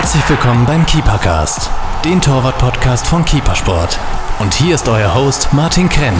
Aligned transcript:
Herzlich 0.00 0.30
willkommen 0.30 0.64
beim 0.64 0.86
Keepercast, 0.86 1.70
den 2.06 2.22
Torwart-Podcast 2.22 3.06
von 3.06 3.22
Keepersport. 3.22 4.00
Und 4.38 4.54
hier 4.54 4.74
ist 4.74 4.88
euer 4.88 5.14
Host 5.14 5.52
Martin 5.52 5.90
Krenn. 5.90 6.14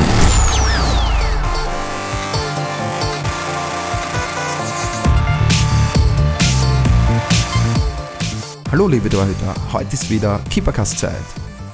Hallo 8.71 8.87
liebe 8.87 9.09
Torhüter, 9.09 9.55
heute 9.73 9.95
ist 9.95 10.11
wieder 10.11 10.41
Keepercast-Zeit. 10.51 11.15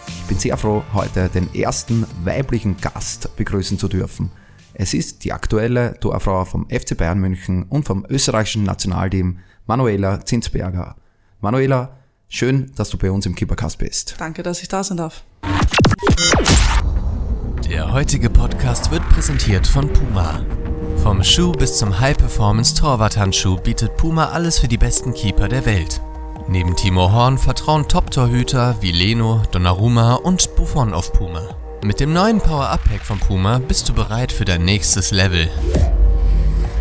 Ich 0.07 0.23
bin 0.29 0.39
sehr 0.39 0.57
froh, 0.57 0.85
heute 0.95 1.29
den 1.29 1.53
ersten 1.57 2.07
weiblichen 2.23 2.77
Gast 2.77 3.35
begrüßen 3.35 3.81
zu 3.81 3.89
dürfen. 3.89 4.31
Es 4.75 4.95
ist 4.95 5.25
die 5.25 5.33
aktuelle 5.33 5.99
Torfrau 5.99 6.45
vom 6.45 6.69
FC 6.71 6.97
Bayern 6.97 7.19
München 7.19 7.65
und 7.65 7.85
vom 7.85 8.07
österreichischen 8.09 8.63
Nationalteam 8.63 9.41
Manuela 9.67 10.25
Zinsberger. 10.25 10.95
Manuela, 11.41 11.97
schön, 12.29 12.73
dass 12.77 12.89
du 12.89 12.97
bei 12.97 13.11
uns 13.11 13.27
im 13.27 13.35
Keepercast 13.35 13.79
bist. 13.79 14.15
Danke, 14.19 14.43
dass 14.43 14.63
ich 14.63 14.69
da 14.69 14.83
sein 14.83 14.97
darf. 14.97 15.23
Der 17.69 17.93
heutige 17.93 18.31
Podcast 18.31 18.91
wird 18.91 19.07
präsentiert 19.11 19.67
von 19.67 19.93
Puma. 19.93 20.41
Vom 21.03 21.23
Schuh 21.23 21.53
bis 21.53 21.77
zum 21.77 22.01
High-Performance-Torwart-Handschuh 22.01 23.59
bietet 23.59 23.97
Puma 23.97 24.31
alles 24.31 24.59
für 24.59 24.69
die 24.69 24.79
besten 24.79 25.13
Keeper 25.13 25.49
der 25.49 25.67
Welt. 25.67 26.01
Neben 26.49 26.75
Timo 26.75 27.13
Horn 27.13 27.39
vertrauen 27.39 27.87
Top-Torhüter 27.87 28.77
wie 28.81 28.93
Leno, 28.93 29.43
Donnarumma 29.51 30.15
und 30.15 30.57
Buffon 30.57 30.95
auf 30.95 31.13
Puma. 31.13 31.55
Mit 31.85 32.01
dem 32.01 32.13
neuen 32.13 32.41
Power-Up-Pack 32.41 33.03
von 33.03 33.19
Puma 33.21 33.59
bist 33.59 33.89
du 33.89 33.93
bereit 33.93 34.33
für 34.33 34.45
dein 34.47 34.65
nächstes 34.65 35.11
Level. 35.11 35.51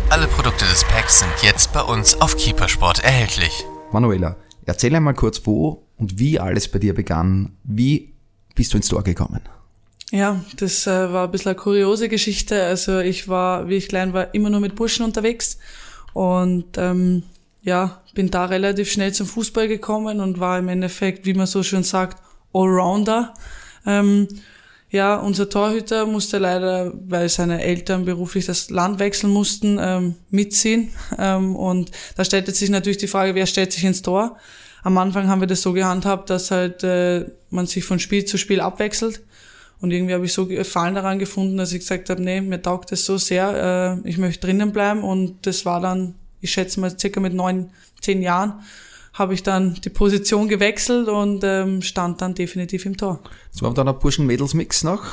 Alle 0.08 0.28
Produkte 0.28 0.64
des 0.64 0.84
Packs 0.84 1.18
sind 1.20 1.32
jetzt 1.42 1.72
bei 1.72 1.82
uns 1.82 2.20
auf 2.20 2.36
Keepersport 2.36 3.04
erhältlich. 3.04 3.64
Manuela, 3.92 4.36
erzähl 4.66 4.94
einmal 4.94 5.14
kurz, 5.14 5.42
wo 5.44 5.86
und 5.96 6.18
wie 6.18 6.38
alles 6.38 6.68
bei 6.68 6.78
dir 6.78 6.94
begann. 6.94 7.56
Wie 7.64 8.12
bist 8.54 8.72
du 8.72 8.76
ins 8.76 8.88
Tor 8.88 9.02
gekommen? 9.02 9.40
Ja, 10.12 10.44
das 10.56 10.86
äh, 10.86 11.12
war 11.12 11.24
ein 11.24 11.30
bisschen 11.30 11.50
eine 11.50 11.56
kuriose 11.56 12.08
Geschichte. 12.08 12.62
Also 12.62 13.00
ich 13.00 13.28
war, 13.28 13.68
wie 13.68 13.76
ich 13.76 13.88
klein 13.88 14.12
war, 14.12 14.34
immer 14.34 14.50
nur 14.50 14.60
mit 14.60 14.76
Burschen 14.76 15.04
unterwegs 15.04 15.58
und 16.12 16.78
ähm, 16.78 17.24
ja, 17.62 18.00
bin 18.14 18.30
da 18.30 18.44
relativ 18.44 18.90
schnell 18.90 19.12
zum 19.12 19.26
Fußball 19.26 19.66
gekommen 19.66 20.20
und 20.20 20.38
war 20.38 20.58
im 20.58 20.68
Endeffekt, 20.68 21.26
wie 21.26 21.34
man 21.34 21.46
so 21.46 21.62
schön 21.62 21.82
sagt, 21.82 22.22
Allrounder. 22.54 23.34
Ähm, 23.84 24.28
ja, 24.90 25.16
unser 25.16 25.48
Torhüter 25.48 26.06
musste 26.06 26.38
leider, 26.38 26.92
weil 27.08 27.28
seine 27.28 27.62
Eltern 27.62 28.04
beruflich 28.04 28.46
das 28.46 28.70
Land 28.70 28.98
wechseln 29.00 29.32
mussten, 29.32 29.78
ähm, 29.80 30.14
mitziehen. 30.30 30.90
Ähm, 31.18 31.56
und 31.56 31.90
da 32.16 32.24
stellte 32.24 32.52
sich 32.52 32.68
natürlich 32.68 32.98
die 32.98 33.06
Frage, 33.06 33.34
wer 33.34 33.46
stellt 33.46 33.72
sich 33.72 33.84
ins 33.84 34.02
Tor? 34.02 34.36
Am 34.82 34.98
Anfang 34.98 35.28
haben 35.28 35.40
wir 35.40 35.46
das 35.46 35.62
so 35.62 35.72
gehandhabt, 35.72 36.28
dass 36.30 36.50
halt 36.50 36.84
äh, 36.84 37.24
man 37.48 37.66
sich 37.66 37.84
von 37.84 37.98
Spiel 37.98 38.24
zu 38.24 38.36
Spiel 38.36 38.60
abwechselt. 38.60 39.22
Und 39.80 39.92
irgendwie 39.92 40.14
habe 40.14 40.26
ich 40.26 40.32
so 40.32 40.46
Gefallen 40.46 40.94
daran 40.94 41.18
gefunden, 41.18 41.56
dass 41.56 41.72
ich 41.72 41.80
gesagt 41.80 42.10
habe, 42.10 42.22
nee, 42.22 42.40
mir 42.40 42.60
taugt 42.60 42.92
das 42.92 43.04
so 43.04 43.18
sehr, 43.18 44.02
äh, 44.04 44.08
ich 44.08 44.18
möchte 44.18 44.46
drinnen 44.46 44.72
bleiben. 44.72 45.02
Und 45.02 45.46
das 45.46 45.64
war 45.64 45.80
dann, 45.80 46.14
ich 46.40 46.50
schätze 46.50 46.80
mal, 46.80 46.96
circa 46.98 47.20
mit 47.20 47.34
neun, 47.34 47.70
zehn 48.00 48.20
Jahren 48.22 48.60
habe 49.16 49.32
ich 49.32 49.42
dann 49.42 49.74
die 49.74 49.90
Position 49.90 50.46
gewechselt 50.46 51.08
und 51.08 51.42
ähm, 51.42 51.80
stand 51.82 52.20
dann 52.20 52.34
definitiv 52.34 52.84
im 52.84 52.96
Tor. 52.96 53.20
Das 53.50 53.62
war 53.62 53.72
dann 53.72 53.88
ein 53.88 53.98
Burschen-Mädels-Mix 53.98 54.84
noch? 54.84 55.04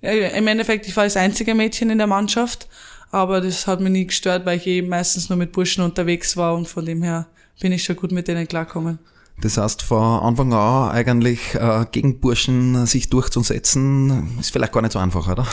Ja, 0.00 0.10
Im 0.10 0.46
Endeffekt, 0.46 0.86
ich 0.86 0.96
war 0.96 1.04
das 1.04 1.16
einzige 1.16 1.54
Mädchen 1.54 1.90
in 1.90 1.98
der 1.98 2.06
Mannschaft, 2.06 2.68
aber 3.10 3.40
das 3.40 3.66
hat 3.66 3.80
mich 3.80 3.92
nie 3.92 4.06
gestört, 4.06 4.46
weil 4.46 4.58
ich 4.58 4.66
eben 4.66 4.88
meistens 4.88 5.28
nur 5.28 5.36
mit 5.36 5.52
Burschen 5.52 5.84
unterwegs 5.84 6.36
war 6.36 6.54
und 6.54 6.68
von 6.68 6.86
dem 6.86 7.02
her 7.02 7.26
bin 7.60 7.72
ich 7.72 7.84
schon 7.84 7.96
gut 7.96 8.12
mit 8.12 8.28
denen 8.28 8.46
klarkommen. 8.46 8.98
Das 9.40 9.56
heißt, 9.56 9.82
von 9.82 10.20
Anfang 10.20 10.52
an 10.52 10.90
eigentlich 10.90 11.54
äh, 11.54 11.84
gegen 11.90 12.20
Burschen 12.20 12.86
sich 12.86 13.10
durchzusetzen, 13.10 14.38
ist 14.38 14.52
vielleicht 14.52 14.72
gar 14.72 14.82
nicht 14.82 14.92
so 14.92 15.00
einfach, 15.00 15.28
oder? 15.28 15.46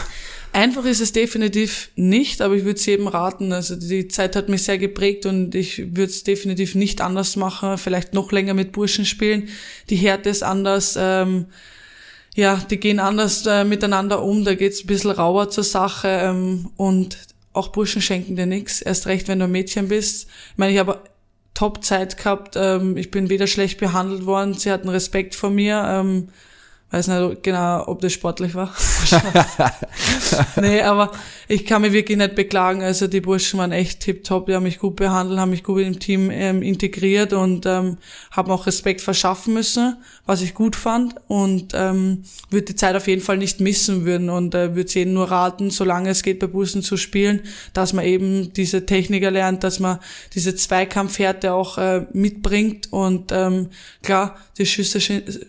Einfach 0.51 0.85
ist 0.85 0.99
es 0.99 1.11
definitiv 1.11 1.91
nicht, 1.95 2.41
aber 2.41 2.55
ich 2.55 2.63
würde 2.63 2.79
es 2.79 2.85
jedem 2.85 3.07
raten. 3.07 3.53
Also 3.53 3.75
die 3.75 4.07
Zeit 4.07 4.35
hat 4.35 4.49
mich 4.49 4.63
sehr 4.63 4.79
geprägt 4.79 5.25
und 5.27 5.53
ich 5.53 5.95
würde 5.95 6.11
es 6.11 6.23
definitiv 6.23 6.73
nicht 6.73 7.01
anders 7.01 7.35
machen. 7.35 7.77
Vielleicht 7.77 8.13
noch 8.13 8.31
länger 8.31 8.55
mit 8.55 8.71
Burschen 8.71 9.05
spielen. 9.05 9.49
Die 9.89 9.95
Härte 9.95 10.29
ist 10.29 10.43
anders. 10.43 10.97
Ähm, 10.99 11.45
ja, 12.35 12.55
die 12.69 12.79
gehen 12.79 12.99
anders 12.99 13.45
äh, 13.45 13.63
miteinander 13.63 14.23
um. 14.23 14.43
Da 14.43 14.55
geht's 14.55 14.83
ein 14.83 14.87
bisschen 14.87 15.11
rauer 15.11 15.49
zur 15.49 15.63
Sache. 15.63 16.07
Ähm, 16.07 16.71
und 16.77 17.17
auch 17.53 17.67
Burschen 17.67 18.01
schenken 18.01 18.35
dir 18.35 18.47
nichts. 18.47 18.81
Erst 18.81 19.05
recht, 19.05 19.27
wenn 19.27 19.39
du 19.39 19.45
ein 19.45 19.51
Mädchen 19.51 19.87
bist. 19.87 20.27
Ich 20.51 20.57
meine, 20.57 20.73
ich 20.73 20.79
habe 20.79 21.03
Top-Zeit 21.53 22.17
gehabt. 22.17 22.55
Ähm, 22.55 22.97
ich 22.97 23.11
bin 23.11 23.29
weder 23.29 23.45
schlecht 23.45 23.79
behandelt 23.79 24.25
worden. 24.25 24.55
Sie 24.55 24.71
hatten 24.71 24.89
Respekt 24.89 25.35
vor 25.35 25.51
mir. 25.51 25.85
Ähm, 25.87 26.29
weiß 26.91 27.07
nicht 27.07 27.43
genau, 27.43 27.87
ob 27.87 28.01
das 28.01 28.13
sportlich 28.13 28.55
war. 28.55 28.73
nee, 30.61 30.81
aber 30.81 31.11
ich 31.47 31.65
kann 31.65 31.83
mich 31.83 31.93
wirklich 31.93 32.17
nicht 32.17 32.33
beklagen. 32.33 32.81
Also 32.81 33.07
die 33.07 33.21
Burschen 33.21 33.59
waren 33.59 33.71
echt 33.71 33.99
tipptopp, 33.99 34.47
die 34.47 34.55
haben 34.55 34.63
mich 34.63 34.79
gut 34.79 34.95
behandelt, 34.95 35.39
haben 35.39 35.51
mich 35.51 35.63
gut 35.63 35.81
im 35.81 35.99
Team 35.99 36.31
ähm, 36.31 36.63
integriert 36.63 37.33
und 37.33 37.67
ähm, 37.67 37.97
haben 38.31 38.51
auch 38.51 38.65
Respekt 38.65 39.01
verschaffen 39.01 39.53
müssen, 39.53 39.97
was 40.25 40.41
ich 40.41 40.55
gut 40.55 40.75
fand 40.75 41.15
und 41.27 41.73
ähm, 41.75 42.23
würde 42.49 42.65
die 42.65 42.75
Zeit 42.75 42.95
auf 42.95 43.07
jeden 43.07 43.21
Fall 43.21 43.37
nicht 43.37 43.59
missen 43.59 44.05
würden 44.05 44.29
und 44.31 44.55
äh, 44.55 44.75
würde 44.75 44.91
jedem 44.91 45.13
nur 45.13 45.29
raten, 45.29 45.69
solange 45.69 46.09
es 46.09 46.23
geht 46.23 46.39
bei 46.39 46.47
Burschen 46.47 46.81
zu 46.81 46.97
spielen, 46.97 47.41
dass 47.73 47.93
man 47.93 48.05
eben 48.05 48.51
diese 48.53 48.87
Techniker 48.87 49.29
lernt, 49.29 49.63
dass 49.63 49.79
man 49.79 49.99
diese 50.33 50.55
Zweikampfhärte 50.55 51.53
auch 51.53 51.77
äh, 51.77 52.07
mitbringt 52.13 52.91
und 52.91 53.31
ähm, 53.31 53.69
klar, 54.01 54.37
die 54.57 54.65
Schüsse, 54.65 54.99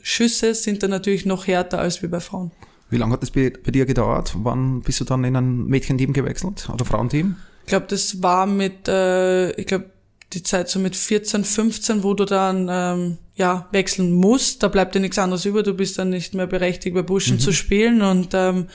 Schüsse 0.03 0.55
sind 0.55 0.83
dann 0.83 0.91
natürlich 0.91 1.27
noch 1.30 1.46
härter 1.46 1.78
als 1.78 2.02
wie 2.02 2.08
bei 2.08 2.20
Frauen. 2.20 2.50
Wie 2.91 2.96
lange 2.96 3.12
hat 3.12 3.22
das 3.22 3.30
bei, 3.30 3.50
bei 3.50 3.70
dir 3.70 3.86
gedauert? 3.86 4.34
Wann 4.36 4.82
bist 4.82 5.00
du 5.00 5.04
dann 5.04 5.24
in 5.24 5.36
ein 5.36 5.64
Mädchenteam 5.64 6.12
gewechselt 6.12 6.68
oder 6.72 6.84
Frauenteam? 6.84 7.36
Ich 7.62 7.68
glaube, 7.68 7.86
das 7.86 8.22
war 8.22 8.46
mit, 8.46 8.88
äh, 8.88 9.52
ich 9.52 9.66
glaube, 9.66 9.91
die 10.32 10.42
Zeit 10.42 10.68
so 10.68 10.78
mit 10.78 10.96
14, 10.96 11.44
15, 11.44 12.02
wo 12.02 12.14
du 12.14 12.24
dann 12.24 12.68
ähm, 12.70 13.18
ja 13.34 13.68
wechseln 13.72 14.12
musst. 14.12 14.62
Da 14.62 14.68
bleibt 14.68 14.94
dir 14.94 15.00
nichts 15.00 15.18
anderes 15.18 15.44
über. 15.44 15.62
Du 15.62 15.74
bist 15.74 15.98
dann 15.98 16.10
nicht 16.10 16.34
mehr 16.34 16.46
berechtigt, 16.46 16.94
bei 16.94 17.02
Buschen 17.02 17.36
mhm. 17.36 17.41
zu 17.41 17.52
spielen 17.52 18.02
und 18.02 18.34
ähm, 18.34 18.66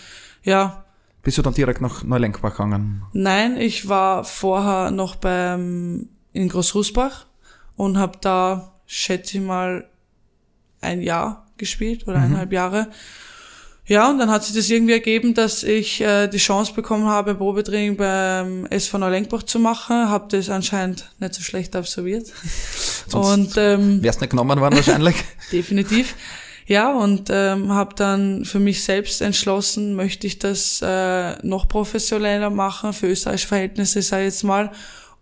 ja. 0.44 0.86
Bist 1.24 1.38
du 1.38 1.42
dann 1.42 1.54
direkt 1.54 1.82
nach 1.82 2.04
Neulenkbach 2.04 2.52
gegangen? 2.52 3.04
Nein, 3.14 3.58
ich 3.58 3.88
war 3.88 4.24
vorher 4.24 4.92
noch 4.92 5.16
beim 5.16 6.10
in 6.34 6.50
Großrusbach 6.50 7.26
und 7.76 7.98
habe 7.98 8.18
da, 8.22 8.74
schätze 8.86 9.38
ich 9.38 9.44
mal, 9.44 9.90
ein 10.82 11.02
Jahr 11.02 11.45
gespielt 11.58 12.08
oder 12.08 12.18
mhm. 12.18 12.24
eineinhalb 12.26 12.52
Jahre. 12.52 12.88
Ja, 13.88 14.10
und 14.10 14.18
dann 14.18 14.32
hat 14.32 14.44
sich 14.44 14.56
das 14.56 14.70
irgendwie 14.70 14.94
ergeben, 14.94 15.36
dass 15.36 15.62
ich 15.62 16.02
äh, 16.02 16.28
die 16.28 16.40
Chance 16.40 16.74
bekommen 16.74 17.06
habe, 17.06 17.36
Probetraining 17.36 17.96
beim 17.96 18.66
SV 18.66 18.98
Neulenkbach 18.98 19.44
zu 19.44 19.60
machen. 19.60 20.10
Habe 20.10 20.26
das 20.36 20.50
anscheinend 20.50 21.12
nicht 21.20 21.36
so 21.36 21.44
schlecht 21.44 21.76
absolviert. 21.76 22.34
Sonst 23.08 23.58
und 23.58 23.58
ähm, 23.58 24.02
wär's 24.02 24.20
nicht 24.20 24.32
genommen 24.32 24.60
worden 24.60 24.76
wahrscheinlich. 24.76 25.16
definitiv. 25.52 26.16
Ja, 26.66 26.94
und 26.94 27.30
ähm, 27.30 27.72
habe 27.72 27.94
dann 27.94 28.44
für 28.44 28.60
mich 28.60 28.84
selbst 28.84 29.22
entschlossen, 29.22 29.94
möchte 29.96 30.26
ich 30.26 30.40
das 30.40 30.82
äh, 30.82 31.36
noch 31.46 31.68
professioneller 31.68 32.50
machen, 32.50 32.92
für 32.92 33.06
österreichische 33.06 33.48
Verhältnisse, 33.50 34.00
ich 34.00 34.10
jetzt 34.10 34.44
mal 34.44 34.72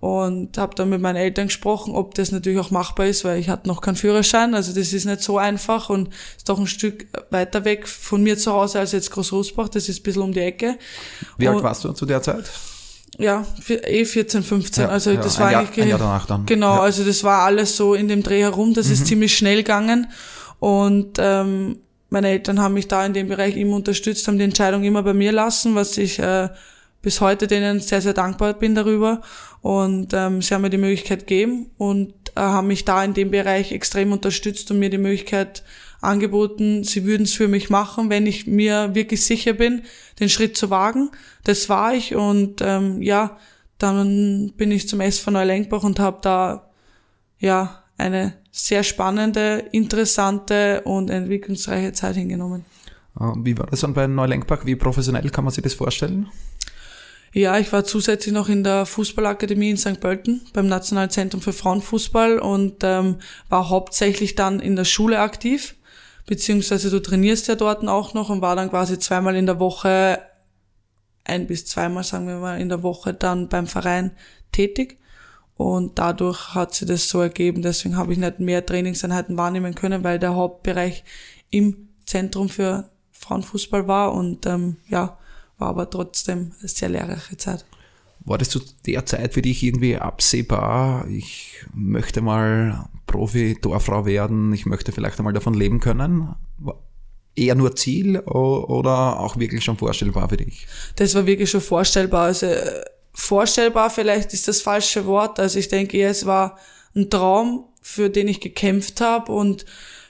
und 0.03 0.57
habe 0.57 0.75
dann 0.75 0.89
mit 0.89 0.99
meinen 0.99 1.15
Eltern 1.15 1.47
gesprochen, 1.47 1.95
ob 1.95 2.13
das 2.15 2.33
natürlich 2.33 2.59
auch 2.59 2.71
machbar 2.71 3.05
ist, 3.05 3.23
weil 3.23 3.39
ich 3.39 3.47
hatte 3.47 3.69
noch 3.69 3.79
keinen 3.79 3.95
Führerschein, 3.95 4.53
also 4.53 4.73
das 4.73 4.91
ist 4.91 5.05
nicht 5.05 5.21
so 5.21 5.37
einfach 5.37 5.89
und 5.89 6.09
ist 6.35 6.49
doch 6.49 6.59
ein 6.59 6.67
Stück 6.67 7.07
weiter 7.29 7.63
weg 7.63 7.87
von 7.87 8.21
mir 8.21 8.37
zu 8.37 8.51
Hause 8.51 8.79
als 8.79 8.91
jetzt 8.91 9.11
Großrosbach, 9.11 9.69
das 9.69 9.87
ist 9.87 10.01
ein 10.01 10.03
bisschen 10.03 10.23
um 10.23 10.33
die 10.33 10.41
Ecke. 10.41 10.77
Wie 11.37 11.47
und, 11.47 11.55
alt 11.55 11.63
warst 11.63 11.85
du 11.85 11.93
zu 11.93 12.05
der 12.05 12.21
Zeit? 12.21 12.51
Ja, 13.17 13.45
eh 13.69 14.03
14, 14.03 14.43
15, 14.43 14.83
ja, 14.83 14.89
also 14.89 15.11
ja, 15.11 15.21
das 15.21 15.39
war 15.39 15.53
Jahr, 15.53 15.61
eigentlich 15.61 15.83
ein 15.83 15.87
Jahr 15.87 15.99
danach 15.99 16.25
dann. 16.25 16.45
Genau, 16.47 16.75
ja. 16.75 16.81
also 16.81 17.05
das 17.05 17.23
war 17.23 17.43
alles 17.43 17.77
so 17.77 17.93
in 17.93 18.09
dem 18.09 18.23
Dreh 18.23 18.41
herum, 18.41 18.73
das 18.73 18.87
mhm. 18.87 18.93
ist 18.95 19.07
ziemlich 19.07 19.37
schnell 19.37 19.59
gegangen 19.59 20.07
und 20.59 21.17
ähm, 21.17 21.77
meine 22.09 22.27
Eltern 22.27 22.59
haben 22.59 22.73
mich 22.73 22.89
da 22.89 23.05
in 23.05 23.13
dem 23.13 23.29
Bereich 23.29 23.55
immer 23.55 23.77
unterstützt, 23.77 24.27
haben 24.27 24.37
die 24.37 24.43
Entscheidung 24.43 24.83
immer 24.83 25.01
bei 25.03 25.13
mir 25.13 25.31
lassen, 25.31 25.75
was 25.75 25.97
ich 25.97 26.19
äh, 26.19 26.49
bis 27.03 27.21
heute 27.21 27.45
denen 27.45 27.79
sehr, 27.81 28.01
sehr 28.01 28.13
dankbar 28.13 28.53
bin 28.53 28.73
darüber. 28.73 29.21
Und 29.61 30.13
ähm, 30.13 30.41
sie 30.41 30.55
haben 30.55 30.63
mir 30.63 30.71
die 30.71 30.77
Möglichkeit 30.77 31.27
gegeben 31.27 31.69
und 31.77 32.13
äh, 32.35 32.39
haben 32.39 32.67
mich 32.67 32.85
da 32.85 33.03
in 33.03 33.13
dem 33.13 33.29
Bereich 33.29 33.71
extrem 33.71 34.11
unterstützt 34.11 34.71
und 34.71 34.79
mir 34.79 34.89
die 34.89 34.97
Möglichkeit 34.97 35.63
angeboten, 36.01 36.83
sie 36.83 37.05
würden 37.05 37.23
es 37.23 37.33
für 37.33 37.47
mich 37.47 37.69
machen, 37.69 38.09
wenn 38.09 38.25
ich 38.25 38.47
mir 38.47 38.93
wirklich 38.95 39.23
sicher 39.25 39.53
bin, 39.53 39.83
den 40.19 40.29
Schritt 40.29 40.57
zu 40.57 40.69
wagen. 40.69 41.11
Das 41.43 41.69
war 41.69 41.93
ich 41.93 42.15
und 42.15 42.61
ähm, 42.61 43.01
ja, 43.01 43.37
dann 43.77 44.53
bin 44.57 44.71
ich 44.71 44.87
zum 44.87 45.01
SV 45.01 45.31
Neulenkbach 45.31 45.83
und 45.83 45.99
habe 45.99 46.19
da 46.21 46.69
ja 47.39 47.83
eine 47.97 48.33
sehr 48.51 48.83
spannende, 48.83 49.65
interessante 49.71 50.81
und 50.81 51.09
entwicklungsreiche 51.09 51.93
Zeit 51.93 52.15
hingenommen. 52.15 52.65
Wie 53.15 53.57
war 53.57 53.67
das 53.67 53.81
dann 53.81 53.93
bei 53.93 54.07
Neulenkbach? 54.07 54.65
Wie 54.65 54.75
professionell 54.75 55.29
kann 55.29 55.43
man 55.43 55.53
sich 55.53 55.63
das 55.63 55.73
vorstellen? 55.73 56.27
Ja, 57.35 57.57
ich 57.57 57.73
war 57.73 57.83
zusätzlich 57.83 58.31
noch 58.31 58.47
in 58.47 58.63
der 58.63 58.85
Fußballakademie 58.85 59.71
in 59.71 59.77
St. 59.77 59.99
Pölten 59.99 60.41
beim 60.53 60.67
Nationalzentrum 60.67 61.41
für 61.41 61.51
Frauenfußball 61.51 62.37
und 62.37 62.83
ähm, 62.83 63.17
war 63.49 63.69
hauptsächlich 63.69 64.35
dann 64.35 64.59
in 64.59 64.75
der 64.75 64.85
Schule 64.85 65.19
aktiv, 65.19 65.75
beziehungsweise 66.27 66.91
du 66.91 67.01
trainierst 67.01 67.47
ja 67.47 67.55
dort 67.55 67.87
auch 67.87 68.13
noch 68.13 68.29
und 68.29 68.41
war 68.41 68.55
dann 68.55 68.69
quasi 68.69 68.99
zweimal 68.99 69.35
in 69.35 69.47
der 69.47 69.59
Woche, 69.59 70.19
ein 71.23 71.47
bis 71.47 71.65
zweimal, 71.65 72.03
sagen 72.03 72.27
wir 72.27 72.37
mal, 72.37 72.61
in 72.61 72.69
der 72.69 72.83
Woche 72.83 73.15
dann 73.15 73.49
beim 73.49 73.65
Verein 73.65 74.11
tätig. 74.51 74.99
Und 75.55 75.97
dadurch 75.97 76.53
hat 76.53 76.75
sich 76.75 76.87
das 76.87 77.09
so 77.09 77.19
ergeben. 77.21 77.63
Deswegen 77.63 77.97
habe 77.97 78.13
ich 78.13 78.19
nicht 78.19 78.39
mehr 78.39 78.63
Trainingseinheiten 78.63 79.37
wahrnehmen 79.37 79.73
können, 79.73 80.03
weil 80.03 80.19
der 80.19 80.35
Hauptbereich 80.35 81.03
im 81.49 81.89
Zentrum 82.05 82.49
für 82.49 82.89
Frauenfußball 83.11 83.87
war 83.87 84.13
und 84.13 84.45
ähm, 84.45 84.77
ja, 84.87 85.17
war 85.57 85.69
aber 85.69 85.89
trotzdem 85.89 86.51
eine 86.59 86.69
sehr 86.69 86.89
lehrreiche 86.89 87.37
Zeit. 87.37 87.65
War 88.25 88.37
das 88.37 88.49
zu 88.49 88.61
der 88.85 89.05
Zeit 89.05 89.33
für 89.33 89.41
dich 89.41 89.63
irgendwie 89.63 89.97
absehbar? 89.97 91.07
Ich 91.09 91.65
möchte 91.73 92.21
mal 92.21 92.87
Profi-Torfrau 93.07 94.05
werden, 94.05 94.53
ich 94.53 94.65
möchte 94.65 94.91
vielleicht 94.91 95.19
einmal 95.19 95.33
davon 95.33 95.53
leben 95.53 95.79
können? 95.79 96.33
Eher 97.35 97.55
nur 97.55 97.75
Ziel 97.75 98.19
oder 98.19 99.19
auch 99.19 99.37
wirklich 99.37 99.63
schon 99.63 99.77
vorstellbar 99.77 100.29
für 100.29 100.37
dich? 100.37 100.67
Das 100.95 101.15
war 101.15 101.25
wirklich 101.25 101.49
schon 101.49 101.61
vorstellbar. 101.61 102.25
Also 102.25 102.47
vorstellbar 103.13 103.89
vielleicht 103.89 104.33
ist 104.33 104.47
das 104.47 104.61
falsche 104.61 105.05
Wort. 105.05 105.39
Also 105.39 105.59
ich 105.59 105.67
denke 105.67 106.01
es 106.03 106.25
war 106.25 106.57
ein 106.95 107.09
Traum, 107.09 107.65
für 107.81 108.09
den 108.09 108.29
ich 108.29 108.39
gekämpft 108.39 109.01
habe 109.01 109.31
und 109.31 109.65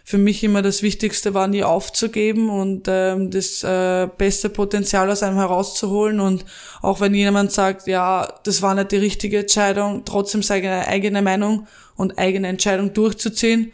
für 0.06 0.18
mich 0.18 0.44
immer 0.44 0.62
das 0.62 0.84
Wichtigste 0.84 1.34
war, 1.34 1.48
nie 1.48 1.64
aufzugeben 1.64 2.50
und 2.50 2.88
ähm, 2.88 3.32
das 3.32 3.64
äh, 3.64 4.10
beste 4.18 4.50
Potenzial 4.50 5.10
aus 5.10 5.24
einem 5.24 5.38
herauszuholen. 5.38 6.20
Und 6.20 6.44
auch 6.82 7.00
wenn 7.00 7.14
jemand 7.14 7.54
sagt, 7.54 7.88
ja, 7.88 8.28
das 8.44 8.62
war 8.62 8.76
nicht 8.76 8.92
die 8.92 8.98
richtige 8.98 9.40
Entscheidung, 9.40 10.04
trotzdem 10.04 10.44
seine 10.44 10.88
eigene 10.88 11.22
Meinung 11.22 11.68
und 11.96 12.20
eigene 12.20 12.50
Entscheidung 12.50 12.94
durchzuziehen. 12.94 13.72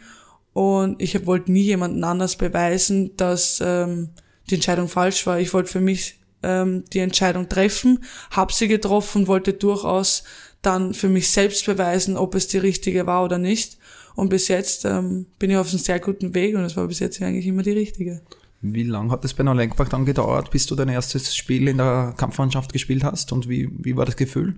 Und 0.52 1.02
ich 1.02 1.26
wollte 1.26 1.50
nie 1.50 1.62
jemanden 1.62 2.04
anders 2.04 2.36
beweisen, 2.36 3.16
dass 3.16 3.60
ähm, 3.64 4.10
die 4.48 4.54
Entscheidung 4.54 4.88
falsch 4.88 5.26
war. 5.26 5.40
Ich 5.40 5.52
wollte 5.52 5.70
für 5.70 5.80
mich 5.80 6.20
ähm, 6.44 6.84
die 6.92 7.00
Entscheidung 7.00 7.48
treffen, 7.48 8.04
habe 8.30 8.52
sie 8.52 8.68
getroffen, 8.68 9.26
wollte 9.26 9.52
durchaus 9.52 10.22
dann 10.62 10.94
für 10.94 11.08
mich 11.08 11.30
selbst 11.30 11.66
beweisen, 11.66 12.16
ob 12.16 12.34
es 12.36 12.46
die 12.46 12.58
richtige 12.58 13.06
war 13.06 13.24
oder 13.24 13.38
nicht. 13.38 13.78
Und 14.14 14.28
bis 14.28 14.48
jetzt 14.48 14.84
ähm, 14.84 15.26
bin 15.38 15.50
ich 15.50 15.56
auf 15.56 15.68
einem 15.70 15.78
sehr 15.78 16.00
guten 16.00 16.34
Weg 16.34 16.54
und 16.56 16.64
es 16.64 16.76
war 16.76 16.86
bis 16.86 16.98
jetzt 16.98 17.20
eigentlich 17.22 17.46
immer 17.46 17.62
die 17.62 17.72
richtige. 17.72 18.20
Wie 18.62 18.82
lange 18.82 19.10
hat 19.10 19.24
es 19.24 19.32
bei 19.32 19.42
Lenkbach 19.42 19.88
dann 19.88 20.04
gedauert, 20.04 20.50
bis 20.50 20.66
du 20.66 20.74
dein 20.74 20.90
erstes 20.90 21.34
Spiel 21.34 21.68
in 21.68 21.78
der 21.78 22.14
Kampfmannschaft 22.16 22.72
gespielt 22.72 23.04
hast 23.04 23.32
und 23.32 23.48
wie, 23.48 23.70
wie 23.72 23.96
war 23.96 24.04
das 24.04 24.16
Gefühl? 24.16 24.56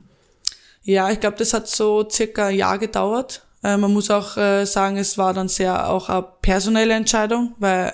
Ja, 0.82 1.10
ich 1.10 1.20
glaube, 1.20 1.36
das 1.36 1.54
hat 1.54 1.68
so 1.68 2.08
circa 2.10 2.46
ein 2.46 2.56
Jahr 2.56 2.78
gedauert. 2.78 3.46
Äh, 3.62 3.76
man 3.76 3.92
muss 3.92 4.10
auch 4.10 4.36
äh, 4.36 4.64
sagen, 4.64 4.96
es 4.96 5.16
war 5.18 5.32
dann 5.32 5.48
sehr 5.48 5.88
auch 5.88 6.08
eine 6.08 6.26
personelle 6.42 6.94
Entscheidung, 6.94 7.54
weil 7.58 7.92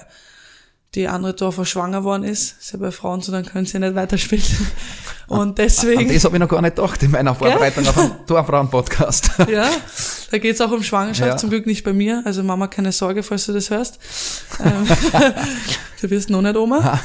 die 0.95 1.07
andere 1.07 1.35
Dorfer 1.35 1.65
schwanger 1.65 2.03
worden 2.05 2.25
ist. 2.25 2.59
Ist 2.61 2.73
ja 2.73 2.79
bei 2.79 2.91
Frauen 2.91 3.21
so, 3.21 3.31
dann 3.31 3.45
können 3.45 3.67
sie 3.67 3.79
nicht 3.79 3.95
weiterspielen. 3.95 4.45
Und 5.29 5.59
deswegen. 5.59 6.01
An 6.01 6.09
das 6.09 6.25
habe 6.25 6.37
ich 6.37 6.41
noch 6.41 6.49
gar 6.49 6.63
nicht 6.63 6.77
gedacht 6.77 7.03
in 7.03 7.11
meiner 7.11 7.35
Vorbereitung 7.35 7.85
Gell? 7.85 7.93
auf 7.93 7.99
einen 7.99 8.13
Torfrauen-Podcast. 8.27 9.31
Ja, 9.51 9.71
da 10.31 10.39
geht's 10.39 10.61
auch 10.61 10.71
um 10.71 10.83
Schwangerschaft, 10.83 11.31
ja. 11.31 11.37
zum 11.37 11.51
Glück 11.51 11.67
nicht 11.67 11.85
bei 11.85 11.93
mir. 11.93 12.23
Also 12.25 12.43
Mama, 12.43 12.67
keine 12.67 12.93
Sorge, 12.93 13.23
falls 13.23 13.47
du 13.47 13.53
das 13.53 13.71
hörst. 13.71 13.99
Ähm, 14.65 14.87
du 16.01 16.11
wirst 16.11 16.31
noch 16.31 16.43
nicht 16.43 16.57
Oma. 16.57 17.01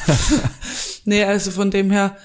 nee, 1.05 1.23
also 1.23 1.51
von 1.51 1.69
dem 1.69 1.91
her 1.91 2.17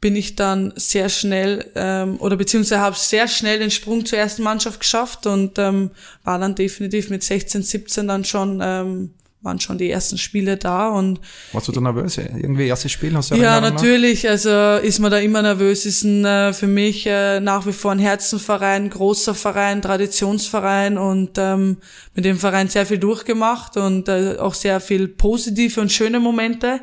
bin 0.00 0.14
ich 0.16 0.36
dann 0.36 0.72
sehr 0.76 1.08
schnell 1.08 1.70
ähm, 1.74 2.20
oder 2.20 2.36
beziehungsweise 2.36 2.80
habe 2.80 2.96
sehr 2.96 3.26
schnell 3.26 3.58
den 3.58 3.70
Sprung 3.70 4.06
zur 4.06 4.18
ersten 4.18 4.42
Mannschaft 4.42 4.80
geschafft 4.80 5.26
und 5.26 5.58
ähm, 5.58 5.90
war 6.24 6.38
dann 6.38 6.54
definitiv 6.54 7.10
mit 7.10 7.22
16, 7.22 7.62
17 7.62 8.06
dann 8.06 8.24
schon 8.24 8.60
ähm, 8.62 9.14
waren 9.40 9.60
schon 9.60 9.78
die 9.78 9.90
ersten 9.90 10.18
Spiele 10.18 10.56
da 10.56 10.88
und 10.88 11.20
warst 11.52 11.68
du 11.68 11.72
da 11.72 11.80
nervös? 11.80 12.18
Irgendwie 12.18 12.66
erstes 12.66 12.90
Spiel 12.90 13.14
hast 13.14 13.30
du 13.30 13.36
Ja, 13.36 13.60
natürlich. 13.60 14.24
Nach? 14.24 14.30
Also 14.30 14.84
ist 14.84 14.98
man 14.98 15.10
da 15.12 15.18
immer 15.18 15.42
nervös. 15.42 15.86
Ist 15.86 16.02
ein, 16.02 16.24
äh, 16.24 16.52
für 16.52 16.66
mich 16.66 17.06
äh, 17.06 17.38
nach 17.38 17.64
wie 17.66 17.72
vor 17.72 17.92
ein 17.92 18.00
Herzenverein, 18.00 18.90
großer 18.90 19.34
Verein, 19.34 19.80
Traditionsverein 19.80 20.98
und 20.98 21.38
ähm, 21.38 21.76
mit 22.14 22.24
dem 22.24 22.38
Verein 22.38 22.68
sehr 22.68 22.84
viel 22.84 22.98
durchgemacht 22.98 23.76
und 23.76 24.08
äh, 24.08 24.36
auch 24.38 24.54
sehr 24.54 24.80
viel 24.80 25.06
positive 25.06 25.80
und 25.80 25.92
schöne 25.92 26.18
Momente. 26.18 26.80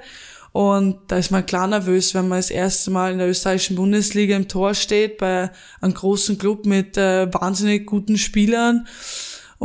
Und 0.54 1.00
da 1.10 1.18
ist 1.18 1.32
man 1.32 1.46
klar 1.46 1.68
nervös, 1.68 2.14
wenn 2.14 2.30
man 2.30 2.38
das 2.38 2.50
erste 2.50 2.90
Mal 2.90 3.12
in 3.12 3.18
der 3.18 3.28
österreichischen 3.28 3.76
Bundesliga 3.76 4.38
im 4.38 4.48
Tor 4.48 4.74
steht, 4.74 5.18
bei 5.18 5.52
einem 5.82 5.94
großen 5.94 6.38
Club 6.38 6.66
mit 6.66 6.96
äh, 6.96 7.28
wahnsinnig 7.34 7.86
guten 7.86 8.18
Spielern. 8.18 8.88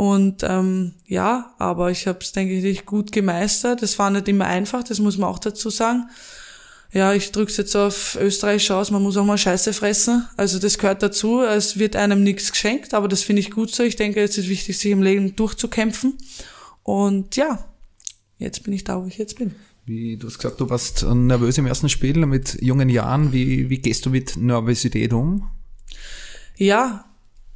Und 0.01 0.41
ähm, 0.41 0.93
ja, 1.05 1.53
aber 1.59 1.91
ich 1.91 2.07
habe 2.07 2.17
es, 2.21 2.31
denke 2.31 2.55
ich, 2.55 2.87
gut 2.87 3.11
gemeistert. 3.11 3.83
Es 3.83 3.99
war 3.99 4.09
nicht 4.09 4.27
immer 4.27 4.47
einfach, 4.47 4.83
das 4.83 4.97
muss 4.97 5.19
man 5.19 5.29
auch 5.29 5.37
dazu 5.37 5.69
sagen. 5.69 6.09
Ja, 6.91 7.13
ich 7.13 7.31
drück's 7.31 7.55
jetzt 7.57 7.75
auf 7.75 8.17
Österreich 8.19 8.71
aus, 8.71 8.89
man 8.89 9.03
muss 9.03 9.15
auch 9.15 9.25
mal 9.25 9.37
Scheiße 9.37 9.73
fressen. 9.73 10.27
Also 10.37 10.57
das 10.57 10.79
gehört 10.79 11.03
dazu. 11.03 11.43
Es 11.43 11.77
wird 11.77 11.95
einem 11.95 12.23
nichts 12.23 12.51
geschenkt, 12.51 12.95
aber 12.95 13.07
das 13.07 13.21
finde 13.21 13.41
ich 13.41 13.51
gut 13.51 13.69
so. 13.69 13.83
Ich 13.83 13.95
denke, 13.95 14.23
es 14.23 14.39
ist 14.39 14.49
wichtig, 14.49 14.79
sich 14.79 14.89
im 14.89 15.03
Leben 15.03 15.35
durchzukämpfen. 15.35 16.17
Und 16.81 17.35
ja, 17.35 17.63
jetzt 18.39 18.63
bin 18.63 18.73
ich 18.73 18.83
da, 18.83 18.99
wo 18.99 19.05
ich 19.05 19.19
jetzt 19.19 19.37
bin. 19.37 19.53
Wie, 19.85 20.17
du 20.17 20.25
hast 20.25 20.39
gesagt, 20.39 20.59
du 20.59 20.67
warst 20.67 21.03
nervös 21.03 21.59
im 21.59 21.67
ersten 21.67 21.89
Spiel 21.89 22.25
mit 22.25 22.59
jungen 22.59 22.89
Jahren. 22.89 23.33
Wie, 23.33 23.69
wie 23.69 23.77
gehst 23.77 24.07
du 24.07 24.09
mit 24.09 24.35
Nervosität 24.35 25.13
um? 25.13 25.47
Ja, 26.57 27.05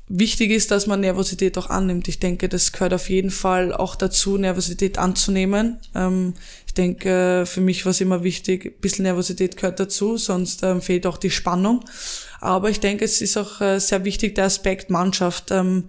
wichtig 0.08 0.52
ist, 0.52 0.72
dass 0.72 0.88
man 0.88 1.02
Nervosität 1.02 1.58
auch 1.58 1.70
annimmt. 1.70 2.08
Ich 2.08 2.20
denke, 2.20 2.50
das 2.50 2.72
gehört 2.72 2.94
auf 2.94 3.10
jeden 3.10 3.32
Fall 3.32 3.74
auch 3.74 3.96
dazu, 3.96 4.38
Nervosität 4.38 4.98
anzunehmen. 4.98 5.78
Ähm, 5.96 6.34
denke, 6.76 7.46
für 7.46 7.62
mich 7.62 7.86
war 7.86 7.92
es 7.92 8.02
immer 8.02 8.24
wichtig, 8.24 8.66
ein 8.66 8.82
bisschen 8.82 9.04
Nervosität 9.04 9.58
gehört 9.58 9.80
dazu, 9.80 10.18
sonst 10.18 10.64
ähm, 10.64 10.82
fehlt 10.82 11.08
auch 11.08 11.18
die 11.18 11.32
Spannung. 11.32 11.84
Aber 12.42 12.70
ich 12.70 12.80
denke, 12.80 13.04
es 13.06 13.22
ist 13.22 13.38
auch 13.38 13.60
äh, 13.62 13.80
sehr 13.80 14.06
wichtig 14.06 14.36
der 14.36 14.46
Aspekt 14.46 14.90
Mannschaft. 14.90 15.52
Ähm, 15.52 15.86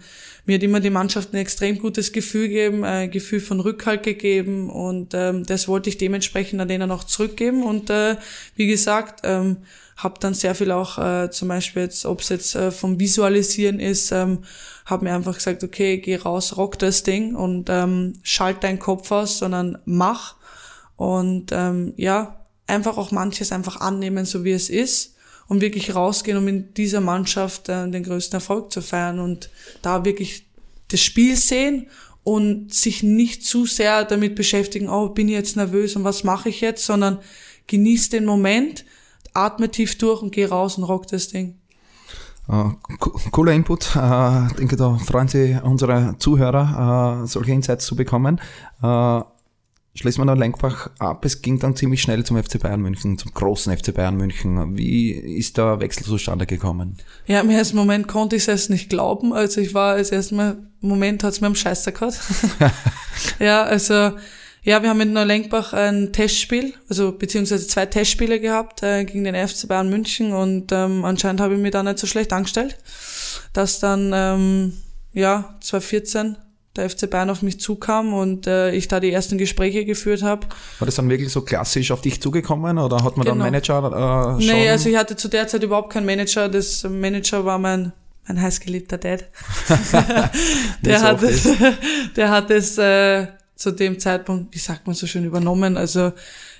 mir 0.46 0.54
hat 0.54 0.62
immer 0.62 0.80
die 0.80 0.90
Mannschaft 0.90 1.34
ein 1.34 1.38
extrem 1.38 1.78
gutes 1.78 2.12
Gefühl 2.12 2.48
gegeben, 2.48 2.84
ein 2.84 3.10
Gefühl 3.10 3.40
von 3.40 3.60
Rückhalt 3.60 4.04
gegeben 4.04 4.70
und 4.70 5.12
ähm, 5.12 5.44
das 5.44 5.66
wollte 5.66 5.90
ich 5.90 5.98
dementsprechend 5.98 6.60
an 6.60 6.68
denen 6.68 6.90
auch 6.90 7.04
zurückgeben. 7.04 7.64
Und 7.64 7.90
äh, 7.90 8.16
wie 8.54 8.68
gesagt, 8.68 9.20
ähm, 9.24 9.58
habe 9.96 10.20
dann 10.20 10.34
sehr 10.34 10.54
viel 10.54 10.70
auch 10.70 10.98
äh, 10.98 11.30
zum 11.30 11.48
Beispiel 11.48 11.82
jetzt, 11.82 12.06
ob 12.06 12.20
es 12.20 12.28
jetzt 12.28 12.54
äh, 12.54 12.70
vom 12.70 13.00
Visualisieren 13.00 13.80
ist, 13.80 14.12
ähm, 14.12 14.44
habe 14.84 15.04
mir 15.04 15.14
einfach 15.14 15.34
gesagt, 15.34 15.64
okay, 15.64 15.98
geh 15.98 16.16
raus, 16.16 16.56
rock 16.56 16.78
das 16.78 17.02
Ding 17.02 17.34
und 17.34 17.68
schalt 18.22 18.62
deinen 18.62 18.78
Kopf 18.78 19.10
aus, 19.10 19.38
sondern 19.38 19.78
mach 19.84 20.36
und 20.96 21.52
ähm, 21.52 21.92
ja, 21.96 22.46
einfach 22.66 22.96
auch 22.96 23.12
manches 23.12 23.52
einfach 23.52 23.80
annehmen, 23.80 24.24
so 24.24 24.44
wie 24.44 24.52
es 24.52 24.70
ist 24.70 25.14
und 25.48 25.60
wirklich 25.60 25.94
rausgehen, 25.94 26.38
um 26.38 26.48
in 26.48 26.74
dieser 26.74 27.00
Mannschaft 27.00 27.68
äh, 27.68 27.88
den 27.88 28.02
größten 28.02 28.38
Erfolg 28.38 28.72
zu 28.72 28.82
feiern 28.82 29.18
und 29.18 29.50
da 29.82 30.04
wirklich 30.04 30.46
das 30.88 31.00
Spiel 31.00 31.36
sehen 31.36 31.88
und 32.24 32.74
sich 32.74 33.02
nicht 33.02 33.44
zu 33.44 33.66
sehr 33.66 34.04
damit 34.04 34.34
beschäftigen, 34.34 34.88
oh, 34.88 35.08
bin 35.10 35.28
ich 35.28 35.34
jetzt 35.34 35.56
nervös 35.56 35.94
und 35.96 36.04
was 36.04 36.24
mache 36.24 36.48
ich 36.48 36.60
jetzt, 36.60 36.84
sondern 36.84 37.18
genieß 37.68 38.08
den 38.10 38.24
Moment, 38.24 38.84
atme 39.32 39.70
tief 39.70 39.96
durch 39.98 40.22
und 40.22 40.32
geh 40.32 40.46
raus 40.46 40.78
und 40.78 40.84
rock 40.84 41.06
das 41.08 41.28
Ding. 41.28 41.58
Uh, 42.48 42.70
cooler 43.32 43.52
Input. 43.52 43.96
Uh, 43.96 44.46
denke, 44.56 44.76
da 44.76 44.96
freuen 44.98 45.26
sich 45.26 45.60
unsere 45.62 46.14
Zuhörer, 46.18 47.22
uh, 47.22 47.26
solche 47.26 47.50
Insights 47.50 47.86
zu 47.86 47.96
bekommen. 47.96 48.40
Uh, 48.80 49.22
schließen 49.96 50.20
wir 50.20 50.26
noch 50.26 50.36
Lenkbach 50.36 50.90
ab. 50.98 51.24
Es 51.24 51.42
ging 51.42 51.58
dann 51.58 51.74
ziemlich 51.74 52.02
schnell 52.02 52.24
zum 52.24 52.42
FC 52.42 52.60
Bayern 52.60 52.80
München, 52.80 53.18
zum 53.18 53.32
großen 53.32 53.76
FC 53.76 53.94
Bayern 53.94 54.16
München. 54.16 54.76
Wie 54.76 55.10
ist 55.10 55.56
der 55.56 55.80
Wechsel 55.80 56.04
zustande 56.04 56.46
gekommen? 56.46 56.96
Ja, 57.26 57.40
im 57.40 57.50
ersten 57.50 57.76
Moment 57.76 58.06
konnte 58.06 58.36
ich 58.36 58.46
es 58.46 58.68
nicht 58.68 58.90
glauben. 58.90 59.32
Also 59.32 59.60
ich 59.60 59.74
war 59.74 59.94
als 59.94 60.10
ersten 60.10 60.68
Moment 60.80 61.24
hat 61.24 61.32
es 61.32 61.40
mir 61.40 61.46
am 61.46 61.54
Scheißer 61.54 61.92
gehabt. 61.92 62.20
ja, 63.38 63.64
also 63.64 64.12
ja, 64.62 64.82
wir 64.82 64.90
haben 64.90 64.98
mit 64.98 65.10
Neulenkbach 65.10 65.72
ein 65.72 66.12
Testspiel, 66.12 66.74
also 66.88 67.12
beziehungsweise 67.12 67.68
zwei 67.68 67.86
Testspiele 67.86 68.40
gehabt 68.40 68.82
äh, 68.82 69.04
gegen 69.04 69.22
den 69.22 69.36
FC 69.36 69.68
Bayern 69.68 69.88
München 69.88 70.32
und 70.32 70.72
ähm, 70.72 71.04
anscheinend 71.04 71.40
habe 71.40 71.54
ich 71.54 71.60
mich 71.60 71.70
da 71.70 71.84
nicht 71.84 72.00
so 72.00 72.08
schlecht 72.08 72.32
angestellt, 72.32 72.76
dass 73.52 73.78
dann 73.78 74.10
ähm, 74.12 74.72
ja 75.12 75.56
2014 75.60 76.36
der 76.76 76.88
FC 76.88 77.08
Bayern 77.10 77.30
auf 77.30 77.42
mich 77.42 77.60
zukam 77.60 78.14
und 78.14 78.46
äh, 78.46 78.72
ich 78.72 78.88
da 78.88 79.00
die 79.00 79.10
ersten 79.10 79.38
Gespräche 79.38 79.84
geführt 79.84 80.22
habe. 80.22 80.46
War 80.78 80.86
das 80.86 80.94
dann 80.94 81.08
wirklich 81.08 81.30
so 81.30 81.42
klassisch 81.42 81.90
auf 81.90 82.00
dich 82.00 82.20
zugekommen 82.20 82.78
oder 82.78 83.02
hat 83.02 83.16
man 83.16 83.24
genau. 83.24 83.36
dann 83.36 83.52
Manager 83.52 84.38
äh, 84.38 84.42
schon? 84.42 84.54
Nee, 84.54 84.68
also 84.68 84.88
ich 84.88 84.96
hatte 84.96 85.16
zu 85.16 85.28
der 85.28 85.48
Zeit 85.48 85.62
überhaupt 85.62 85.92
keinen 85.92 86.06
Manager. 86.06 86.48
Das 86.48 86.84
Manager 86.84 87.44
war 87.44 87.58
mein 87.58 87.92
mein 88.28 88.42
heißgeliebter 88.42 88.98
Dad. 88.98 89.24
der, 90.82 91.00
hat 91.00 91.22
es, 91.22 91.48
der 92.16 92.30
hat 92.30 92.50
es 92.50 92.76
äh, 92.76 93.28
zu 93.54 93.70
dem 93.70 93.98
Zeitpunkt, 93.98 94.54
wie 94.54 94.58
sagt 94.58 94.86
man 94.86 94.94
so 94.94 95.06
schön, 95.06 95.24
übernommen. 95.24 95.76
Also 95.76 96.12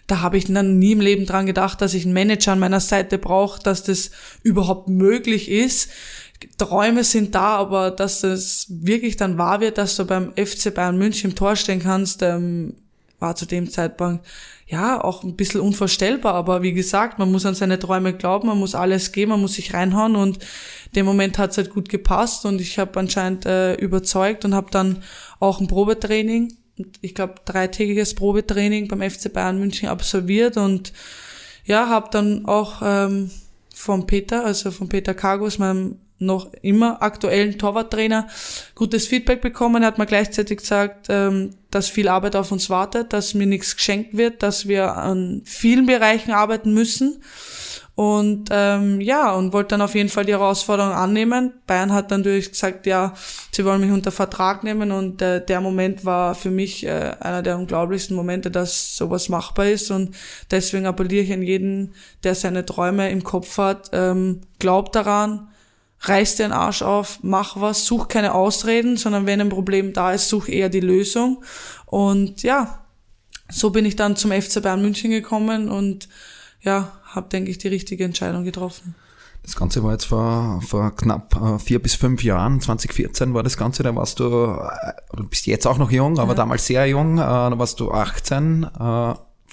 da 0.07 0.21
habe 0.21 0.39
ich 0.39 0.45
dann 0.47 0.79
nie 0.79 0.93
im 0.93 1.01
Leben 1.01 1.27
dran 1.27 1.47
gedacht, 1.47 1.81
dass 1.81 1.95
ich 1.95 2.05
einen 2.05 2.15
Manager 2.15 2.53
an 2.53 2.61
meiner 2.61 2.81
Seite 2.81 3.19
brauche, 3.19 3.61
dass 3.63 3.83
das 3.83 4.11
überhaupt 4.43 4.89
möglich 4.89 5.51
ist. 5.51 5.91
Träume 6.59 7.05
sind 7.05 7.35
da, 7.35 7.57
aber 7.57 7.91
dass 7.91 8.21
das 8.21 8.67
wirklich 8.69 9.17
dann 9.17 9.39
wahr 9.39 9.61
wird, 9.61 9.79
dass 9.79 9.97
du 9.97 10.05
beim 10.05 10.33
FC 10.33 10.75
Bayern 10.75 10.97
München 10.97 11.31
im 11.31 11.37
Tor 11.37 11.57
stehen 11.57 11.83
kannst, 11.83 12.23
ähm, 12.23 12.75
war 13.19 13.37
zu 13.37 13.47
dem 13.47 13.71
Zeitpunkt 13.71 14.27
ja 14.67 15.03
auch 15.03 15.23
ein 15.23 15.37
bisschen 15.37 15.61
unvorstellbar. 15.61 16.35
Aber 16.35 16.63
wie 16.63 16.73
gesagt, 16.73 17.19
man 17.19 17.31
muss 17.31 17.47
an 17.47 17.55
seine 17.55 17.79
Träume 17.79 18.13
glauben, 18.15 18.49
man 18.49 18.59
muss 18.59 18.75
alles 18.75 19.13
geben, 19.13 19.31
man 19.31 19.41
muss 19.41 19.55
sich 19.55 19.75
reinhauen 19.75 20.17
und 20.17 20.39
dem 20.95 21.07
Moment 21.07 21.39
hat 21.39 21.51
es 21.51 21.59
halt 21.59 21.71
gut 21.71 21.89
gepasst 21.89 22.45
und 22.47 22.61
ich 22.61 22.79
habe 22.79 22.99
anscheinend 22.99 23.47
äh, 23.47 23.75
überzeugt 23.75 24.45
und 24.45 24.55
habe 24.55 24.71
dann 24.71 25.03
auch 25.41 25.61
ein 25.61 25.67
Probetraining, 25.67 26.55
ich 27.01 27.15
glaube 27.15 27.35
dreitägiges 27.45 28.15
Probetraining 28.15 28.89
beim 28.89 29.09
FC 29.09 29.33
Bayern 29.33 29.59
München 29.59 29.89
absolviert 29.89 30.57
und 30.57 30.93
ja, 31.65 31.89
habe 31.89 32.09
dann 32.11 32.47
auch 32.47 32.81
ähm, 32.83 33.31
vom 33.75 34.07
Peter, 34.07 34.45
also 34.45 34.71
von 34.71 34.89
Peter 34.89 35.15
Kargus, 35.15 35.59
meinem 35.59 35.99
noch 36.19 36.53
immer 36.63 37.03
aktuellen 37.03 37.59
Torwarttrainer 37.59 38.27
gutes 38.75 39.07
Feedback 39.07 39.41
bekommen. 39.41 39.83
Er 39.83 39.89
hat 39.89 39.99
mir 39.99 40.07
gleichzeitig 40.07 40.59
gesagt, 40.59 41.07
ähm, 41.09 41.55
dass 41.71 41.89
viel 41.89 42.09
Arbeit 42.09 42.37
auf 42.37 42.53
uns 42.53 42.71
wartet, 42.71 43.13
dass 43.13 43.35
mir 43.35 43.47
nichts 43.47 43.77
geschenkt 43.77 44.17
wird, 44.17 44.43
dass 44.43 44.67
wir 44.67 44.97
an 44.97 45.43
vielen 45.45 45.87
Bereichen 45.87 46.33
arbeiten 46.33 46.73
müssen. 46.73 47.23
Und 47.97 48.51
ähm, 48.51 49.01
ja, 49.01 49.33
und 49.33 49.55
wollte 49.55 49.69
dann 49.69 49.81
auf 49.81 49.95
jeden 49.95 50.11
Fall 50.11 50.27
die 50.27 50.33
Herausforderung 50.33 50.93
annehmen. 50.93 51.55
Bayern 51.67 51.95
hat 51.95 52.11
dann 52.11 52.21
natürlich 52.21 52.51
gesagt, 52.51 52.85
ja, 52.85 53.15
sie 53.53 53.65
wollen 53.65 53.81
mich 53.81 53.91
unter 53.91 54.13
Vertrag 54.13 54.65
nehmen 54.65 54.93
und 54.93 55.23
äh, 55.23 55.43
der 55.43 55.63
Moment 55.63 56.05
war 56.05 56.35
für 56.35 56.51
mich 56.51 56.85
äh, 56.85 57.15
einer 57.21 57.41
der 57.43 57.57
unglaublichsten 57.57 58.15
Momente, 58.15 58.51
dass 58.51 58.99
sowas 58.99 59.31
machbar 59.31 59.69
ist 59.69 59.91
und 59.91 60.15
deswegen 60.51 60.85
appelliere 60.85 61.25
ich 61.25 61.33
an 61.33 61.43
jeden, 61.43 61.95
der 62.23 62.35
seine 62.35 62.67
Träume 62.67 63.09
im 63.09 63.25
Kopf 63.25 63.57
hat, 63.57 63.89
ähm, 63.95 64.43
glaubt 64.59 64.95
daran, 64.95 65.49
reiß 66.01 66.37
den 66.37 66.53
Arsch 66.53 66.83
auf, 66.83 67.19
mach 67.23 67.61
was, 67.61 67.87
such 67.87 68.09
keine 68.09 68.35
Ausreden, 68.35 68.97
sondern 68.97 69.27
wenn 69.27 69.41
ein 69.41 69.49
Problem 69.49 69.93
da 69.93 70.13
ist, 70.13 70.29
such 70.29 70.49
eher 70.49 70.69
die 70.69 70.81
Lösung. 70.81 71.43
Und 71.87 72.43
ja, 72.43 72.85
so 73.51 73.71
bin 73.71 73.85
ich 73.85 73.97
dann 73.97 74.17
zum 74.17 74.33
FC 74.33 74.63
Bayern 74.63 74.83
München 74.83 75.11
gekommen 75.11 75.69
und 75.69 76.09
ja, 76.61 76.93
habe, 77.05 77.29
denke 77.29 77.51
ich, 77.51 77.59
die 77.59 77.69
richtige 77.69 78.05
Entscheidung 78.05 78.45
getroffen. 78.45 78.95
Das 79.43 79.55
Ganze 79.55 79.85
war 79.85 79.93
jetzt 79.93 80.07
vor, 80.07 80.61
vor 80.67 80.95
knapp 80.97 81.37
äh, 81.41 81.59
vier 81.61 81.81
bis 81.81 81.95
fünf 81.95 82.25
Jahren, 82.25 82.61
2014 82.61 83.33
war 83.33 83.45
das 83.45 83.57
Ganze, 83.57 83.85
da 83.85 83.95
warst 83.95 84.19
du, 84.19 84.25
äh, 84.25 85.17
du 85.17 85.29
bist 85.29 85.47
jetzt 85.47 85.67
auch 85.67 85.79
noch 85.79 85.93
jung, 85.93 86.19
aber 86.19 86.33
ja. 86.33 86.35
damals 86.35 86.67
sehr 86.67 86.85
jung, 86.87 87.19
äh, 87.19 87.21
da 87.21 87.57
warst 87.57 87.79
du 87.79 87.93
18, 87.93 88.67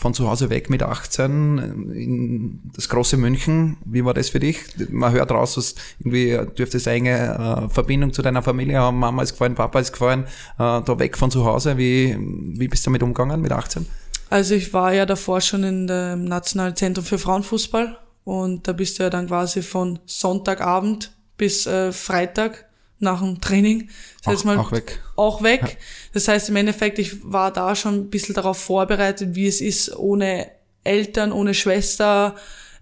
von 0.04 0.14
zu 0.14 0.30
Hause 0.30 0.50
weg 0.50 0.70
mit 0.70 0.84
18 0.84 1.94
in 1.96 2.60
das 2.76 2.90
große 2.90 3.16
München. 3.16 3.78
Wie 3.86 4.04
war 4.04 4.14
das 4.14 4.30
für 4.30 4.40
dich? 4.40 4.60
Man 4.90 5.14
hört 5.14 5.32
raus, 5.32 5.56
dass 5.56 5.76
irgendwie 6.00 6.38
dürftest 6.58 6.90
eine 6.90 7.68
äh, 7.70 7.74
Verbindung 7.74 8.12
zu 8.12 8.22
deiner 8.22 8.44
Familie 8.44 8.80
haben. 8.80 9.00
Mama 9.00 9.24
ist 9.24 9.32
gefallen, 9.32 9.56
Papa 9.56 9.80
ist 9.80 9.94
gefallen, 9.94 10.26
äh, 10.60 10.82
da 10.82 11.00
weg 11.00 11.18
von 11.18 11.32
zu 11.32 11.46
Hause. 11.46 11.78
Wie, 11.78 12.18
wie 12.20 12.68
bist 12.68 12.86
du 12.86 12.90
damit 12.90 13.02
umgegangen 13.02 13.42
mit 13.42 13.54
18? 13.54 13.88
Also 14.30 14.56
ich 14.56 14.74
war 14.74 14.94
ja 14.94 15.06
davor 15.06 15.40
schon 15.40 15.64
in 15.64 15.88
dem 15.88 16.26
Nationalen 16.26 16.76
Zentrum 16.76 17.06
für 17.06 17.18
Frauenfußball 17.18 17.98
und 18.26 18.68
da 18.68 18.74
bist 18.74 19.00
du 19.00 19.04
ja 19.04 19.10
dann 19.10 19.28
quasi 19.28 19.62
von 19.62 20.00
Sonntagabend 20.06 21.16
bis 21.38 21.66
äh, 21.66 21.94
Freitag 21.94 22.66
nach 23.04 23.22
dem 23.22 23.40
Training. 23.42 23.90
Das 24.24 24.42
auch, 24.42 24.44
mal 24.46 24.58
auch 24.58 24.72
weg. 24.72 25.00
Auch 25.16 25.44
weg. 25.44 25.62
Ja. 25.62 25.70
Das 26.14 26.28
heißt 26.28 26.50
im 26.50 26.56
Endeffekt, 26.56 27.00
ich 27.00 27.24
war 27.24 27.52
da 27.52 27.76
schon 27.76 27.96
ein 27.96 28.10
bisschen 28.10 28.36
darauf 28.36 28.58
vorbereitet, 28.58 29.36
wie 29.36 29.48
es 29.48 29.62
ist, 29.62 29.96
ohne 29.96 30.50
Eltern, 30.84 31.32
ohne 31.32 31.54
Schwester 31.54 32.36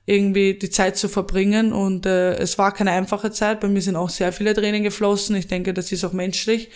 irgendwie 0.06 0.56
die 0.56 0.70
Zeit 0.70 0.98
zu 0.98 1.08
verbringen. 1.10 1.74
Und 1.74 2.06
äh, 2.06 2.34
es 2.36 2.58
war 2.58 2.74
keine 2.74 2.92
einfache 2.92 3.32
Zeit. 3.32 3.60
Bei 3.60 3.68
mir 3.68 3.82
sind 3.82 3.96
auch 3.96 4.10
sehr 4.10 4.34
viele 4.34 4.54
Tränen 4.54 4.84
geflossen. 4.84 5.36
Ich 5.36 5.48
denke, 5.48 5.74
das 5.74 5.92
ist 5.92 6.04
auch 6.04 6.14
menschlich. 6.14 6.70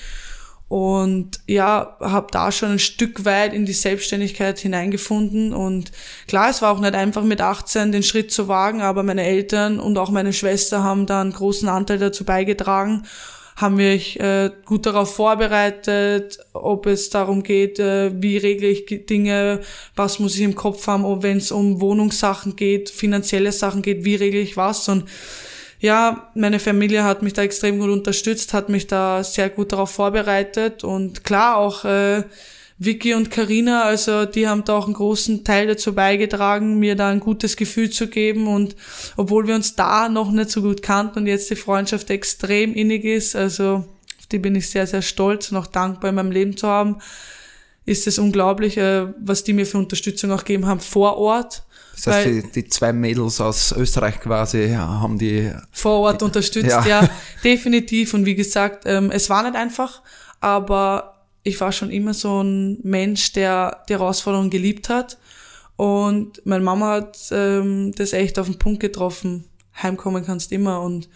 Und 0.68 1.40
ja, 1.46 1.96
habe 2.00 2.28
da 2.32 2.52
schon 2.52 2.72
ein 2.72 2.80
Stück 2.80 3.24
weit 3.24 3.54
in 3.54 3.66
die 3.66 3.74
Selbstständigkeit 3.74 4.58
hineingefunden. 4.60 5.54
Und 5.54 5.92
klar, 6.28 6.50
es 6.50 6.62
war 6.62 6.72
auch 6.72 6.80
nicht 6.80 6.96
einfach 6.96 7.24
mit 7.24 7.40
18 7.40 7.92
den 7.92 8.04
Schritt 8.04 8.32
zu 8.32 8.48
wagen, 8.48 8.82
aber 8.82 9.04
meine 9.04 9.24
Eltern 9.24 9.80
und 9.80 9.98
auch 9.98 10.10
meine 10.10 10.34
Schwester 10.34 10.84
haben 10.84 11.06
da 11.06 11.22
einen 11.22 11.34
großen 11.34 11.70
Anteil 11.70 12.00
dazu 12.00 12.26
beigetragen 12.26 13.04
haben 13.56 13.76
mich 13.76 14.20
äh, 14.20 14.52
gut 14.66 14.86
darauf 14.86 15.16
vorbereitet, 15.16 16.40
ob 16.52 16.88
es 16.88 17.10
darum 17.10 17.42
geht, 17.42 17.80
äh, 17.80 18.12
wie 18.22 18.38
regle 18.38 18.68
ich 18.68 19.06
Dinge, 19.06 19.62
was 19.96 20.20
muss 20.20 20.36
ich 20.36 20.42
im 20.42 20.56
Kopf 20.56 20.88
haben, 20.88 21.24
wenn 21.24 21.38
es 21.38 21.52
um 21.52 21.80
Wohnungssachen 21.80 22.58
geht, 22.58 22.90
finanzielle 22.90 23.54
Sachen 23.54 23.82
geht, 23.82 24.04
wie 24.04 24.16
regle 24.16 24.42
ich 24.42 24.58
was 24.58 24.90
und 24.90 25.06
ja, 25.86 26.32
meine 26.34 26.60
Familie 26.60 27.04
hat 27.04 27.22
mich 27.22 27.34
da 27.34 27.44
extrem 27.44 27.80
gut 27.80 27.92
unterstützt, 27.92 28.54
hat 28.54 28.70
mich 28.70 28.88
da 28.88 29.24
sehr 29.24 29.50
gut 29.52 29.72
darauf 29.72 29.92
vorbereitet 29.92 30.84
und 30.84 31.24
klar 31.24 31.58
auch 31.58 31.86
äh, 31.86 32.24
Vicky 32.80 33.14
und 33.14 33.30
Karina, 33.30 33.84
also 33.84 34.26
die 34.26 34.48
haben 34.48 34.66
da 34.66 34.76
auch 34.76 34.86
einen 34.86 34.96
großen 34.96 35.44
Teil 35.44 35.68
dazu 35.68 35.94
beigetragen, 35.94 36.80
mir 36.80 36.96
da 36.96 37.10
ein 37.10 37.20
gutes 37.20 37.56
Gefühl 37.56 37.92
zu 37.92 38.08
geben. 38.08 38.48
Und 38.48 38.76
obwohl 39.16 39.48
wir 39.48 39.56
uns 39.56 39.76
da 39.76 40.10
noch 40.10 40.32
nicht 40.32 40.50
so 40.50 40.62
gut 40.62 40.82
kannten 40.82 41.20
und 41.20 41.28
jetzt 41.28 41.50
die 41.50 41.56
Freundschaft 41.56 42.10
extrem 42.10 42.74
innig 42.74 43.06
ist, 43.06 43.36
also 43.36 43.86
auf 44.20 44.28
die 44.32 44.40
bin 44.40 44.56
ich 44.56 44.70
sehr, 44.70 44.88
sehr 44.88 45.04
stolz 45.04 45.52
und 45.52 45.58
auch 45.58 45.68
dankbar 45.68 46.10
in 46.10 46.16
meinem 46.16 46.32
Leben 46.32 46.58
zu 46.58 46.68
haben, 46.68 46.98
ist 47.86 48.08
es 48.08 48.18
unglaublich, 48.18 48.78
äh, 48.78 49.08
was 49.20 49.44
die 49.44 49.54
mir 49.54 49.68
für 49.68 49.78
Unterstützung 49.78 50.32
auch 50.32 50.44
gegeben 50.44 50.66
haben 50.66 50.80
vor 50.80 51.18
Ort. 51.18 51.64
Das 51.96 52.08
heißt, 52.08 52.28
die, 52.28 52.52
die, 52.52 52.70
zwei 52.70 52.94
Mädels 52.94 53.40
aus 53.40 53.72
Österreich 53.72 54.20
quasi 54.20 54.70
haben 54.70 55.18
die 55.18 55.52
vor 55.72 56.00
Ort 56.02 56.24
unterstützt, 56.24 56.70
ja, 56.70 56.86
ja 56.86 57.10
definitiv. 57.44 58.14
Und 58.14 58.26
wie 58.26 58.36
gesagt, 58.36 58.84
ähm, 58.86 59.12
es 59.12 59.30
war 59.30 59.44
nicht 59.44 59.56
einfach, 59.56 60.02
aber 60.42 61.26
ich 61.44 61.60
war 61.62 61.72
schon 61.72 61.92
immer 61.92 62.14
so 62.14 62.42
ein 62.44 62.80
Mensch, 62.84 63.34
der 63.34 63.84
die 63.88 63.94
Herausforderungen 63.94 64.50
geliebt 64.50 64.90
hat. 64.90 65.18
Und 65.78 66.42
meine 66.46 66.64
Mama 66.64 66.92
hat 66.92 67.18
ähm, 67.32 67.94
das 67.96 68.14
echt 68.14 68.40
auf 68.40 68.48
den 68.48 68.60
Punkt 68.60 68.80
getroffen. 68.80 69.46
Heimkommen 69.82 70.26
kannst 70.26 70.52
immer 70.52 70.82
und 70.82 71.10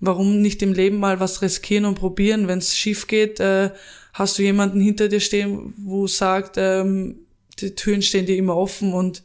warum 0.00 0.42
nicht 0.42 0.62
im 0.62 0.72
Leben 0.72 0.98
mal 0.98 1.20
was 1.20 1.42
riskieren 1.42 1.84
und 1.84 1.94
probieren? 1.94 2.48
Wenn 2.48 2.58
es 2.58 2.76
schief 2.76 3.06
geht, 3.06 3.40
äh, 3.40 3.70
hast 4.12 4.38
du 4.38 4.42
jemanden 4.42 4.80
hinter 4.80 5.08
dir 5.08 5.20
stehen, 5.20 5.74
wo 5.78 6.06
sagt, 6.06 6.56
ähm, 6.58 7.16
die 7.58 7.74
Türen 7.74 8.02
stehen 8.02 8.26
dir 8.26 8.36
immer 8.36 8.56
offen 8.56 8.92
und 8.92 9.22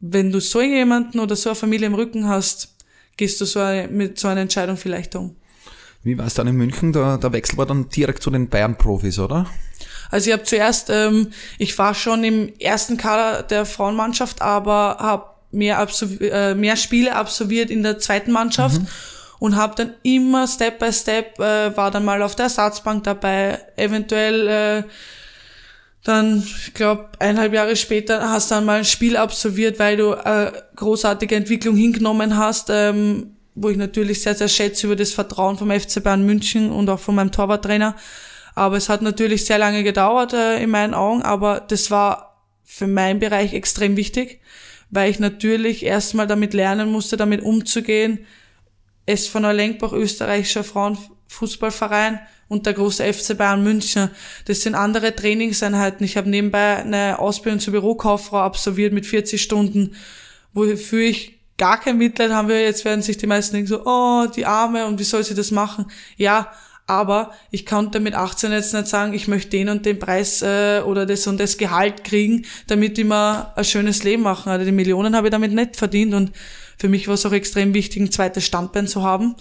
wenn 0.00 0.30
du 0.30 0.40
so 0.40 0.60
jemanden 0.60 1.18
oder 1.18 1.36
so 1.36 1.50
eine 1.50 1.56
Familie 1.56 1.86
im 1.86 1.94
Rücken 1.94 2.28
hast, 2.28 2.74
gehst 3.16 3.40
du 3.40 3.44
so 3.44 3.60
eine, 3.60 3.88
mit 3.88 4.18
so 4.18 4.28
einer 4.28 4.42
Entscheidung 4.42 4.76
vielleicht 4.76 5.14
um. 5.16 5.36
Wie 6.02 6.16
war 6.16 6.26
es 6.26 6.34
dann 6.34 6.46
in 6.46 6.56
München? 6.56 6.92
Der, 6.92 7.18
der 7.18 7.32
Wechsel 7.32 7.58
war 7.58 7.66
dann 7.66 7.88
direkt 7.88 8.22
zu 8.22 8.30
den 8.30 8.48
Bayern-Profis, 8.48 9.18
oder? 9.18 9.46
Also 10.10 10.30
ich 10.30 10.32
habe 10.32 10.44
zuerst, 10.44 10.90
ähm, 10.90 11.32
ich 11.58 11.76
war 11.76 11.94
schon 11.94 12.24
im 12.24 12.52
ersten 12.58 12.96
Kader 12.96 13.42
der 13.42 13.66
Frauenmannschaft, 13.66 14.40
aber 14.40 14.96
habe 15.00 15.26
mehr, 15.50 15.86
äh, 16.20 16.54
mehr 16.54 16.76
Spiele 16.76 17.14
absolviert 17.14 17.70
in 17.70 17.82
der 17.82 17.98
zweiten 17.98 18.32
Mannschaft. 18.32 18.80
Mhm. 18.80 18.88
Und 19.40 19.54
habe 19.54 19.76
dann 19.76 19.94
immer 20.02 20.48
Step 20.48 20.80
by 20.80 20.92
Step, 20.92 21.38
äh, 21.38 21.76
war 21.76 21.92
dann 21.92 22.04
mal 22.04 22.22
auf 22.22 22.34
der 22.34 22.44
Ersatzbank 22.44 23.04
dabei, 23.04 23.60
eventuell 23.76 24.48
äh, 24.48 24.82
dann, 26.08 26.42
ich 26.42 26.72
glaube, 26.72 27.10
eineinhalb 27.18 27.52
Jahre 27.52 27.76
später 27.76 28.30
hast 28.30 28.50
du 28.50 28.54
dann 28.54 28.64
mal 28.64 28.78
ein 28.78 28.84
Spiel 28.86 29.14
absolviert, 29.14 29.78
weil 29.78 29.98
du 29.98 30.12
äh, 30.12 30.52
großartige 30.74 31.34
Entwicklung 31.34 31.76
hingenommen 31.76 32.38
hast, 32.38 32.70
ähm, 32.70 33.36
wo 33.54 33.68
ich 33.68 33.76
natürlich 33.76 34.22
sehr, 34.22 34.34
sehr 34.34 34.48
schätze 34.48 34.86
über 34.86 34.96
das 34.96 35.12
Vertrauen 35.12 35.58
vom 35.58 35.70
FC 35.70 36.02
Bayern 36.02 36.24
München 36.24 36.70
und 36.70 36.88
auch 36.88 36.98
von 36.98 37.14
meinem 37.14 37.30
Torwarttrainer. 37.30 37.94
Aber 38.54 38.78
es 38.78 38.88
hat 38.88 39.02
natürlich 39.02 39.44
sehr 39.44 39.58
lange 39.58 39.84
gedauert 39.84 40.32
äh, 40.32 40.62
in 40.62 40.70
meinen 40.70 40.94
Augen, 40.94 41.20
aber 41.20 41.60
das 41.60 41.90
war 41.90 42.42
für 42.64 42.86
meinen 42.86 43.20
Bereich 43.20 43.52
extrem 43.52 43.98
wichtig, 43.98 44.40
weil 44.88 45.10
ich 45.10 45.18
natürlich 45.18 45.84
erstmal 45.84 46.26
damit 46.26 46.54
lernen 46.54 46.90
musste, 46.90 47.18
damit 47.18 47.42
umzugehen. 47.42 48.20
Es 49.04 49.26
von 49.26 49.42
der 49.42 49.52
Lenkbach 49.52 49.92
österreichischer 49.92 50.64
Frauenfußballverein 51.28 52.20
und 52.48 52.66
der 52.66 52.72
große 52.72 53.12
FC 53.12 53.36
Bayern 53.36 53.62
München. 53.62 54.10
Das 54.46 54.62
sind 54.62 54.74
andere 54.74 55.14
Trainingseinheiten. 55.14 56.04
Ich 56.04 56.16
habe 56.16 56.28
nebenbei 56.28 56.76
eine 56.76 57.18
Ausbildung 57.18 57.60
zur 57.60 57.72
Bürokauffrau 57.72 58.38
absolviert 58.38 58.92
mit 58.92 59.06
40 59.06 59.40
Stunden, 59.40 59.94
wofür 60.54 61.02
ich 61.02 61.38
gar 61.58 61.78
kein 61.78 61.98
Mitleid 61.98 62.32
haben 62.32 62.48
wir. 62.48 62.62
Jetzt 62.62 62.84
werden 62.84 63.02
sich 63.02 63.18
die 63.18 63.26
meisten 63.26 63.54
denken 63.54 63.68
so, 63.68 63.84
oh, 63.84 64.26
die 64.34 64.46
Arme 64.46 64.86
und 64.86 64.98
wie 64.98 65.04
soll 65.04 65.22
sie 65.22 65.34
das 65.34 65.50
machen? 65.50 65.90
Ja, 66.16 66.50
aber 66.86 67.34
ich 67.50 67.66
konnte 67.66 68.00
mit 68.00 68.14
18 68.14 68.50
jetzt 68.50 68.72
nicht 68.72 68.86
sagen, 68.86 69.12
ich 69.12 69.28
möchte 69.28 69.50
den 69.50 69.68
und 69.68 69.84
den 69.84 69.98
Preis 69.98 70.40
äh, 70.40 70.80
oder 70.80 71.04
das 71.04 71.26
und 71.26 71.38
das 71.38 71.58
Gehalt 71.58 72.02
kriegen, 72.02 72.46
damit 72.66 72.98
ich 72.98 73.04
mir 73.04 73.52
ein 73.54 73.64
schönes 73.64 74.04
Leben 74.04 74.22
machen. 74.22 74.48
Also 74.48 74.64
die 74.64 74.72
Millionen 74.72 75.14
habe 75.14 75.26
ich 75.26 75.30
damit 75.30 75.52
nicht 75.52 75.76
verdient 75.76 76.14
und 76.14 76.32
für 76.78 76.88
mich 76.88 77.06
war 77.06 77.14
es 77.14 77.26
auch 77.26 77.32
extrem 77.32 77.74
wichtig, 77.74 78.00
ein 78.00 78.10
zweites 78.10 78.46
Standbein 78.46 78.86
zu 78.86 79.02
haben. 79.02 79.34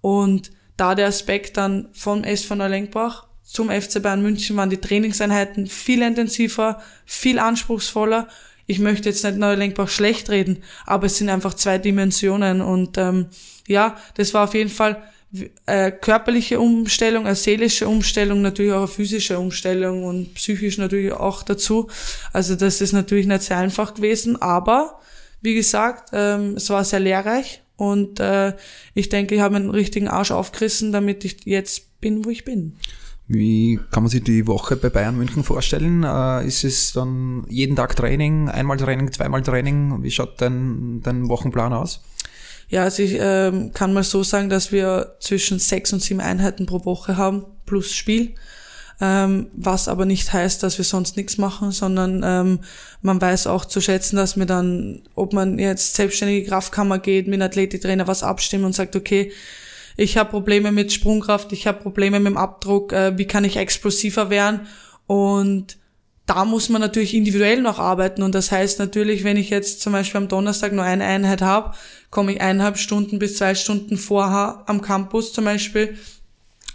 Und 0.00 0.50
da 0.76 0.94
der 0.94 1.06
Aspekt 1.06 1.56
dann 1.56 1.88
vom 1.92 2.24
SV 2.24 2.54
Neulenkbach 2.56 3.26
zum 3.44 3.70
FC 3.70 4.02
Bayern 4.02 4.22
München 4.22 4.56
waren 4.56 4.70
die 4.70 4.80
Trainingseinheiten 4.80 5.66
viel 5.66 6.02
intensiver, 6.02 6.82
viel 7.04 7.38
anspruchsvoller. 7.38 8.28
ich 8.66 8.78
möchte 8.78 9.10
jetzt 9.10 9.22
nicht 9.22 9.36
Neulenkbach 9.36 9.90
schlecht 9.90 10.30
reden, 10.30 10.62
aber 10.86 11.06
es 11.06 11.18
sind 11.18 11.28
einfach 11.28 11.52
zwei 11.54 11.76
Dimensionen 11.76 12.62
und 12.62 12.96
ähm, 12.96 13.26
ja, 13.68 13.96
das 14.14 14.32
war 14.32 14.44
auf 14.44 14.54
jeden 14.54 14.70
Fall 14.70 15.02
eine 15.66 15.92
körperliche 15.92 16.58
Umstellung, 16.58 17.26
eine 17.26 17.34
seelische 17.34 17.86
Umstellung, 17.86 18.40
natürlich 18.40 18.72
auch 18.72 18.78
eine 18.78 18.88
physische 18.88 19.38
Umstellung 19.38 20.04
und 20.04 20.34
psychisch 20.34 20.78
natürlich 20.78 21.12
auch 21.12 21.42
dazu. 21.42 21.88
Also 22.32 22.54
das 22.54 22.80
ist 22.80 22.92
natürlich 22.92 23.26
nicht 23.26 23.42
sehr 23.42 23.58
einfach 23.58 23.94
gewesen, 23.94 24.40
aber 24.40 25.00
wie 25.42 25.54
gesagt, 25.54 26.10
ähm, 26.14 26.54
es 26.56 26.70
war 26.70 26.84
sehr 26.84 27.00
lehrreich 27.00 27.60
und 27.76 28.20
äh, 28.20 28.54
ich 28.94 29.08
denke, 29.08 29.34
ich 29.34 29.40
habe 29.40 29.56
einen 29.56 29.70
richtigen 29.70 30.08
Arsch 30.08 30.30
aufgerissen, 30.30 30.92
damit 30.92 31.24
ich 31.24 31.44
jetzt 31.44 32.00
bin, 32.00 32.24
wo 32.24 32.30
ich 32.30 32.44
bin. 32.44 32.76
Wie 33.26 33.80
kann 33.90 34.02
man 34.02 34.10
sich 34.10 34.22
die 34.22 34.46
Woche 34.46 34.76
bei 34.76 34.90
Bayern 34.90 35.16
München 35.16 35.44
vorstellen? 35.44 36.04
Äh, 36.04 36.46
ist 36.46 36.62
es 36.62 36.92
dann 36.92 37.46
jeden 37.48 37.74
Tag 37.74 37.96
Training, 37.96 38.50
einmal 38.50 38.76
Training, 38.76 39.10
zweimal 39.12 39.42
Training? 39.42 40.02
Wie 40.02 40.10
schaut 40.10 40.40
dein, 40.40 41.00
dein 41.02 41.28
Wochenplan 41.28 41.72
aus? 41.72 42.02
Ja, 42.68 42.82
also 42.82 43.02
ich 43.02 43.16
ähm, 43.18 43.72
kann 43.72 43.92
mal 43.92 44.02
so 44.02 44.22
sagen, 44.22 44.50
dass 44.50 44.72
wir 44.72 45.16
zwischen 45.20 45.58
sechs 45.58 45.92
und 45.92 46.02
sieben 46.02 46.20
Einheiten 46.20 46.66
pro 46.66 46.84
Woche 46.84 47.16
haben, 47.16 47.44
plus 47.66 47.94
Spiel. 47.94 48.34
Ähm, 49.00 49.48
was 49.54 49.88
aber 49.88 50.06
nicht 50.06 50.32
heißt, 50.32 50.62
dass 50.62 50.78
wir 50.78 50.84
sonst 50.84 51.16
nichts 51.16 51.36
machen, 51.36 51.72
sondern 51.72 52.22
ähm, 52.24 52.60
man 53.02 53.20
weiß 53.20 53.48
auch 53.48 53.64
zu 53.64 53.80
schätzen, 53.80 54.16
dass 54.16 54.36
wir 54.36 54.46
dann, 54.46 55.02
ob 55.16 55.32
man 55.32 55.58
jetzt 55.58 55.94
selbstständige 55.94 56.48
Kraftkammer 56.48 57.00
geht, 57.00 57.26
mit 57.26 57.34
einem 57.34 57.50
Athletiktrainer 57.50 58.06
was 58.06 58.22
abstimmen 58.22 58.64
und 58.64 58.74
sagt, 58.74 58.94
okay, 58.94 59.32
ich 59.96 60.16
habe 60.16 60.30
Probleme 60.30 60.72
mit 60.72 60.92
Sprungkraft, 60.92 61.52
ich 61.52 61.66
habe 61.66 61.82
Probleme 61.82 62.20
mit 62.20 62.32
dem 62.32 62.36
Abdruck, 62.36 62.92
äh, 62.92 63.18
wie 63.18 63.26
kann 63.26 63.44
ich 63.44 63.56
explosiver 63.56 64.30
werden? 64.30 64.60
Und 65.06 65.76
da 66.26 66.44
muss 66.44 66.68
man 66.68 66.80
natürlich 66.80 67.14
individuell 67.14 67.60
noch 67.60 67.78
arbeiten. 67.78 68.22
Und 68.22 68.34
das 68.34 68.50
heißt 68.50 68.78
natürlich, 68.78 69.24
wenn 69.24 69.36
ich 69.36 69.50
jetzt 69.50 69.82
zum 69.82 69.92
Beispiel 69.92 70.18
am 70.18 70.28
Donnerstag 70.28 70.72
nur 70.72 70.84
eine 70.84 71.04
Einheit 71.04 71.42
habe, 71.42 71.74
komme 72.10 72.32
ich 72.32 72.40
eineinhalb 72.40 72.78
Stunden 72.78 73.18
bis 73.18 73.36
zwei 73.36 73.54
Stunden 73.54 73.98
vorher 73.98 74.62
am 74.66 74.80
Campus 74.80 75.32
zum 75.32 75.44
Beispiel 75.44 75.98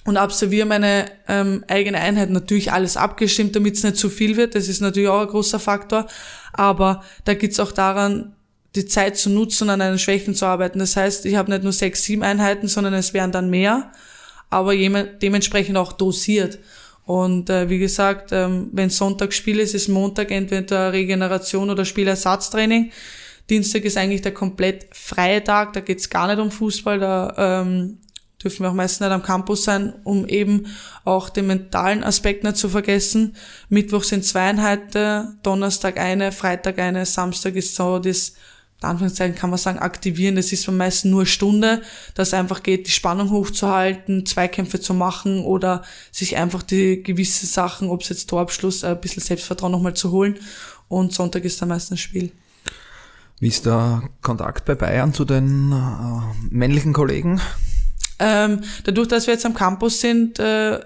und 0.05 0.17
absolviere 0.17 0.65
meine 0.65 1.05
ähm, 1.27 1.63
eigene 1.67 1.99
Einheit. 1.99 2.29
Natürlich 2.29 2.71
alles 2.71 2.97
abgestimmt, 2.97 3.55
damit 3.55 3.75
es 3.75 3.83
nicht 3.83 3.97
zu 3.97 4.09
viel 4.09 4.37
wird. 4.37 4.55
Das 4.55 4.67
ist 4.67 4.81
natürlich 4.81 5.09
auch 5.09 5.21
ein 5.21 5.27
großer 5.27 5.59
Faktor. 5.59 6.07
Aber 6.53 7.03
da 7.25 7.33
geht's 7.33 7.59
auch 7.59 7.71
daran, 7.71 8.33
die 8.75 8.85
Zeit 8.85 9.17
zu 9.17 9.29
nutzen 9.29 9.65
und 9.65 9.69
an 9.71 9.81
einen 9.81 9.99
Schwächen 9.99 10.35
zu 10.35 10.45
arbeiten. 10.45 10.79
Das 10.79 10.95
heißt, 10.95 11.25
ich 11.25 11.35
habe 11.35 11.51
nicht 11.51 11.63
nur 11.63 11.73
sechs, 11.73 12.03
sieben 12.03 12.23
Einheiten, 12.23 12.67
sondern 12.67 12.93
es 12.93 13.13
wären 13.13 13.31
dann 13.31 13.49
mehr, 13.49 13.91
aber 14.49 14.75
dementsprechend 14.75 15.77
auch 15.77 15.93
dosiert. 15.93 16.59
Und 17.05 17.49
äh, 17.49 17.69
wie 17.69 17.79
gesagt, 17.79 18.31
ähm, 18.31 18.69
wenn 18.71 18.91
Sonntag 18.91 19.33
Spiel 19.33 19.59
ist, 19.59 19.73
ist 19.73 19.87
Montag 19.87 20.29
entweder 20.29 20.93
Regeneration 20.93 21.71
oder 21.71 21.83
Spielersatztraining. 21.83 22.91
Dienstag 23.49 23.83
ist 23.85 23.97
eigentlich 23.97 24.21
der 24.21 24.33
komplett 24.33 24.85
freie 24.91 25.43
Tag, 25.43 25.73
da 25.73 25.79
geht's 25.79 26.11
gar 26.11 26.27
nicht 26.27 26.39
um 26.39 26.51
Fußball, 26.51 26.99
da 26.99 27.63
ähm, 27.63 27.97
dürfen 28.43 28.63
wir 28.63 28.69
auch 28.69 28.75
meistens 28.75 29.01
nicht 29.01 29.11
am 29.11 29.23
Campus 29.23 29.63
sein, 29.63 29.93
um 30.03 30.27
eben 30.27 30.67
auch 31.03 31.29
den 31.29 31.47
mentalen 31.47 32.03
Aspekt 32.03 32.43
nicht 32.43 32.57
zu 32.57 32.69
vergessen. 32.69 33.35
Mittwoch 33.69 34.03
sind 34.03 34.25
zwei 34.25 34.49
Einheiten, 34.49 35.39
Donnerstag 35.43 35.97
eine, 35.97 36.31
Freitag 36.31 36.79
eine, 36.79 37.05
Samstag 37.05 37.55
ist 37.55 37.75
so 37.75 37.99
das 37.99 38.33
in 38.81 38.87
Anführungszeichen 38.87 39.35
kann 39.35 39.49
man 39.49 39.59
sagen, 39.59 39.79
aktivieren. 39.79 40.37
Das 40.37 40.53
ist 40.53 40.67
am 40.69 40.77
meisten 40.77 41.09
nur 41.09 41.25
Stunde, 41.25 41.81
dass 42.13 42.33
einfach 42.33 42.63
geht, 42.63 42.87
die 42.87 42.91
Spannung 42.91 43.29
hochzuhalten, 43.29 44.25
Zweikämpfe 44.25 44.79
zu 44.79 44.93
machen 44.93 45.43
oder 45.43 45.83
sich 46.11 46.37
einfach 46.37 46.63
die 46.63 47.03
gewisse 47.03 47.45
Sachen, 47.45 47.89
ob 47.89 48.03
es 48.03 48.09
jetzt 48.09 48.29
Torabschluss, 48.29 48.85
ein 48.85 49.01
bisschen 49.01 49.21
Selbstvertrauen 49.21 49.73
nochmal 49.73 49.95
zu 49.95 50.11
holen. 50.11 50.37
Und 50.87 51.13
Sonntag 51.13 51.43
ist 51.43 51.61
dann 51.61 51.69
meistens 51.69 51.99
Spiel. 51.99 52.31
Wie 53.41 53.49
ist 53.49 53.65
der 53.65 54.03
Kontakt 54.21 54.65
bei 54.65 54.75
Bayern 54.75 55.13
zu 55.13 55.25
den 55.25 55.71
äh, 55.71 56.53
männlichen 56.53 56.93
Kollegen? 56.93 57.41
Ähm, 58.19 58.61
dadurch, 58.83 59.07
dass 59.07 59.27
wir 59.27 59.33
jetzt 59.33 59.45
am 59.45 59.53
Campus 59.53 60.01
sind, 60.01 60.39
äh, 60.39 60.79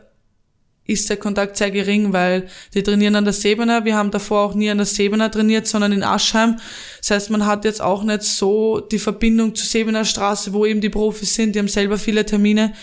ist 0.86 1.10
der 1.10 1.18
Kontakt 1.18 1.56
sehr 1.56 1.72
gering, 1.72 2.12
weil 2.12 2.48
die 2.74 2.84
trainieren 2.84 3.16
an 3.16 3.24
der 3.24 3.34
Sebener. 3.34 3.86
Wir 3.86 3.96
haben 3.96 4.12
davor 4.12 4.42
auch 4.42 4.54
nie 4.54 4.70
an 4.70 4.78
der 4.78 4.86
Sebener 4.86 5.32
trainiert, 5.32 5.66
sondern 5.66 5.94
in 5.94 6.04
Aschheim. 6.04 6.58
Das 7.00 7.12
heißt, 7.12 7.30
man 7.30 7.46
hat 7.46 7.64
jetzt 7.64 7.82
auch 7.82 8.04
nicht 8.04 8.24
so 8.24 8.82
die 8.82 9.00
Verbindung 9.00 9.56
zur 9.56 9.66
Sebener 9.66 10.04
Straße, 10.04 10.52
wo 10.54 10.66
eben 10.66 10.82
die 10.82 10.90
Profis 10.90 11.34
sind. 11.36 11.56
Die 11.56 11.60
haben 11.60 11.70
selber 11.70 11.98
viele 11.98 12.26
Termine. 12.26 12.74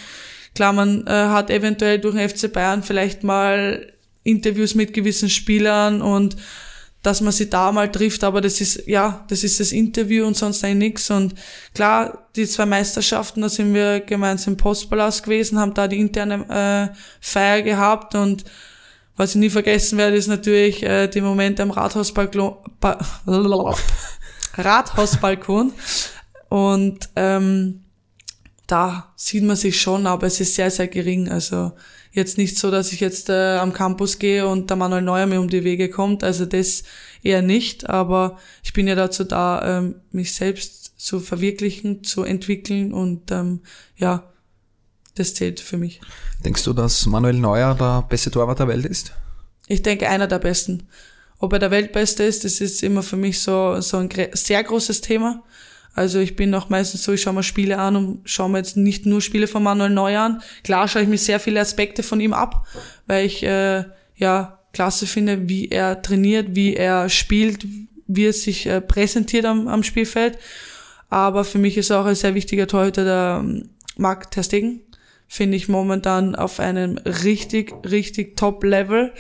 Klar, 0.55 0.72
man 0.72 1.07
äh, 1.07 1.11
hat 1.11 1.51
eventuell 1.51 1.98
durch 1.98 2.16
den 2.16 2.29
FC 2.29 2.51
Bayern 2.53 2.83
vielleicht 2.83 3.22
mal 3.22 3.92
Interviews 4.22 4.75
mit 4.75 4.94
gewissen 4.94 5.29
Spielern 5.29 6.03
und 6.03 6.37
dass 7.03 7.21
man 7.21 7.33
sie 7.33 7.49
da 7.49 7.73
mal 7.73 7.91
trifft, 7.91 8.25
aber 8.25 8.41
das 8.41 8.61
ist, 8.61 8.87
ja, 8.87 9.25
das 9.29 9.43
ist 9.43 9.59
das 9.59 9.73
Interview 9.73 10.27
und 10.27 10.37
sonst 10.37 10.63
eigentlich 10.65 10.91
nichts. 10.91 11.11
Und 11.11 11.35
klar, 11.75 12.27
die 12.37 12.47
zwei 12.47 12.67
Meisterschaften, 12.67 13.41
da 13.41 13.49
sind 13.49 13.73
wir 13.73 14.01
gemeinsam 14.01 14.55
im 14.55 14.57
Postpalast 14.59 15.23
gewesen, 15.23 15.59
haben 15.59 15.73
da 15.75 15.89
die 15.89 15.99
interne 15.99 16.91
äh, 16.93 16.97
Feier 17.21 17.63
gehabt 17.63 18.15
und 18.15 18.45
was 19.17 19.31
ich 19.31 19.37
nie 19.37 19.51
vergessen 19.51 19.99
werde, 19.99 20.17
ist 20.17 20.29
natürlich 20.29 20.83
äh, 20.83 21.07
die 21.07 21.21
Momente 21.21 21.63
am 21.63 21.71
Rathausbalkon, 21.71 22.57
ba 22.81 22.99
Rathausbalkon. 24.55 25.73
Und 26.49 27.09
ähm, 27.17 27.83
da 28.67 29.13
sieht 29.17 29.45
man 29.45 29.57
sich 29.57 29.81
schon, 29.81 30.07
aber 30.07 30.27
es 30.27 30.41
ist 30.41 30.55
sehr, 30.55 30.71
sehr 30.71 30.89
gering. 30.89 31.29
Also 31.29 31.73
jetzt 32.12 32.38
nicht 32.38 32.59
so, 32.59 32.70
dass 32.70 32.92
ich 32.92 33.01
jetzt 33.01 33.29
äh, 33.29 33.57
am 33.57 33.73
Campus 33.73 34.18
gehe 34.18 34.46
und 34.46 34.70
der 34.70 34.77
Manuel 34.77 35.03
Neuer 35.03 35.27
mir 35.27 35.40
um 35.40 35.49
die 35.49 35.64
Wege 35.64 35.88
kommt. 35.88 36.25
Also 36.25 36.46
das 36.46 36.83
eher 37.23 37.42
nicht, 37.42 37.88
aber 37.88 38.38
ich 38.62 38.73
bin 38.73 38.88
ja 38.88 38.94
dazu 38.94 39.25
da, 39.25 39.79
ähm, 39.79 39.96
mich 40.11 40.33
selbst 40.35 40.99
zu 41.01 41.20
verwirklichen, 41.20 42.05
zu 42.05 42.25
entwickeln 42.25 42.92
und 42.92 43.31
ähm, 43.31 43.61
ja, 43.96 44.25
das 45.14 45.35
zählt 45.35 45.61
für 45.61 45.77
mich. 45.77 46.01
Denkst 46.44 46.64
du, 46.64 46.73
dass 46.73 47.07
Manuel 47.07 47.38
Neuer 47.38 47.75
der 47.75 48.05
beste 48.09 48.31
Torwart 48.31 48.59
der 48.59 48.68
Welt 48.68 48.87
ist? 48.87 49.12
Ich 49.66 49.83
denke, 49.83 50.09
einer 50.09 50.27
der 50.27 50.38
besten. 50.38 50.88
Ob 51.38 51.53
er 51.53 51.59
der 51.59 51.70
Weltbeste 51.70 52.25
ist, 52.25 52.44
das 52.44 52.61
ist 52.61 52.83
immer 52.83 53.03
für 53.03 53.16
mich 53.16 53.40
so, 53.40 53.81
so 53.81 53.96
ein 53.96 54.11
sehr 54.33 54.62
großes 54.62 55.01
Thema. 55.01 55.42
Also 55.94 56.18
ich 56.18 56.37
bin 56.37 56.55
auch 56.55 56.68
meistens 56.68 57.03
so, 57.03 57.12
ich 57.12 57.22
schaue 57.22 57.35
mir 57.35 57.42
Spiele 57.42 57.79
an 57.79 57.96
und 57.96 58.20
schaue 58.24 58.48
mir 58.48 58.59
jetzt 58.59 58.76
nicht 58.76 59.07
nur 59.07 59.20
Spiele 59.20 59.46
von 59.46 59.62
Manuel 59.62 59.90
Neuer 59.90 60.22
an. 60.22 60.42
Klar 60.62 60.88
schaue 60.88 61.03
ich 61.03 61.09
mir 61.09 61.18
sehr 61.18 61.40
viele 61.40 61.61
Aspekte 61.61 62.03
von 62.03 62.20
ihm 62.20 62.33
ab, 62.33 62.66
weil 63.07 63.26
ich 63.26 63.42
äh, 63.42 63.85
ja 64.16 64.61
klasse 64.72 65.07
finde, 65.07 65.48
wie 65.48 65.68
er 65.68 66.00
trainiert, 66.00 66.55
wie 66.55 66.74
er 66.74 67.09
spielt, 67.09 67.66
wie 68.07 68.26
er 68.26 68.33
sich 68.33 68.66
äh, 68.66 68.81
präsentiert 68.81 69.44
am, 69.44 69.68
am 69.68 69.83
Spielfeld. 69.83 70.38
Aber 71.09 71.44
für 71.44 71.59
mich 71.59 71.76
ist 71.76 71.90
auch 71.90 72.07
ein 72.07 72.14
sehr 72.14 72.35
wichtiger 72.35 72.68
Torhüter 72.68 73.05
der 73.05 73.40
ähm, 73.42 73.70
Marc 73.96 74.31
Terstegen. 74.31 74.81
Finde 75.26 75.57
ich 75.57 75.68
momentan 75.68 76.35
auf 76.35 76.61
einem 76.61 76.98
richtig, 76.98 77.72
richtig 77.85 78.37
Top-Level. 78.37 79.12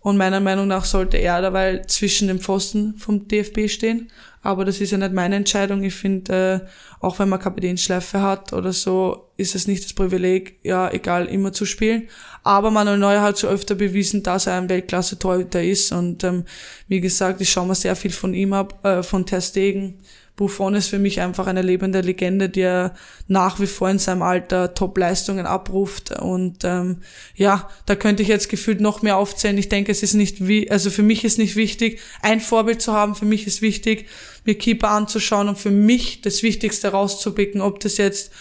Und 0.00 0.16
meiner 0.16 0.40
Meinung 0.40 0.66
nach 0.66 0.86
sollte 0.86 1.18
er 1.18 1.42
dabei 1.42 1.82
zwischen 1.86 2.28
den 2.28 2.40
Pfosten 2.40 2.94
vom 2.96 3.28
DFB 3.28 3.68
stehen. 3.68 4.10
Aber 4.42 4.64
das 4.64 4.80
ist 4.80 4.92
ja 4.92 4.98
nicht 4.98 5.12
meine 5.12 5.36
Entscheidung. 5.36 5.82
Ich 5.82 5.94
finde, 5.94 6.62
äh, 6.64 6.68
auch 7.00 7.18
wenn 7.18 7.28
man 7.28 7.38
Kapitänschleife 7.38 8.22
hat 8.22 8.54
oder 8.54 8.72
so, 8.72 9.30
ist 9.36 9.54
es 9.54 9.66
nicht 9.66 9.84
das 9.84 9.92
Privileg, 9.92 10.58
ja, 10.62 10.90
egal, 10.90 11.26
immer 11.26 11.52
zu 11.52 11.66
spielen. 11.66 12.08
Aber 12.42 12.70
Manuel 12.70 12.98
Neuer 12.98 13.20
hat 13.20 13.38
schon 13.38 13.50
öfter 13.50 13.74
bewiesen, 13.74 14.22
dass 14.22 14.46
er 14.46 14.54
ein 14.54 14.70
Weltklasse-Torhüter 14.70 15.62
ist. 15.62 15.92
Und 15.92 16.24
ähm, 16.24 16.44
wie 16.88 17.02
gesagt, 17.02 17.42
ich 17.42 17.50
schaue 17.50 17.66
mir 17.66 17.74
sehr 17.74 17.96
viel 17.96 18.12
von 18.12 18.32
ihm 18.32 18.54
ab, 18.54 18.82
äh, 18.84 19.02
von 19.02 19.26
Ter 19.26 19.42
Stegen, 19.42 19.98
Buffon 20.36 20.74
ist 20.74 20.88
für 20.88 20.98
mich 20.98 21.20
einfach 21.20 21.46
eine 21.46 21.60
lebende 21.60 22.00
Legende, 22.00 22.48
der 22.48 22.94
nach 23.28 23.60
wie 23.60 23.66
vor 23.66 23.90
in 23.90 23.98
seinem 23.98 24.22
Alter 24.22 24.74
Top-Leistungen 24.74 25.44
abruft. 25.44 26.18
Und 26.18 26.64
ähm, 26.64 27.02
ja, 27.34 27.68
da 27.86 27.94
könnte 27.94 28.22
ich 28.22 28.28
jetzt 28.28 28.48
gefühlt 28.48 28.80
noch 28.80 29.02
mehr 29.02 29.18
aufzählen. 29.18 29.58
Ich 29.58 29.68
denke, 29.68 29.92
es 29.92 30.02
ist 30.02 30.14
nicht 30.14 30.46
wie, 30.46 30.70
also 30.70 30.88
für 30.88 31.02
mich 31.02 31.24
ist 31.24 31.38
nicht 31.38 31.56
wichtig, 31.56 32.00
ein 32.22 32.40
Vorbild 32.40 32.80
zu 32.80 32.92
haben. 32.94 33.14
Für 33.14 33.26
mich 33.26 33.46
ist 33.46 33.60
wichtig, 33.60 34.06
mir 34.44 34.54
Keeper 34.54 34.90
anzuschauen 34.90 35.48
und 35.48 35.58
für 35.58 35.70
mich 35.70 36.22
das 36.22 36.42
Wichtigste 36.42 36.88
rauszupicken, 36.88 37.60
ob 37.60 37.80
das 37.80 37.98
jetzt 37.98 38.32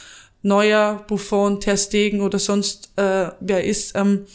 Neuer, 0.41 1.04
Buffon, 1.08 1.60
Ter 1.60 1.75
Stegen 1.75 2.21
oder 2.21 2.39
sonst 2.39 2.93
äh, 2.95 3.32
wer 3.41 3.63
ist. 3.65 3.95
Ähm, 3.95 4.25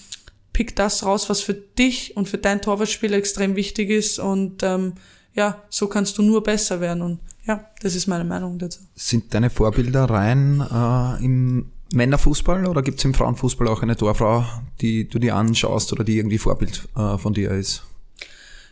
pick 0.53 0.77
das 0.77 1.05
raus, 1.05 1.29
was 1.29 1.40
für 1.40 1.55
dich 1.55 2.17
und 2.17 2.29
für 2.29 2.38
dein 2.38 2.62
Torwartspiel 2.62 3.12
extrem 3.12 3.57
wichtig 3.57 3.90
ist 3.90 4.19
und 4.19 4.62
ähm, 4.62 4.95
ja, 5.35 5.62
so 5.68 5.88
kannst 5.88 6.16
du 6.18 6.23
nur 6.23 6.42
besser 6.42 6.81
werden 6.81 7.03
und 7.03 7.20
ja, 7.47 7.68
das 7.83 7.94
ist 7.94 8.07
meine 8.07 8.25
Meinung 8.25 8.59
dazu. 8.59 8.81
Sind 8.94 9.35
deine 9.35 9.51
Vorbilder 9.51 10.05
rein 10.05 10.61
äh, 10.61 11.25
im 11.25 11.70
Männerfußball 11.92 12.66
oder 12.66 12.83
gibt 12.83 12.99
es 12.99 13.05
im 13.05 13.14
Frauenfußball 13.14 13.68
auch 13.68 13.83
eine 13.83 13.97
Torfrau, 13.97 14.44
die 14.81 15.09
du 15.09 15.18
dir 15.18 15.37
anschaust 15.37 15.92
oder 15.92 16.05
die 16.05 16.16
irgendwie 16.16 16.38
Vorbild 16.38 16.88
äh, 16.97 17.18
von 17.18 17.35
dir 17.35 17.51
ist? 17.51 17.83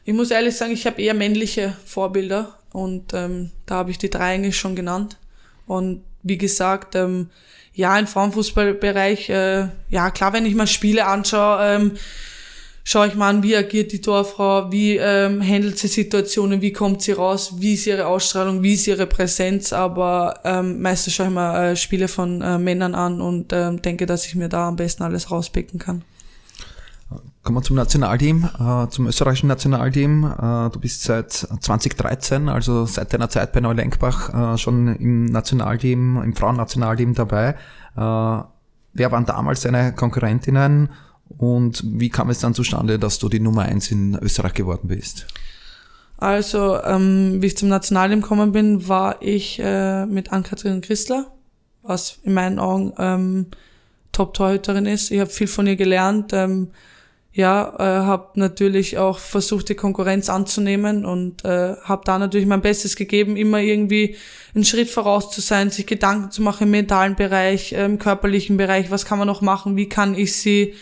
Ich 0.05 0.14
muss 0.14 0.31
ehrlich 0.31 0.57
sagen, 0.57 0.72
ich 0.72 0.87
habe 0.87 1.01
eher 1.01 1.14
männliche 1.14 1.77
Vorbilder 1.85 2.59
und 2.72 3.12
ähm, 3.12 3.51
da 3.66 3.77
habe 3.77 3.90
ich 3.90 3.98
die 3.98 4.11
drei 4.11 4.35
eigentlich 4.35 4.57
schon 4.57 4.75
genannt. 4.75 5.18
Und 5.66 6.03
wie 6.22 6.38
gesagt, 6.38 6.94
ähm, 6.94 7.29
ja, 7.75 7.98
im 7.98 8.07
Frauenfußballbereich, 8.07 9.31
äh, 9.31 9.68
ja 9.90 10.11
klar, 10.11 10.33
wenn 10.33 10.46
ich 10.46 10.55
mal 10.55 10.66
Spiele 10.66 11.07
anschaue, 11.07 11.59
ähm, 11.62 11.92
schaue 12.85 13.09
ich 13.09 13.14
mal 13.14 13.31
an, 13.31 13.42
wie 13.42 13.57
agiert 13.57 13.92
die 13.92 14.01
Torfrau, 14.01 14.71
wie 14.73 14.97
ähm, 14.97 15.42
handelt 15.42 15.79
sie 15.79 15.88
Situationen, 15.88 16.61
wie 16.61 16.73
kommt 16.73 17.03
sie 17.03 17.12
raus, 17.12 17.55
wie 17.59 17.75
ist 17.75 17.87
ihre 17.87 18.07
Ausstrahlung, 18.07 18.62
wie 18.62 18.75
ist 18.75 18.87
ihre 18.87 19.07
Präsenz, 19.07 19.73
aber 19.73 20.40
ähm, 20.45 20.81
meistens 20.83 21.14
schaue 21.14 21.27
ich 21.27 21.33
mal 21.33 21.64
äh, 21.64 21.77
Spiele 21.77 22.09
von 22.09 22.42
äh, 22.42 22.59
Männern 22.59 22.95
an 22.95 23.21
und 23.21 23.53
ähm, 23.53 23.81
denke, 23.83 24.07
dass 24.07 24.27
ich 24.27 24.35
mir 24.35 24.49
da 24.49 24.68
am 24.68 24.77
besten 24.77 25.03
alles 25.03 25.31
rauspicken 25.31 25.79
kann. 25.79 26.03
Kommen 27.42 27.59
wir 27.59 27.62
zum 27.62 27.75
Nationalteam, 27.75 28.49
äh, 28.59 28.88
zum 28.88 29.09
österreichischen 29.09 29.49
Nationalteam. 29.49 30.25
Äh, 30.25 30.71
du 30.71 30.79
bist 30.79 31.03
seit 31.03 31.33
2013, 31.33 32.49
also 32.49 32.87
seit 32.87 33.12
deiner 33.12 33.29
Zeit 33.29 33.53
bei 33.53 33.61
Neulenkbach, 33.61 34.55
äh, 34.55 34.59
schon 34.59 34.95
im 34.97 35.25
Nationalteam, 35.27 36.23
im 36.23 36.37
Frauennationalteam 36.37 37.14
dabei. 37.14 37.57
Äh, 37.97 37.97
wer 37.97 39.11
waren 39.11 39.27
damals 39.27 39.62
deine 39.62 39.92
Konkurrentinnen 39.92 40.90
und 41.38 41.83
wie 41.85 42.09
kam 42.09 42.31
es 42.31 42.40
dann 42.40 42.55
zustande, 42.55 42.99
dass 42.99 43.18
du 43.18 43.29
die 43.29 43.40
Nummer 43.40 43.62
eins 43.62 43.90
in 43.90 44.16
Österreich 44.21 44.55
geworden 44.55 44.88
bist? 44.88 45.27
Also, 46.18 46.81
ähm, 46.83 47.42
wie 47.42 47.47
ich 47.47 47.57
zum 47.57 47.68
Nationalteam 47.68 48.21
gekommen 48.21 48.53
bin, 48.53 48.88
war 48.88 49.21
ich 49.21 49.59
äh, 49.59 50.07
mit 50.07 50.33
Ann-Kathrin 50.33 50.81
Christler, 50.81 51.33
was 51.83 52.18
in 52.23 52.35
meinen 52.35 52.59
Augen 52.61 52.92
ähm, 52.99 53.47
Top-Torhüterin 54.12 54.87
ist. 54.87 55.11
Ich 55.11 55.18
habe 55.18 55.31
viel 55.31 55.49
von 55.49 55.66
ihr 55.66 55.77
gelernt. 55.77 56.33
Ähm, 56.33 56.68
ja, 57.35 57.75
äh, 57.79 58.05
habe 58.05 58.38
natürlich 58.38 58.99
auch 58.99 59.18
versucht, 59.18 59.71
die 59.71 59.75
Konkurrenz 59.75 60.29
anzunehmen 60.29 61.07
und 61.07 61.45
äh, 61.47 61.77
habe 61.83 62.03
da 62.05 62.18
natürlich 62.18 62.47
mein 62.47 62.61
Bestes 62.61 62.95
gegeben, 62.95 63.37
immer 63.37 63.59
irgendwie 63.59 64.16
einen 64.55 64.64
Schritt 64.64 64.90
voraus 64.90 65.31
zu 65.31 65.40
sein, 65.40 65.71
sich 65.71 65.87
Gedanken 65.87 66.31
zu 66.31 66.42
machen 66.42 66.64
im 66.64 66.71
mentalen 66.71 67.16
Bereich, 67.16 67.73
äh, 67.73 67.87
im 67.87 67.99
körperlichen 67.99 68.59
Bereich, 68.59 68.90
was 68.90 69.07
kann 69.07 69.18
man 69.18 69.27
noch 69.27 69.40
machen, 69.40 69.77
wie 69.77 69.88
kann 69.88 70.14
ich 70.14 70.37
sie, 70.37 70.75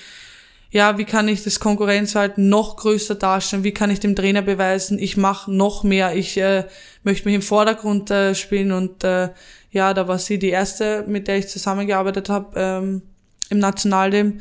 ja, 0.70 0.98
wie 0.98 1.04
kann 1.04 1.28
ich 1.28 1.42
das 1.42 1.58
Konkurrenzverhalten 1.58 2.48
noch 2.48 2.76
größer 2.76 3.16
darstellen, 3.16 3.64
wie 3.64 3.74
kann 3.74 3.90
ich 3.90 3.98
dem 4.00 4.14
Trainer 4.14 4.42
beweisen, 4.42 4.98
ich 4.98 5.16
mache 5.16 5.52
noch 5.52 5.82
mehr, 5.82 6.14
ich 6.14 6.36
äh, 6.36 6.64
möchte 7.02 7.26
mich 7.26 7.34
im 7.34 7.42
Vordergrund 7.42 8.10
äh, 8.10 8.34
spielen? 8.36 8.70
Und 8.70 9.02
äh, 9.02 9.30
ja, 9.72 9.94
da 9.94 10.06
war 10.06 10.18
sie 10.18 10.38
die 10.38 10.50
erste, 10.50 11.04
mit 11.08 11.26
der 11.26 11.38
ich 11.38 11.48
zusammengearbeitet 11.48 12.28
habe 12.28 12.52
ähm, 12.54 13.02
im 13.50 13.58
Nationalteam. 13.58 14.40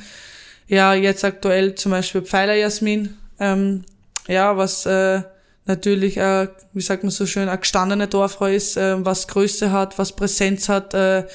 Ja, 0.68 0.94
jetzt 0.94 1.26
aktuell 1.26 1.74
zum 1.74 1.92
Beispiel 1.92 2.22
Pfeiler 2.22 2.54
Jasmin, 2.54 3.18
ähm, 3.40 3.84
ja, 4.28 4.56
was 4.56 4.86
äh, 4.86 5.24
natürlich, 5.66 6.18
äh, 6.18 6.48
wie 6.74 6.82
sagt 6.82 7.04
man 7.04 7.10
so 7.10 7.26
schön, 7.26 7.50
eine 7.50 7.58
gestandene 7.58 8.08
Dorfrau 8.08 8.46
ist, 8.46 8.78
äh, 8.78 9.04
was 9.04 9.28
Größe 9.28 9.72
hat, 9.72 9.98
was 9.98 10.16
Präsenz 10.16 10.70
hat, 10.70 10.94
äh, 10.94 11.26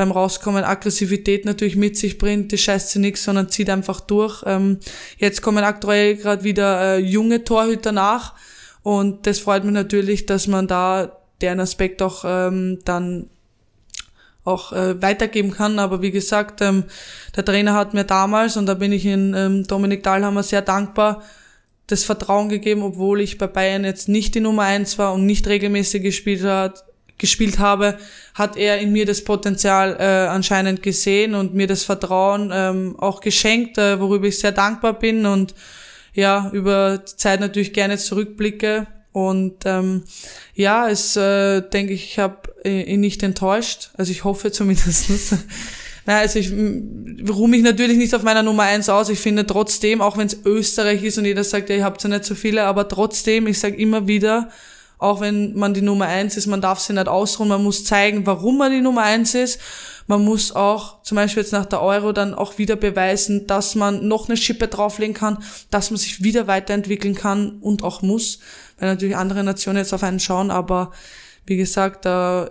beim 0.00 0.12
Rauskommen 0.12 0.64
Aggressivität 0.64 1.44
natürlich 1.44 1.76
mit 1.76 1.94
sich 1.94 2.16
bringt, 2.16 2.52
die 2.52 2.56
scheißt 2.56 2.88
sie 2.88 3.00
nix, 3.00 3.22
sondern 3.22 3.50
zieht 3.50 3.68
einfach 3.68 4.00
durch. 4.00 4.42
Ähm, 4.46 4.78
jetzt 5.18 5.42
kommen 5.42 5.62
aktuell 5.62 6.16
gerade 6.16 6.42
wieder 6.42 6.96
äh, 6.96 6.98
junge 7.00 7.44
Torhüter 7.44 7.92
nach 7.92 8.32
und 8.82 9.26
das 9.26 9.40
freut 9.40 9.62
mich 9.62 9.74
natürlich, 9.74 10.24
dass 10.24 10.46
man 10.46 10.66
da 10.66 11.18
deren 11.42 11.60
Aspekt 11.60 12.00
auch 12.00 12.24
ähm, 12.26 12.78
dann 12.86 13.28
auch 14.42 14.72
äh, 14.72 15.02
weitergeben 15.02 15.50
kann. 15.50 15.78
Aber 15.78 16.00
wie 16.00 16.12
gesagt, 16.12 16.62
ähm, 16.62 16.84
der 17.36 17.44
Trainer 17.44 17.74
hat 17.74 17.92
mir 17.92 18.04
damals, 18.04 18.56
und 18.56 18.64
da 18.64 18.72
bin 18.72 18.92
ich 18.92 19.04
in 19.04 19.34
ähm, 19.34 19.64
Dominik 19.66 20.02
Dahlhammer 20.02 20.42
sehr 20.42 20.62
dankbar, 20.62 21.22
das 21.88 22.04
Vertrauen 22.04 22.48
gegeben, 22.48 22.82
obwohl 22.84 23.20
ich 23.20 23.36
bei 23.36 23.48
Bayern 23.48 23.84
jetzt 23.84 24.08
nicht 24.08 24.34
die 24.34 24.40
Nummer 24.40 24.62
eins 24.62 24.96
war 24.96 25.12
und 25.12 25.26
nicht 25.26 25.46
regelmäßig 25.46 26.02
gespielt 26.02 26.42
hat, 26.42 26.84
gespielt 27.20 27.60
habe, 27.60 27.98
hat 28.34 28.56
er 28.56 28.80
in 28.80 28.92
mir 28.92 29.06
das 29.06 29.22
Potenzial 29.22 29.96
äh, 30.00 30.28
anscheinend 30.28 30.82
gesehen 30.82 31.34
und 31.34 31.54
mir 31.54 31.68
das 31.68 31.84
Vertrauen 31.84 32.50
ähm, 32.52 32.96
auch 32.98 33.20
geschenkt, 33.20 33.78
äh, 33.78 34.00
worüber 34.00 34.26
ich 34.26 34.38
sehr 34.38 34.52
dankbar 34.52 34.98
bin 34.98 35.26
und 35.26 35.54
ja, 36.12 36.50
über 36.52 36.98
die 36.98 37.16
Zeit 37.16 37.40
natürlich 37.40 37.72
gerne 37.72 37.96
zurückblicke. 37.96 38.86
Und 39.12 39.64
ähm, 39.64 40.04
ja, 40.54 40.88
es 40.88 41.16
äh, 41.16 41.62
denke 41.62 41.92
ich, 41.92 42.04
ich 42.12 42.18
habe 42.18 42.50
ihn 42.64 43.00
nicht 43.00 43.22
enttäuscht. 43.22 43.90
Also 43.94 44.12
ich 44.12 44.24
hoffe 44.24 44.52
zumindest. 44.52 45.34
Na, 46.06 46.18
also 46.18 46.38
ich 46.38 46.50
ruhe 46.50 47.48
mich 47.48 47.62
natürlich 47.62 47.96
nicht 47.96 48.14
auf 48.14 48.22
meiner 48.22 48.42
Nummer 48.42 48.64
eins 48.64 48.88
aus. 48.88 49.08
Ich 49.08 49.18
finde 49.18 49.46
trotzdem, 49.46 50.00
auch 50.00 50.16
wenn 50.16 50.26
es 50.26 50.38
Österreich 50.44 51.02
ist 51.02 51.18
und 51.18 51.24
jeder 51.24 51.44
sagt, 51.44 51.68
ja, 51.68 51.76
ihr 51.76 51.84
habt 51.84 52.02
ja 52.02 52.08
nicht 52.08 52.24
so 52.24 52.34
viele, 52.34 52.64
aber 52.64 52.88
trotzdem, 52.88 53.46
ich 53.46 53.58
sage 53.58 53.76
immer 53.76 54.06
wieder, 54.08 54.50
auch 55.00 55.20
wenn 55.20 55.54
man 55.54 55.74
die 55.74 55.82
Nummer 55.82 56.06
eins 56.06 56.36
ist, 56.36 56.46
man 56.46 56.60
darf 56.60 56.78
sie 56.78 56.92
nicht 56.92 57.08
ausruhen, 57.08 57.48
man 57.48 57.64
muss 57.64 57.84
zeigen, 57.84 58.26
warum 58.26 58.58
man 58.58 58.70
die 58.70 58.80
Nummer 58.80 59.02
eins 59.02 59.34
ist. 59.34 59.60
Man 60.06 60.24
muss 60.24 60.52
auch, 60.52 61.02
zum 61.02 61.16
Beispiel 61.16 61.42
jetzt 61.42 61.52
nach 61.52 61.66
der 61.66 61.82
Euro, 61.82 62.12
dann 62.12 62.34
auch 62.34 62.58
wieder 62.58 62.76
beweisen, 62.76 63.46
dass 63.46 63.74
man 63.74 64.08
noch 64.08 64.28
eine 64.28 64.36
Schippe 64.36 64.68
drauflegen 64.68 65.14
kann, 65.14 65.38
dass 65.70 65.90
man 65.90 65.98
sich 65.98 66.22
wieder 66.22 66.46
weiterentwickeln 66.46 67.14
kann 67.14 67.58
und 67.60 67.82
auch 67.82 68.02
muss, 68.02 68.40
weil 68.78 68.88
natürlich 68.88 69.16
andere 69.16 69.44
Nationen 69.44 69.78
jetzt 69.78 69.94
auf 69.94 70.02
einen 70.02 70.20
schauen, 70.20 70.50
aber 70.50 70.90
wie 71.46 71.56
gesagt, 71.56 72.06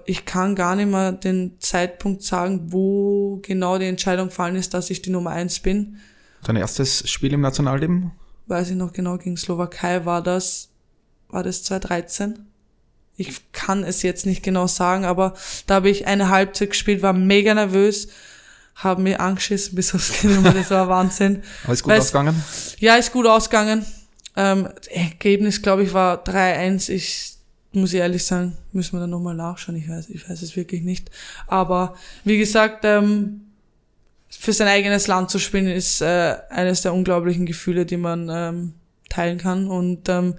ich 0.05 0.25
kann 0.25 0.55
gar 0.55 0.75
nicht 0.75 0.89
mehr 0.89 1.12
den 1.12 1.57
Zeitpunkt 1.59 2.23
sagen, 2.23 2.71
wo 2.71 3.39
genau 3.43 3.77
die 3.77 3.85
Entscheidung 3.85 4.29
gefallen 4.29 4.55
ist, 4.55 4.73
dass 4.73 4.89
ich 4.89 5.01
die 5.01 5.12
Nummer 5.12 5.31
eins 5.31 5.59
bin. 5.59 5.97
Dein 6.43 6.55
erstes 6.55 7.09
Spiel 7.09 7.33
im 7.33 7.41
Nationalteam? 7.41 8.12
Weiß 8.47 8.69
ich 8.69 8.75
noch 8.75 8.93
genau, 8.93 9.17
gegen 9.17 9.38
Slowakei 9.38 10.05
war 10.05 10.23
das, 10.23 10.68
war 11.30 11.44
das 11.44 11.63
2013? 11.63 12.46
Ich 13.18 13.52
kann 13.52 13.84
es 13.84 14.02
jetzt 14.02 14.26
nicht 14.26 14.44
genau 14.44 14.68
sagen, 14.68 15.06
aber 15.06 15.34
da 15.68 15.76
habe 15.76 15.89
ich 15.89 16.08
eine 16.08 16.30
Halbzeit 16.30 16.70
gespielt, 16.70 17.02
war 17.02 17.13
mega 17.13 17.54
nervös, 17.54 18.08
habe 18.76 19.02
mir 19.02 19.20
angeschissen 19.20 19.76
bis 19.76 19.94
aufs 19.94 20.13
Knie, 20.13 20.38
das 20.42 20.72
war 20.72 20.88
Wahnsinn. 20.88 21.44
Aber 21.65 21.74
ist 21.74 21.84
gut 21.84 21.92
Weil's, 21.92 22.06
ausgegangen? 22.06 22.44
Ja, 22.78 22.96
ist 22.96 23.12
gut 23.12 23.28
ausgegangen. 23.28 23.86
Ähm, 24.38 24.70
Ergebnis, 24.89 25.62
glaube 25.62 25.84
ich, 25.84 25.92
war 25.92 26.24
3-1. 26.24 26.89
Ich 26.89 27.34
muss 27.74 27.94
ich 27.94 28.00
ehrlich 28.00 28.24
sagen, 28.24 28.58
müssen 28.72 28.94
wir 28.94 29.02
dann 29.02 29.10
nochmal 29.10 29.36
nachschauen. 29.36 29.78
Ich 29.78 29.89
weiß, 29.89 30.10
ich 30.10 30.30
weiß 30.30 30.42
es 30.42 30.56
wirklich 30.56 30.82
nicht. 30.82 31.12
Aber 31.48 31.96
wie 32.24 32.38
gesagt, 32.38 32.86
ähm, 32.86 33.42
für 34.30 34.54
sein 34.54 34.68
eigenes 34.68 35.08
Land 35.08 35.30
zu 35.30 35.39
spielen, 35.39 35.68
ist 35.68 36.02
äh, 36.02 36.38
eines 36.50 36.82
der 36.82 36.94
unglaublichen 36.94 37.46
Gefühle, 37.46 37.86
die 37.86 37.98
man 37.98 38.30
ähm, 38.32 38.74
teilen 39.10 39.38
kann. 39.38 39.68
Und 39.68 40.08
ähm, 40.08 40.36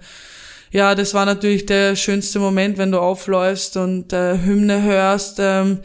ja, 0.71 0.95
das 0.95 1.13
war 1.13 1.25
natürlich 1.25 1.65
der 1.65 1.95
schönste 1.95 2.39
Moment, 2.39 2.77
wenn 2.77 2.91
du 2.91 2.99
aufläufst 2.99 3.77
und 3.77 4.13
äh, 4.13 4.37
Hymne 4.37 4.81
hörst, 4.81 5.37
ähm, 5.39 5.79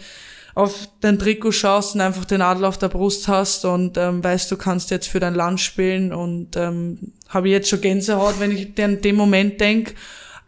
auf 0.54 0.88
dein 1.00 1.18
Trikot 1.18 1.52
schaust 1.52 1.94
und 1.94 2.00
einfach 2.00 2.24
den 2.24 2.40
Adel 2.40 2.64
auf 2.64 2.78
der 2.78 2.88
Brust 2.88 3.28
hast 3.28 3.66
und 3.66 3.98
ähm, 3.98 4.24
weißt, 4.24 4.50
du 4.50 4.56
kannst 4.56 4.90
jetzt 4.90 5.08
für 5.08 5.20
dein 5.20 5.34
Land 5.34 5.60
spielen 5.60 6.14
und 6.14 6.56
ähm, 6.56 7.12
habe 7.28 7.50
jetzt 7.50 7.68
schon 7.68 7.82
Gänsehaut, 7.82 8.40
wenn 8.40 8.52
ich 8.52 8.82
an 8.82 9.02
den 9.02 9.16
Moment 9.16 9.60
denk 9.60 9.94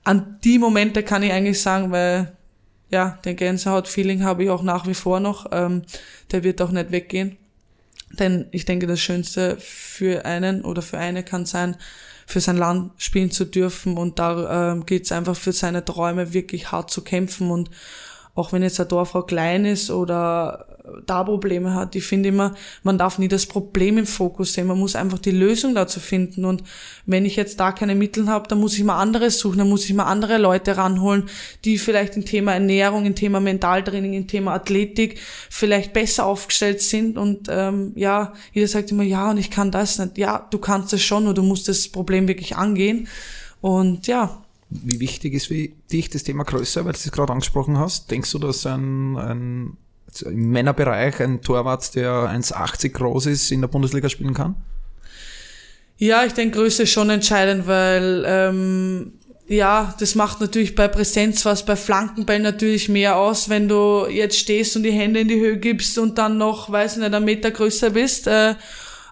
an 0.08 0.38
die 0.42 0.58
Momente 0.58 1.02
kann 1.02 1.22
ich 1.22 1.32
eigentlich 1.32 1.60
sagen, 1.60 1.90
weil 1.90 2.32
ja, 2.90 3.18
den 3.26 3.36
Gänsehaut-Feeling 3.36 4.24
habe 4.24 4.44
ich 4.44 4.48
auch 4.48 4.62
nach 4.62 4.86
wie 4.86 4.94
vor 4.94 5.20
noch. 5.20 5.48
Ähm, 5.52 5.82
der 6.32 6.44
wird 6.44 6.62
auch 6.62 6.70
nicht 6.70 6.90
weggehen. 6.90 7.36
Denn 8.18 8.46
ich 8.50 8.64
denke, 8.64 8.86
das 8.86 9.00
Schönste 9.00 9.58
für 9.60 10.24
einen 10.24 10.62
oder 10.62 10.80
für 10.80 10.96
eine 10.96 11.22
kann 11.22 11.44
sein, 11.44 11.76
für 12.28 12.40
sein 12.40 12.58
Land 12.58 12.92
spielen 12.98 13.30
zu 13.30 13.46
dürfen. 13.46 13.96
Und 13.96 14.18
da 14.18 14.72
ähm, 14.72 14.84
geht 14.84 15.06
es 15.06 15.12
einfach 15.12 15.34
für 15.34 15.52
seine 15.52 15.82
Träume 15.82 16.34
wirklich 16.34 16.70
hart 16.70 16.90
zu 16.90 17.02
kämpfen. 17.02 17.50
Und 17.50 17.70
auch 18.34 18.52
wenn 18.52 18.62
jetzt 18.62 18.78
eine 18.78 18.88
Dorfrau 18.88 19.22
klein 19.22 19.64
ist 19.64 19.90
oder 19.90 20.66
da 21.06 21.24
Probleme 21.24 21.74
hat, 21.74 21.94
ich 21.94 22.04
finde 22.04 22.30
immer, 22.30 22.54
man 22.82 22.98
darf 22.98 23.18
nie 23.18 23.28
das 23.28 23.46
Problem 23.46 23.98
im 23.98 24.06
Fokus 24.06 24.52
sehen, 24.52 24.66
man 24.66 24.78
muss 24.78 24.96
einfach 24.96 25.18
die 25.18 25.30
Lösung 25.30 25.74
dazu 25.74 26.00
finden. 26.00 26.44
Und 26.44 26.62
wenn 27.06 27.24
ich 27.24 27.36
jetzt 27.36 27.60
da 27.60 27.72
keine 27.72 27.94
Mittel 27.94 28.28
habe, 28.28 28.48
dann 28.48 28.60
muss 28.60 28.76
ich 28.76 28.84
mal 28.84 28.98
anderes 28.98 29.38
suchen, 29.38 29.58
dann 29.58 29.68
muss 29.68 29.84
ich 29.84 29.94
mal 29.94 30.04
andere 30.04 30.38
Leute 30.38 30.76
ranholen, 30.76 31.28
die 31.64 31.78
vielleicht 31.78 32.16
im 32.16 32.24
Thema 32.24 32.54
Ernährung, 32.54 33.06
im 33.06 33.14
Thema 33.14 33.40
Mentaltraining, 33.40 34.12
im 34.12 34.26
Thema 34.26 34.54
Athletik 34.54 35.18
vielleicht 35.50 35.92
besser 35.92 36.26
aufgestellt 36.26 36.80
sind. 36.80 37.18
Und 37.18 37.48
ähm, 37.50 37.92
ja, 37.94 38.32
jeder 38.52 38.68
sagt 38.68 38.90
immer, 38.90 39.04
ja 39.04 39.30
und 39.30 39.38
ich 39.38 39.50
kann 39.50 39.70
das 39.70 39.98
nicht, 39.98 40.18
ja, 40.18 40.46
du 40.50 40.58
kannst 40.58 40.92
es 40.92 41.02
schon, 41.02 41.24
nur 41.24 41.34
du 41.34 41.42
musst 41.42 41.68
das 41.68 41.88
Problem 41.88 42.28
wirklich 42.28 42.56
angehen. 42.56 43.08
Und 43.60 44.06
ja, 44.06 44.42
wie 44.70 45.00
wichtig 45.00 45.32
ist 45.34 45.46
für 45.46 45.68
dich 45.90 46.10
das 46.10 46.24
Thema 46.24 46.44
Größe, 46.44 46.84
weil 46.84 46.92
du 46.92 46.98
es 46.98 47.10
gerade 47.10 47.32
angesprochen 47.32 47.78
hast? 47.78 48.10
Denkst 48.10 48.32
du, 48.32 48.38
dass 48.38 48.66
ein, 48.66 49.16
ein 49.16 49.76
im 50.22 50.50
Männerbereich 50.50 51.20
ein 51.20 51.42
Torwart, 51.42 51.94
der 51.94 52.10
1,80 52.10 52.90
groß 52.90 53.26
ist, 53.26 53.50
in 53.50 53.60
der 53.60 53.68
Bundesliga 53.68 54.08
spielen 54.08 54.34
kann? 54.34 54.56
Ja, 55.96 56.24
ich 56.24 56.32
denke, 56.32 56.58
Größe 56.58 56.84
ist 56.84 56.92
schon 56.92 57.10
entscheidend, 57.10 57.66
weil 57.66 58.24
ähm, 58.26 59.12
ja, 59.48 59.94
das 59.98 60.14
macht 60.14 60.40
natürlich 60.40 60.74
bei 60.74 60.88
Präsenz 60.88 61.44
was, 61.44 61.64
bei 61.64 61.74
Flankenbällen 61.74 62.42
natürlich 62.42 62.88
mehr 62.88 63.16
aus, 63.16 63.48
wenn 63.48 63.66
du 63.66 64.06
jetzt 64.06 64.38
stehst 64.38 64.76
und 64.76 64.82
die 64.82 64.92
Hände 64.92 65.20
in 65.20 65.28
die 65.28 65.40
Höhe 65.40 65.56
gibst 65.56 65.98
und 65.98 66.18
dann 66.18 66.36
noch, 66.36 66.70
weiß 66.70 66.92
ich 66.92 66.98
nicht, 66.98 67.14
einen 67.14 67.24
Meter 67.24 67.50
größer 67.50 67.90
bist, 67.90 68.26
äh, 68.26 68.54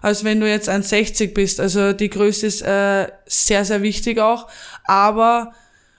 als 0.01 0.23
wenn 0.23 0.39
du 0.39 0.47
jetzt 0.47 0.69
1,60 0.69 1.33
bist. 1.33 1.59
Also 1.59 1.91
die 1.91 2.09
Größe 2.09 2.45
ist 2.45 2.61
äh, 2.61 3.07
sehr, 3.25 3.65
sehr 3.65 3.81
wichtig 3.81 4.19
auch. 4.19 4.47
Aber 4.85 5.53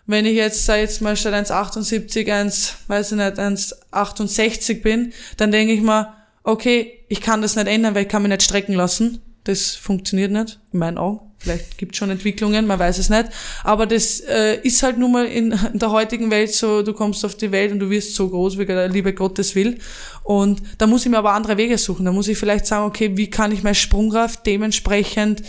wenn 0.09 0.25
ich 0.25 0.35
jetzt, 0.35 0.65
sag 0.65 0.79
jetzt 0.79 1.03
mal, 1.03 1.17
statt 1.17 1.35
1,78, 1.35 2.33
1, 2.33 2.75
weiß 2.87 3.13
ich 3.13 3.19
nicht, 3.19 3.39
1,68 3.39 4.83
bin, 4.83 5.13
dann 5.37 5.53
denke 5.53 5.75
ich 5.75 5.83
mal, 5.83 6.15
okay, 6.45 7.05
ich 7.09 7.21
kann 7.21 7.43
das 7.43 7.57
nicht 7.57 7.69
ändern, 7.69 7.95
weil 7.95 8.05
ich 8.05 8.09
kann 8.09 8.23
mich 8.23 8.31
nicht 8.31 8.43
strecken 8.43 8.73
lassen. 8.73 9.21
Das 9.45 9.77
funktioniert 9.77 10.33
nicht, 10.33 10.59
in 10.73 10.79
meinen 10.79 10.97
Augen. 10.97 11.21
Vielleicht 11.37 11.77
gibt 11.77 11.95
schon 11.95 12.09
Entwicklungen, 12.09 12.67
man 12.67 12.79
weiß 12.79 12.97
es 12.97 13.11
nicht. 13.11 13.27
Aber 13.65 13.87
das 13.87 14.21
äh, 14.21 14.59
ist 14.63 14.83
halt 14.83 14.97
nun 14.97 15.13
mal 15.13 15.27
in, 15.27 15.53
in 15.73 15.79
der 15.79 15.91
heutigen 15.91 16.31
Welt 16.31 16.55
so, 16.55 16.83
du 16.83 16.95
kommst 16.95 17.23
auf 17.27 17.37
die 17.37 17.53
Welt 17.53 17.71
und 17.71 17.79
du 17.79 17.91
wirst 17.91 18.15
so 18.15 18.31
groß, 18.31 18.57
wie 18.59 18.65
der 18.65 18.89
liebe 18.89 19.13
Gottes 19.13 19.55
will. 19.55 19.79
Und 20.25 20.63
da 20.79 20.87
muss 20.87 21.05
ich 21.05 21.11
mir 21.11 21.19
aber 21.19 21.35
andere 21.35 21.59
Wege 21.59 21.77
suchen. 21.77 22.07
Da 22.07 22.13
muss 22.13 22.29
ich 22.29 22.39
vielleicht 22.39 22.67
sagen, 22.67 22.87
okay, 22.87 23.17
wie 23.19 23.29
kann 23.29 23.53
ich 23.53 23.63
meine 23.63 23.75
Sprungkraft 23.75 24.47
dementsprechend 24.47 25.43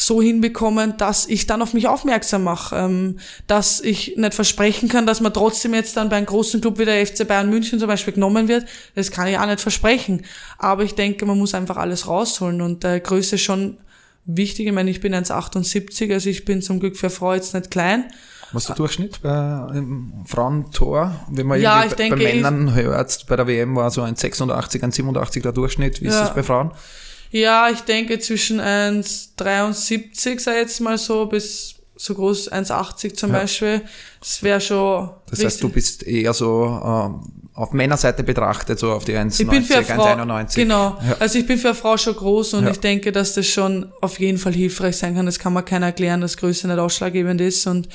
so 0.00 0.22
hinbekommen, 0.22 0.96
dass 0.96 1.26
ich 1.26 1.48
dann 1.48 1.60
auf 1.60 1.74
mich 1.74 1.88
aufmerksam 1.88 2.44
mache, 2.44 2.76
ähm, 2.76 3.18
dass 3.48 3.80
ich 3.80 4.16
nicht 4.16 4.32
versprechen 4.32 4.88
kann, 4.88 5.06
dass 5.06 5.20
man 5.20 5.34
trotzdem 5.34 5.74
jetzt 5.74 5.96
dann 5.96 6.08
bei 6.08 6.16
einem 6.16 6.26
großen 6.26 6.60
Club 6.60 6.78
wie 6.78 6.84
der 6.84 7.04
FC 7.04 7.26
Bayern 7.26 7.50
München 7.50 7.80
zum 7.80 7.88
Beispiel 7.88 8.14
genommen 8.14 8.46
wird. 8.46 8.64
Das 8.94 9.10
kann 9.10 9.26
ich 9.26 9.36
auch 9.36 9.46
nicht 9.46 9.60
versprechen. 9.60 10.24
Aber 10.56 10.84
ich 10.84 10.94
denke, 10.94 11.26
man 11.26 11.36
muss 11.36 11.52
einfach 11.52 11.76
alles 11.76 12.06
rausholen 12.06 12.62
und 12.62 12.84
äh, 12.84 13.00
Größe 13.00 13.34
ist 13.34 13.42
schon 13.42 13.78
wichtig. 14.24 14.68
Ich 14.68 14.72
meine, 14.72 14.88
ich 14.88 15.00
bin 15.00 15.12
1,78, 15.12 16.12
also 16.12 16.30
ich 16.30 16.44
bin 16.44 16.62
zum 16.62 16.78
Glück 16.78 16.96
für 16.96 17.10
Frau 17.10 17.34
jetzt 17.34 17.54
nicht 17.54 17.72
klein. 17.72 18.04
Was 18.52 18.62
ist 18.62 18.68
der 18.68 18.76
Durchschnitt 18.76 19.20
bei, 19.20 19.66
im 19.74 20.12
Frauentor? 20.26 21.26
Wenn 21.28 21.48
man 21.48 21.60
ja, 21.60 21.84
ich 21.84 21.94
denke, 21.94 22.22
bei 22.22 22.34
Männern 22.34 22.72
hört, 22.72 23.26
bei 23.26 23.34
der 23.34 23.48
WM 23.48 23.74
war 23.74 23.90
so 23.90 24.02
ein 24.02 24.14
86, 24.14 24.80
ein 24.84 24.92
87 24.92 25.42
der 25.42 25.52
Durchschnitt. 25.52 26.00
Wie 26.00 26.06
ist 26.06 26.20
das 26.20 26.34
bei 26.34 26.44
Frauen? 26.44 26.70
Ja, 27.30 27.68
ich 27.70 27.80
denke 27.80 28.18
zwischen 28.18 28.60
1,73, 28.60 30.40
sei 30.40 30.58
jetzt 30.58 30.80
mal 30.80 30.98
so, 30.98 31.26
bis 31.26 31.74
so 31.98 32.14
groß 32.14 32.52
1,80 32.52 33.14
zum 33.14 33.32
ja. 33.32 33.40
Beispiel. 33.40 33.82
Das 34.20 34.42
wäre 34.42 34.60
schon. 34.60 35.10
Das 35.28 35.44
heißt, 35.44 35.62
du 35.62 35.68
bist 35.68 36.04
eher 36.04 36.32
so 36.32 36.64
ähm, 36.64 37.48
auf 37.54 37.72
Männerseite 37.72 38.22
betrachtet, 38.22 38.78
so 38.78 38.92
auf 38.92 39.04
die 39.04 39.14
1,90, 39.14 39.48
1,91. 39.48 40.54
Genau. 40.54 40.96
Ja. 41.06 41.16
Also 41.18 41.38
ich 41.38 41.46
bin 41.46 41.58
für 41.58 41.68
eine 41.68 41.74
Frau 41.74 41.96
schon 41.96 42.14
groß 42.14 42.54
und 42.54 42.64
ja. 42.64 42.70
ich 42.70 42.78
denke, 42.78 43.10
dass 43.10 43.34
das 43.34 43.46
schon 43.46 43.92
auf 44.00 44.20
jeden 44.20 44.38
Fall 44.38 44.54
hilfreich 44.54 44.96
sein 44.96 45.16
kann. 45.16 45.26
Das 45.26 45.38
kann 45.40 45.52
man 45.52 45.64
keiner 45.64 45.86
erklären, 45.86 46.20
dass 46.20 46.36
Größe 46.36 46.68
nicht 46.68 46.78
ausschlaggebend 46.78 47.40
ist. 47.40 47.66
Und 47.66 47.88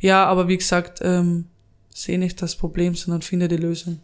ja, 0.00 0.26
aber 0.26 0.48
wie 0.48 0.58
gesagt, 0.58 1.00
ähm, 1.02 1.46
sehe 1.94 2.18
nicht 2.18 2.42
das 2.42 2.56
Problem, 2.56 2.94
sondern 2.94 3.22
finde 3.22 3.48
die 3.48 3.56
Lösung. 3.56 4.00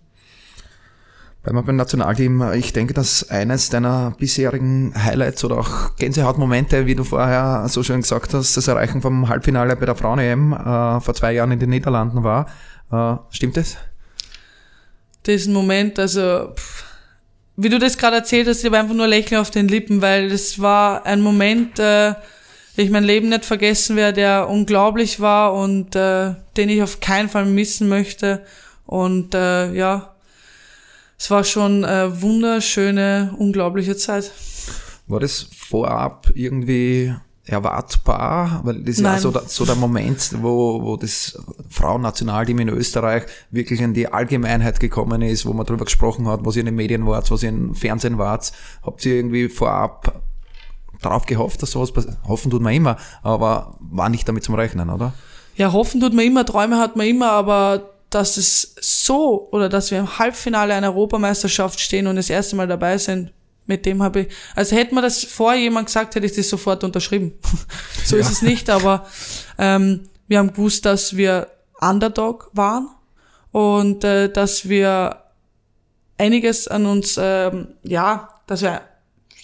Weil 1.44 1.54
man 1.54 1.64
beim 1.64 1.76
Nationalteam, 1.76 2.52
ich 2.52 2.72
denke, 2.72 2.94
dass 2.94 3.28
eines 3.28 3.68
deiner 3.68 4.14
bisherigen 4.16 4.94
Highlights 4.96 5.42
oder 5.44 5.58
auch 5.58 5.96
Gänsehautmomente, 5.96 6.86
wie 6.86 6.94
du 6.94 7.02
vorher 7.02 7.66
so 7.68 7.82
schön 7.82 8.02
gesagt 8.02 8.32
hast, 8.32 8.56
das 8.56 8.68
Erreichen 8.68 9.02
vom 9.02 9.28
Halbfinale 9.28 9.74
bei 9.74 9.86
der 9.86 9.96
Frauen-EM 9.96 10.52
äh, 10.52 11.00
vor 11.00 11.14
zwei 11.14 11.32
Jahren 11.32 11.50
in 11.50 11.58
den 11.58 11.70
Niederlanden 11.70 12.22
war. 12.22 12.46
Äh, 12.92 13.16
stimmt 13.30 13.56
das? 13.56 13.76
Diesen 15.26 15.52
Moment, 15.52 15.98
also 15.98 16.52
pff, 16.54 16.84
wie 17.56 17.68
du 17.68 17.78
das 17.78 17.98
gerade 17.98 18.16
erzählt 18.16 18.48
hast, 18.48 18.60
ich 18.60 18.64
habe 18.64 18.78
einfach 18.78 18.94
nur 18.94 19.06
Lächeln 19.06 19.40
auf 19.40 19.50
den 19.50 19.68
Lippen, 19.68 20.00
weil 20.00 20.28
das 20.30 20.60
war 20.60 21.04
ein 21.06 21.20
Moment, 21.20 21.78
äh, 21.78 22.14
ich 22.76 22.90
mein 22.90 23.04
Leben 23.04 23.28
nicht 23.28 23.44
vergessen 23.44 23.96
werde, 23.96 24.14
der 24.14 24.48
unglaublich 24.48 25.20
war 25.20 25.54
und 25.54 25.94
äh, 25.94 26.34
den 26.56 26.68
ich 26.68 26.82
auf 26.82 27.00
keinen 27.00 27.28
Fall 27.28 27.44
missen 27.44 27.88
möchte. 27.88 28.44
Und 28.86 29.34
äh, 29.34 29.72
ja, 29.72 30.11
es 31.22 31.30
war 31.30 31.44
schon 31.44 31.84
eine 31.84 32.20
wunderschöne, 32.20 33.32
unglaubliche 33.38 33.96
Zeit. 33.96 34.32
War 35.06 35.20
das 35.20 35.46
vorab 35.56 36.28
irgendwie 36.34 37.14
erwartbar? 37.44 38.62
Weil 38.64 38.80
das 38.80 38.96
ist 38.96 39.02
Nein. 39.02 39.12
ja 39.14 39.20
so 39.20 39.30
der, 39.30 39.42
so 39.42 39.64
der 39.64 39.76
Moment, 39.76 40.30
wo, 40.42 40.82
wo 40.82 40.96
das 40.96 41.38
Frauennationalteam 41.70 42.58
in 42.58 42.70
Österreich 42.70 43.22
wirklich 43.52 43.80
in 43.80 43.94
die 43.94 44.08
Allgemeinheit 44.08 44.80
gekommen 44.80 45.22
ist, 45.22 45.46
wo 45.46 45.52
man 45.52 45.64
darüber 45.64 45.84
gesprochen 45.84 46.26
hat, 46.26 46.40
was 46.44 46.56
ihr 46.56 46.60
in 46.62 46.66
den 46.66 46.74
Medien 46.74 47.06
wart, 47.06 47.30
was 47.30 47.44
ihr 47.44 47.50
im 47.50 47.76
Fernsehen 47.76 48.18
wart. 48.18 48.52
Habt 48.82 49.06
ihr 49.06 49.14
irgendwie 49.14 49.48
vorab 49.48 50.22
darauf 51.02 51.24
gehofft, 51.26 51.62
dass 51.62 51.70
sowas 51.70 51.92
passiert? 51.92 52.16
Hoffen 52.26 52.50
tut 52.50 52.62
man 52.62 52.74
immer, 52.74 52.96
aber 53.22 53.76
war 53.78 54.08
nicht 54.08 54.28
damit 54.28 54.42
zum 54.42 54.56
Rechnen, 54.56 54.90
oder? 54.90 55.12
Ja, 55.54 55.72
hoffen 55.72 56.00
tut 56.00 56.14
man 56.14 56.24
immer, 56.24 56.44
Träume 56.44 56.78
hat 56.78 56.96
man 56.96 57.06
immer, 57.06 57.30
aber 57.30 57.91
dass 58.14 58.36
es 58.36 58.74
so 58.80 59.48
oder 59.52 59.68
dass 59.68 59.90
wir 59.90 59.98
im 59.98 60.18
Halbfinale 60.18 60.74
einer 60.74 60.90
Europameisterschaft 60.90 61.80
stehen 61.80 62.06
und 62.06 62.16
das 62.16 62.30
erste 62.30 62.56
Mal 62.56 62.66
dabei 62.66 62.98
sind, 62.98 63.32
mit 63.66 63.86
dem 63.86 64.02
habe 64.02 64.20
ich, 64.20 64.28
also 64.54 64.76
hätte 64.76 64.94
man 64.94 65.02
das 65.02 65.24
vor 65.24 65.54
jemand 65.54 65.86
gesagt, 65.86 66.14
hätte 66.14 66.26
ich 66.26 66.34
das 66.34 66.48
sofort 66.48 66.84
unterschrieben. 66.84 67.32
so 68.04 68.16
ja. 68.16 68.22
ist 68.22 68.30
es 68.30 68.42
nicht, 68.42 68.68
aber 68.68 69.06
ähm, 69.58 70.08
wir 70.28 70.38
haben 70.38 70.52
gewusst, 70.52 70.84
dass 70.84 71.16
wir 71.16 71.48
Underdog 71.80 72.50
waren 72.52 72.88
und 73.50 74.04
äh, 74.04 74.30
dass 74.30 74.68
wir 74.68 75.22
einiges 76.18 76.68
an 76.68 76.86
uns, 76.86 77.18
ähm, 77.20 77.68
ja, 77.82 78.28
dass 78.46 78.62
wir 78.62 78.82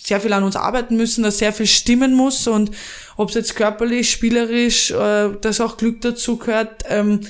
sehr 0.00 0.20
viel 0.20 0.32
an 0.32 0.44
uns 0.44 0.56
arbeiten 0.56 0.96
müssen, 0.96 1.22
dass 1.22 1.38
sehr 1.38 1.52
viel 1.52 1.66
stimmen 1.66 2.14
muss 2.14 2.46
und 2.46 2.70
ob 3.16 3.28
es 3.28 3.34
jetzt 3.34 3.56
körperlich, 3.56 4.10
spielerisch, 4.10 4.90
äh, 4.90 5.30
dass 5.40 5.60
auch 5.60 5.76
Glück 5.76 6.00
dazu 6.00 6.36
gehört, 6.38 6.84
ähm, 6.88 7.20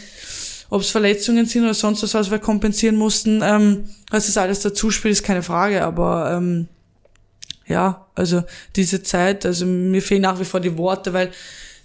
ob 0.71 0.83
es 0.83 0.91
Verletzungen 0.91 1.47
sind 1.47 1.65
oder 1.65 1.75
sonst 1.75 2.03
was, 2.03 2.15
was 2.15 2.31
wir 2.31 2.39
kompensieren 2.39 2.97
mussten, 2.97 3.41
ähm, 3.43 3.89
was 4.11 4.27
das 4.27 4.37
alles 4.37 4.61
dazu 4.61 4.91
spielt, 4.91 5.13
ist 5.13 5.23
keine 5.23 5.43
Frage, 5.43 5.83
aber 5.83 6.33
ähm, 6.33 6.69
ja, 7.67 8.07
also 8.15 8.43
diese 8.77 9.03
Zeit, 9.03 9.47
also 9.47 9.67
mir 9.67 10.03
fehlen 10.03 10.23
nach 10.23 10.41
wie 10.41 10.45
vor 10.45 10.61
die 10.61 10.77
Worte, 10.77 11.13
weil 11.13 11.31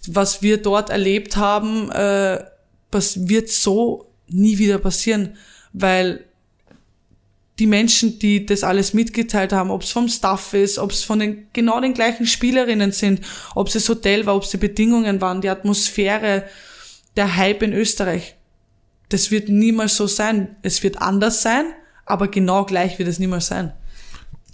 was 0.07 0.41
wir 0.41 0.57
dort 0.57 0.89
erlebt 0.89 1.37
haben, 1.37 1.89
äh, 1.91 2.43
was 2.91 3.27
wird 3.27 3.49
so 3.49 4.07
nie 4.27 4.57
wieder 4.57 4.77
passieren, 4.79 5.37
weil 5.71 6.25
die 7.59 7.67
Menschen, 7.67 8.19
die 8.19 8.45
das 8.45 8.63
alles 8.63 8.93
mitgeteilt 8.93 9.53
haben, 9.53 9.69
ob 9.69 9.83
es 9.83 9.91
vom 9.91 10.09
Staff 10.09 10.53
ist, 10.53 10.79
ob 10.79 10.91
es 10.91 11.03
von 11.03 11.19
den 11.19 11.47
genau 11.53 11.79
den 11.79 11.93
gleichen 11.93 12.25
Spielerinnen 12.25 12.91
sind, 12.91 13.21
ob 13.53 13.67
es 13.67 13.73
das 13.73 13.87
Hotel 13.87 14.25
war, 14.25 14.35
ob 14.35 14.43
es 14.43 14.49
die 14.49 14.57
Bedingungen 14.57 15.21
waren, 15.21 15.41
die 15.41 15.49
Atmosphäre, 15.49 16.45
der 17.15 17.35
Hype 17.35 17.61
in 17.61 17.73
Österreich 17.73 18.35
das 19.13 19.29
wird 19.29 19.47
niemals 19.47 19.95
so 19.95 20.07
sein. 20.07 20.55
Es 20.63 20.81
wird 20.81 21.01
anders 21.01 21.43
sein, 21.43 21.65
aber 22.05 22.27
genau 22.27 22.65
gleich 22.65 22.97
wird 22.97 23.07
es 23.07 23.19
niemals 23.19 23.47
sein. 23.47 23.73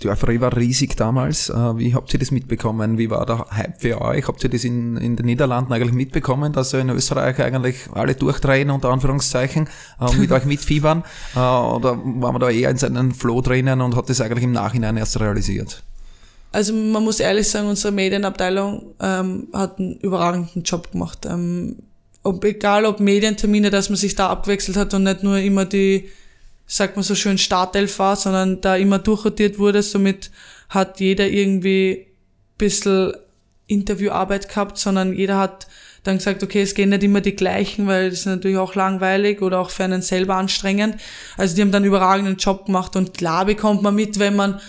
Die 0.03 0.09
Euphorie 0.09 0.39
war 0.39 0.55
riesig 0.55 0.95
damals. 0.95 1.49
Äh, 1.49 1.77
wie 1.77 1.93
habt 1.93 2.13
ihr 2.13 2.19
das 2.19 2.31
mitbekommen? 2.31 2.97
Wie 2.97 3.09
war 3.09 3.25
der 3.25 3.45
Hype 3.51 3.81
für 3.81 4.01
euch? 4.01 4.27
Habt 4.27 4.43
ihr 4.43 4.49
das 4.49 4.63
in, 4.63 4.95
in 4.97 5.15
den 5.15 5.25
Niederlanden 5.25 5.73
eigentlich 5.73 5.93
mitbekommen, 5.93 6.53
dass 6.53 6.73
in 6.73 6.89
Österreich 6.89 7.39
eigentlich 7.41 7.75
alle 7.93 8.15
durchdrehen, 8.15 8.69
unter 8.69 8.89
Anführungszeichen, 8.89 9.67
und 9.97 10.19
mit 10.19 10.31
euch 10.33 10.45
mitfiebern? 10.45 11.03
Äh, 11.35 11.39
oder 11.39 11.97
war 12.03 12.31
man 12.31 12.39
da 12.39 12.49
eher 12.49 12.69
in 12.69 12.77
seinen 12.77 13.13
Flow 13.13 13.41
drinnen 13.41 13.81
und 13.81 13.95
hat 13.95 14.09
das 14.09 14.21
eigentlich 14.21 14.43
im 14.43 14.53
Nachhinein 14.53 14.95
erst 14.95 15.19
realisiert? 15.19 15.83
Also 16.51 16.73
man 16.73 17.03
muss 17.03 17.19
ehrlich 17.19 17.49
sagen, 17.49 17.67
unsere 17.67 17.93
Medienabteilung 17.93 18.95
ähm, 18.99 19.47
hat 19.53 19.79
einen 19.79 19.97
überragenden 19.97 20.63
Job 20.63 20.91
gemacht. 20.91 21.25
Ähm, 21.29 21.75
ob, 22.23 22.43
egal 22.43 22.85
ob 22.85 22.99
Medientermine, 22.99 23.69
dass 23.69 23.89
man 23.89 23.97
sich 23.97 24.15
da 24.15 24.29
abgewechselt 24.29 24.77
hat 24.77 24.93
und 24.93 25.03
nicht 25.03 25.23
nur 25.23 25.37
immer 25.37 25.65
die, 25.65 26.09
sagt 26.67 26.95
man 26.95 27.03
so 27.03 27.15
schön, 27.15 27.37
Startelf 27.37 27.99
war, 27.99 28.15
sondern 28.15 28.61
da 28.61 28.75
immer 28.75 28.99
durchrotiert 28.99 29.57
wurde. 29.57 29.81
Somit 29.81 30.31
hat 30.69 30.99
jeder 30.99 31.27
irgendwie 31.27 32.07
bisschen 32.57 33.13
Interviewarbeit 33.67 34.49
gehabt, 34.49 34.77
sondern 34.77 35.13
jeder 35.13 35.37
hat 35.37 35.67
dann 36.03 36.17
gesagt, 36.17 36.43
okay, 36.43 36.61
es 36.61 36.75
gehen 36.75 36.89
nicht 36.89 37.03
immer 37.03 37.21
die 37.21 37.35
gleichen, 37.35 37.87
weil 37.87 38.09
das 38.09 38.19
ist 38.19 38.25
natürlich 38.25 38.57
auch 38.57 38.75
langweilig 38.75 39.41
oder 39.41 39.59
auch 39.59 39.69
für 39.69 39.83
einen 39.83 40.01
selber 40.01 40.35
anstrengend. 40.35 40.97
Also 41.37 41.55
die 41.55 41.61
haben 41.61 41.71
dann 41.71 41.83
überragenden 41.83 42.37
Job 42.37 42.65
gemacht 42.65 42.95
und 42.95 43.17
klar 43.17 43.45
bekommt 43.45 43.81
man 43.81 43.95
mit, 43.95 44.19
wenn 44.19 44.35
man 44.35 44.59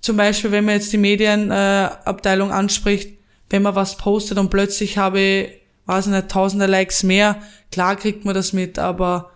zum 0.00 0.16
Beispiel, 0.16 0.52
wenn 0.52 0.64
man 0.64 0.74
jetzt 0.74 0.92
die 0.92 0.98
Medienabteilung 0.98 2.52
anspricht, 2.52 3.18
wenn 3.50 3.62
man 3.62 3.74
was 3.74 3.96
postet 3.96 4.38
und 4.38 4.50
plötzlich 4.50 4.98
habe 4.98 5.20
ich 5.20 5.48
weiß 5.86 6.06
nicht, 6.06 6.28
tausende 6.28 6.66
Likes 6.66 7.02
mehr, 7.02 7.40
klar 7.70 7.96
kriegt 7.96 8.24
man 8.24 8.34
das 8.34 8.52
mit, 8.52 8.78
aber 8.78 9.30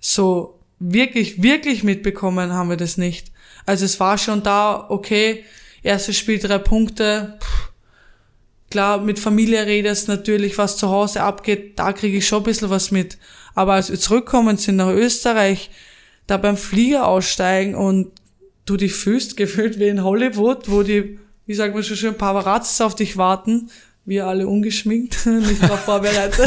so 0.00 0.60
wirklich, 0.78 1.42
wirklich 1.42 1.82
mitbekommen 1.84 2.52
haben 2.52 2.70
wir 2.70 2.76
das 2.76 2.98
nicht. 2.98 3.32
Also 3.66 3.84
es 3.84 3.98
war 4.00 4.18
schon 4.18 4.42
da, 4.42 4.86
okay, 4.88 5.44
erstes 5.82 6.16
Spiel 6.16 6.38
drei 6.38 6.58
Punkte, 6.58 7.36
Puh. 7.40 7.46
klar, 8.70 9.00
mit 9.00 9.18
Familie 9.18 9.66
redest 9.66 10.08
natürlich, 10.08 10.58
was 10.58 10.76
zu 10.76 10.88
Hause 10.88 11.22
abgeht, 11.22 11.78
da 11.78 11.92
kriege 11.92 12.18
ich 12.18 12.26
schon 12.26 12.40
ein 12.40 12.44
bisschen 12.44 12.70
was 12.70 12.90
mit. 12.90 13.18
Aber 13.54 13.74
als 13.74 13.90
wir 13.90 13.98
zurückkommen 13.98 14.56
sind 14.56 14.76
nach 14.76 14.90
Österreich, 14.90 15.70
da 16.26 16.36
beim 16.36 16.56
Flieger 16.56 17.06
aussteigen 17.06 17.74
und 17.74 18.12
du 18.66 18.76
dich 18.76 18.94
fühlst, 18.94 19.36
gefühlt 19.36 19.78
wie 19.78 19.88
in 19.88 20.04
Hollywood, 20.04 20.70
wo 20.70 20.82
die, 20.82 21.18
wie 21.46 21.54
sagt 21.54 21.74
man 21.74 21.82
schon 21.82 21.96
schön, 21.96 22.14
Paparazzis 22.14 22.80
auf 22.80 22.94
dich 22.94 23.16
warten 23.16 23.70
wir 24.08 24.26
alle 24.26 24.48
ungeschminkt, 24.48 25.26
nicht 25.26 25.62
darauf 25.62 25.80
vorbereitet. 25.80 26.38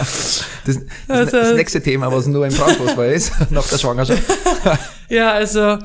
das, 0.00 0.44
das, 0.64 0.78
also, 1.08 1.30
das, 1.30 1.54
nächste 1.54 1.82
Thema, 1.82 2.12
was 2.12 2.26
nur 2.26 2.46
im 2.46 2.52
Frauenfußball 2.52 3.10
ist, 3.10 3.32
nach 3.50 3.66
der 3.66 3.78
Schwangerschaft. 3.78 4.22
ja, 5.08 5.32
also 5.32 5.78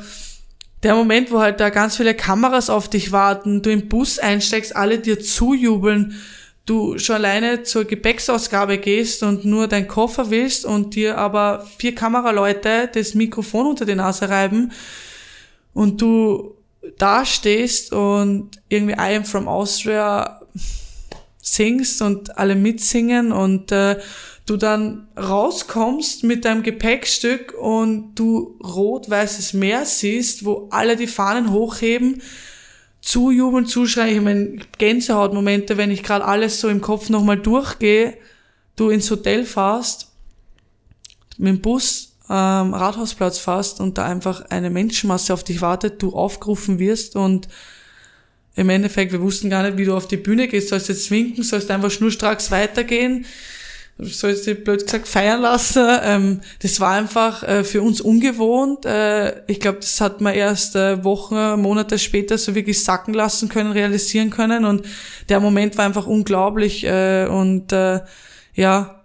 der 0.84 0.96
Moment, 0.96 1.32
wo 1.32 1.40
halt 1.40 1.60
da 1.60 1.70
ganz 1.70 1.98
viele 1.98 2.14
Kameras 2.14 2.70
auf 2.70 2.90
dich 2.90 3.12
warten, 3.12 3.62
du 3.62 3.72
im 3.72 3.90
Bus 3.90 4.20
einsteigst, 4.20 4.76
alle 4.76 5.00
dir 5.00 5.20
zujubeln, 5.20 6.16
du 6.66 6.98
schon 7.00 7.16
alleine 7.16 7.64
zur 7.64 7.86
Gepäcksausgabe 7.86 8.78
gehst 8.78 9.24
und 9.24 9.44
nur 9.44 9.68
deinen 9.68 9.88
Koffer 9.88 10.30
willst 10.30 10.66
und 10.66 10.96
dir 10.96 11.18
aber 11.18 11.68
vier 11.80 11.96
Kameraleute 11.96 12.90
das 12.94 13.16
Mikrofon 13.16 13.66
unter 13.66 13.86
die 13.86 13.96
Nase 13.96 14.30
reiben 14.30 14.72
und 15.74 16.02
du 16.02 16.56
da 16.98 17.26
stehst 17.26 17.94
und 17.94 18.62
irgendwie 18.70 18.96
I 18.96 19.16
am 19.16 19.26
from 19.26 19.48
Austria 19.48 20.42
singst 21.42 22.02
und 22.02 22.38
alle 22.38 22.56
mitsingen 22.56 23.32
und 23.32 23.72
äh, 23.72 24.00
du 24.46 24.58
dann 24.58 25.08
rauskommst 25.18 26.24
mit 26.24 26.46
deinem 26.46 26.64
Gepäckstück 26.64 27.54
und 27.54 28.16
du 28.16 28.58
rot-weißes 28.64 29.54
Meer 29.54 29.86
siehst, 29.86 30.46
wo 30.46 30.68
alle 30.72 30.96
die 30.96 31.08
Fahnen 31.08 31.52
hochheben, 31.52 32.22
zujubeln, 33.02 33.66
zuschreien. 33.66 34.16
Ich 34.16 34.22
meine, 34.22 34.58
Gänsehautmomente, 34.78 35.78
wenn 35.78 35.92
ich 35.92 36.04
gerade 36.04 36.26
alles 36.26 36.60
so 36.60 36.68
im 36.68 36.82
Kopf 36.82 37.10
nochmal 37.10 37.38
durchgehe, 37.38 38.18
du 38.76 38.90
ins 38.90 39.10
Hotel 39.12 39.46
fährst, 39.46 40.12
mit 41.38 41.48
dem 41.48 41.62
Bus 41.62 42.09
ähm, 42.30 42.74
Rathausplatz 42.74 43.40
fährst 43.40 43.80
und 43.80 43.98
da 43.98 44.06
einfach 44.06 44.42
eine 44.50 44.70
Menschenmasse 44.70 45.34
auf 45.34 45.44
dich 45.44 45.62
wartet, 45.62 46.02
du 46.02 46.14
aufgerufen 46.14 46.80
wirst 46.80 47.16
und 47.16 47.48
im 48.56 48.70
Endeffekt, 48.70 49.12
wir 49.12 49.22
wussten 49.22 49.50
gar 49.50 49.64
nicht, 49.64 49.78
wie 49.78 49.86
du 49.86 49.96
auf 49.96 50.08
die 50.08 50.18
Bühne 50.18 50.48
gehst. 50.48 50.70
Sollst 50.70 50.90
du 50.90 50.94
jetzt 50.94 51.10
winken, 51.12 51.44
sollst 51.44 51.70
du 51.70 51.74
einfach 51.74 51.92
schnurstracks 51.92 52.52
weitergehen 52.52 53.26
soll 54.00 54.32
ich 54.32 54.64
blöd 54.64 54.86
gesagt 54.86 55.08
feiern 55.08 55.42
lassen. 55.42 55.86
Ähm, 56.04 56.42
das 56.62 56.80
war 56.80 56.92
einfach 56.92 57.44
äh, 57.44 57.64
für 57.64 57.82
uns 57.82 58.00
ungewohnt. 58.00 58.86
Äh, 58.86 59.44
ich 59.48 59.60
glaube, 59.60 59.80
das 59.80 60.00
hat 60.00 60.22
man 60.22 60.34
erst 60.34 60.76
äh, 60.76 61.04
Wochen, 61.04 61.62
Monate 61.62 62.00
später 62.00 62.38
so 62.38 62.56
wirklich 62.56 62.84
sacken 62.84 63.14
lassen 63.14 63.50
können, 63.50 63.72
realisieren 63.72 64.30
können. 64.30 64.64
Und 64.64 64.86
der 65.28 65.40
Moment 65.40 65.78
war 65.78 65.86
einfach 65.86 66.08
unglaublich. 66.08 66.86
Äh, 66.86 67.28
und 67.28 67.74
äh, 67.74 68.00
ja, 68.54 68.99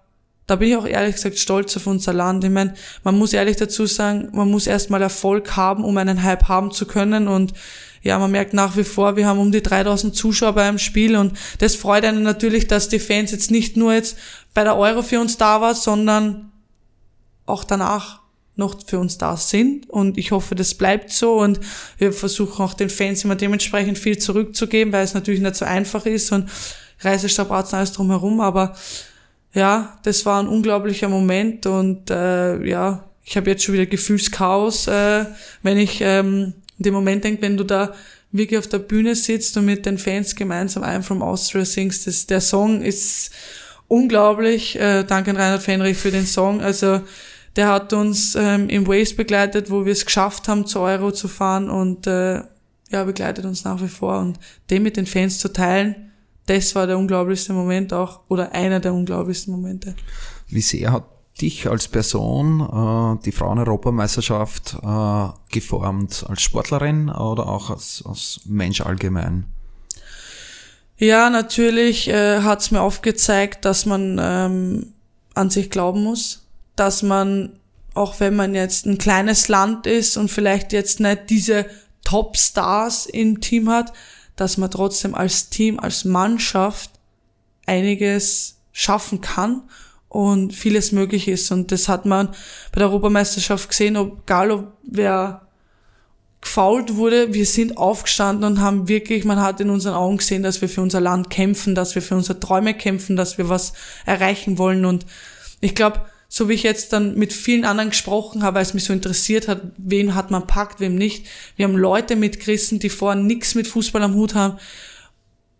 da 0.46 0.56
bin 0.56 0.68
ich 0.68 0.76
auch 0.76 0.86
ehrlich 0.86 1.14
gesagt 1.14 1.38
stolz 1.38 1.76
auf 1.76 1.86
unser 1.86 2.12
Land. 2.12 2.44
Ich 2.44 2.50
meine, 2.50 2.74
man 3.02 3.16
muss 3.16 3.32
ehrlich 3.32 3.56
dazu 3.56 3.86
sagen, 3.86 4.28
man 4.32 4.50
muss 4.50 4.66
erstmal 4.66 5.00
Erfolg 5.00 5.56
haben, 5.56 5.84
um 5.84 5.96
einen 5.96 6.22
Hype 6.22 6.48
haben 6.48 6.70
zu 6.70 6.86
können. 6.86 7.28
Und 7.28 7.54
ja, 8.02 8.18
man 8.18 8.30
merkt 8.30 8.52
nach 8.52 8.76
wie 8.76 8.84
vor, 8.84 9.16
wir 9.16 9.26
haben 9.26 9.38
um 9.38 9.52
die 9.52 9.62
3000 9.62 10.14
Zuschauer 10.14 10.52
beim 10.52 10.78
Spiel. 10.78 11.16
Und 11.16 11.32
das 11.58 11.76
freut 11.76 12.04
einen 12.04 12.22
natürlich, 12.22 12.68
dass 12.68 12.90
die 12.90 12.98
Fans 12.98 13.30
jetzt 13.30 13.50
nicht 13.50 13.78
nur 13.78 13.94
jetzt 13.94 14.18
bei 14.52 14.64
der 14.64 14.76
Euro 14.76 15.00
für 15.00 15.18
uns 15.18 15.38
da 15.38 15.62
war, 15.62 15.74
sondern 15.74 16.52
auch 17.46 17.64
danach 17.64 18.20
noch 18.56 18.76
für 18.86 18.98
uns 18.98 19.16
da 19.16 19.38
sind. 19.38 19.88
Und 19.88 20.18
ich 20.18 20.30
hoffe, 20.30 20.54
das 20.54 20.74
bleibt 20.74 21.10
so. 21.10 21.40
Und 21.40 21.58
wir 21.96 22.12
versuchen 22.12 22.62
auch 22.62 22.74
den 22.74 22.90
Fans 22.90 23.24
immer 23.24 23.34
dementsprechend 23.34 23.98
viel 23.98 24.18
zurückzugeben, 24.18 24.92
weil 24.92 25.04
es 25.04 25.14
natürlich 25.14 25.40
nicht 25.40 25.56
so 25.56 25.64
einfach 25.64 26.04
ist. 26.04 26.32
Und 26.32 26.50
Reisestrapazen 27.00 27.76
alles 27.78 27.92
drumherum, 27.92 28.40
aber 28.40 28.76
ja, 29.54 29.98
das 30.02 30.26
war 30.26 30.42
ein 30.42 30.48
unglaublicher 30.48 31.08
Moment 31.08 31.66
und 31.66 32.10
äh, 32.10 32.64
ja, 32.66 33.04
ich 33.24 33.36
habe 33.36 33.50
jetzt 33.50 33.64
schon 33.64 33.74
wieder 33.74 33.86
Gefühlschaos, 33.86 34.88
äh, 34.88 35.24
wenn 35.62 35.78
ich 35.78 36.00
ähm, 36.00 36.54
dem 36.78 36.94
Moment 36.94 37.24
denke, 37.24 37.42
wenn 37.42 37.56
du 37.56 37.64
da 37.64 37.94
wirklich 38.32 38.58
auf 38.58 38.66
der 38.66 38.80
Bühne 38.80 39.14
sitzt 39.14 39.56
und 39.56 39.64
mit 39.64 39.86
den 39.86 39.96
Fans 39.96 40.34
gemeinsam 40.34 40.82
I'm 40.82 41.02
from 41.02 41.22
Austria 41.22 41.64
singst, 41.64 42.06
das, 42.06 42.26
der 42.26 42.40
Song 42.40 42.82
ist 42.82 43.30
unglaublich. 43.86 44.78
Äh, 44.78 45.04
danke 45.04 45.30
an 45.30 45.36
Reinhard 45.36 45.62
Fenrich 45.62 45.96
für 45.96 46.10
den 46.10 46.26
Song. 46.26 46.60
Also 46.60 47.00
der 47.54 47.68
hat 47.68 47.92
uns 47.92 48.34
ähm, 48.34 48.68
im 48.68 48.88
Waze 48.88 49.14
begleitet, 49.14 49.70
wo 49.70 49.86
wir 49.86 49.92
es 49.92 50.04
geschafft 50.04 50.48
haben, 50.48 50.66
zu 50.66 50.80
Euro 50.80 51.12
zu 51.12 51.28
fahren 51.28 51.70
und 51.70 52.08
äh, 52.08 52.40
ja, 52.90 53.04
begleitet 53.04 53.44
uns 53.44 53.64
nach 53.64 53.80
wie 53.80 53.88
vor. 53.88 54.18
Und 54.18 54.38
den 54.70 54.82
mit 54.82 54.96
den 54.96 55.06
Fans 55.06 55.38
zu 55.38 55.52
teilen, 55.52 56.12
das 56.46 56.74
war 56.74 56.86
der 56.86 56.98
unglaublichste 56.98 57.52
Moment 57.52 57.92
auch, 57.92 58.20
oder 58.28 58.52
einer 58.52 58.80
der 58.80 58.94
unglaublichsten 58.94 59.54
Momente. 59.54 59.94
Wie 60.48 60.60
sehr 60.60 60.92
hat 60.92 61.04
dich 61.40 61.68
als 61.68 61.88
Person 61.88 62.60
äh, 62.60 63.22
die 63.24 63.32
Frauen-Europameisterschaft 63.32 64.76
äh, 64.82 65.28
geformt 65.52 66.24
als 66.28 66.42
Sportlerin 66.42 67.08
oder 67.08 67.48
auch 67.48 67.70
als, 67.70 68.04
als 68.06 68.40
Mensch 68.44 68.80
allgemein? 68.80 69.46
Ja, 70.96 71.28
natürlich 71.30 72.08
äh, 72.08 72.40
hat 72.40 72.60
es 72.60 72.70
mir 72.70 72.80
aufgezeigt, 72.80 73.64
dass 73.64 73.84
man 73.84 74.20
ähm, 74.22 74.92
an 75.34 75.50
sich 75.50 75.70
glauben 75.70 76.04
muss, 76.04 76.46
dass 76.76 77.02
man, 77.02 77.58
auch 77.94 78.20
wenn 78.20 78.36
man 78.36 78.54
jetzt 78.54 78.86
ein 78.86 78.98
kleines 78.98 79.48
Land 79.48 79.86
ist 79.86 80.16
und 80.16 80.30
vielleicht 80.30 80.72
jetzt 80.72 81.00
nicht 81.00 81.30
diese 81.30 81.66
Top-Stars 82.04 83.06
im 83.06 83.40
Team 83.40 83.70
hat, 83.70 83.92
dass 84.36 84.56
man 84.56 84.70
trotzdem 84.70 85.14
als 85.14 85.48
Team, 85.48 85.78
als 85.78 86.04
Mannschaft 86.04 86.90
einiges 87.66 88.56
schaffen 88.72 89.20
kann 89.20 89.62
und 90.08 90.54
vieles 90.54 90.92
möglich 90.92 91.28
ist. 91.28 91.50
Und 91.50 91.72
das 91.72 91.88
hat 91.88 92.06
man 92.06 92.28
bei 92.72 92.80
der 92.80 92.88
Europameisterschaft 92.88 93.68
gesehen, 93.68 93.96
ob 93.96 94.22
egal 94.22 94.50
ob 94.50 94.72
wer 94.82 95.44
gefault 96.40 96.96
wurde, 96.96 97.32
wir 97.32 97.46
sind 97.46 97.78
aufgestanden 97.78 98.44
und 98.44 98.60
haben 98.60 98.86
wirklich, 98.86 99.24
man 99.24 99.40
hat 99.40 99.60
in 99.60 99.70
unseren 99.70 99.94
Augen 99.94 100.18
gesehen, 100.18 100.42
dass 100.42 100.60
wir 100.60 100.68
für 100.68 100.82
unser 100.82 101.00
Land 101.00 101.30
kämpfen, 101.30 101.74
dass 101.74 101.94
wir 101.94 102.02
für 102.02 102.14
unsere 102.14 102.38
Träume 102.38 102.74
kämpfen, 102.74 103.16
dass 103.16 103.38
wir 103.38 103.48
was 103.48 103.72
erreichen 104.04 104.58
wollen. 104.58 104.84
Und 104.84 105.06
ich 105.60 105.74
glaube, 105.74 106.02
so 106.36 106.48
wie 106.48 106.54
ich 106.54 106.64
jetzt 106.64 106.92
dann 106.92 107.16
mit 107.16 107.32
vielen 107.32 107.64
anderen 107.64 107.90
gesprochen 107.90 108.42
habe, 108.42 108.56
weil 108.56 108.62
es 108.62 108.74
mich 108.74 108.82
so 108.82 108.92
interessiert 108.92 109.46
hat, 109.46 109.62
wen 109.76 110.16
hat 110.16 110.32
man 110.32 110.48
packt, 110.48 110.80
wem 110.80 110.96
nicht. 110.96 111.26
Wir 111.54 111.64
haben 111.64 111.76
Leute 111.76 112.16
mitgerissen, 112.16 112.80
die 112.80 112.88
vorher 112.88 113.22
nichts 113.22 113.54
mit 113.54 113.68
Fußball 113.68 114.02
am 114.02 114.16
Hut 114.16 114.34
haben. 114.34 114.58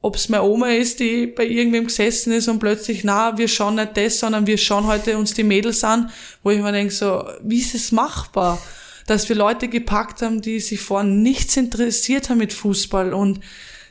Ob 0.00 0.16
es 0.16 0.28
meine 0.28 0.42
Oma 0.42 0.70
ist, 0.70 0.98
die 0.98 1.28
bei 1.28 1.46
irgendwem 1.46 1.84
gesessen 1.84 2.32
ist 2.32 2.48
und 2.48 2.58
plötzlich, 2.58 3.04
na, 3.04 3.38
wir 3.38 3.46
schauen 3.46 3.76
nicht 3.76 3.96
das, 3.96 4.18
sondern 4.18 4.48
wir 4.48 4.58
schauen 4.58 4.88
heute 4.88 5.16
uns 5.16 5.32
die 5.32 5.44
Mädels 5.44 5.84
an, 5.84 6.10
wo 6.42 6.50
ich 6.50 6.60
mir 6.60 6.72
denke, 6.72 6.92
so, 6.92 7.24
wie 7.44 7.60
ist 7.60 7.76
es 7.76 7.92
machbar? 7.92 8.60
dass 9.06 9.28
wir 9.28 9.36
Leute 9.36 9.68
gepackt 9.68 10.22
haben, 10.22 10.40
die 10.40 10.60
sich 10.60 10.80
vorher 10.80 11.06
nichts 11.06 11.58
interessiert 11.58 12.30
haben 12.30 12.38
mit 12.38 12.54
Fußball 12.54 13.12
und 13.12 13.40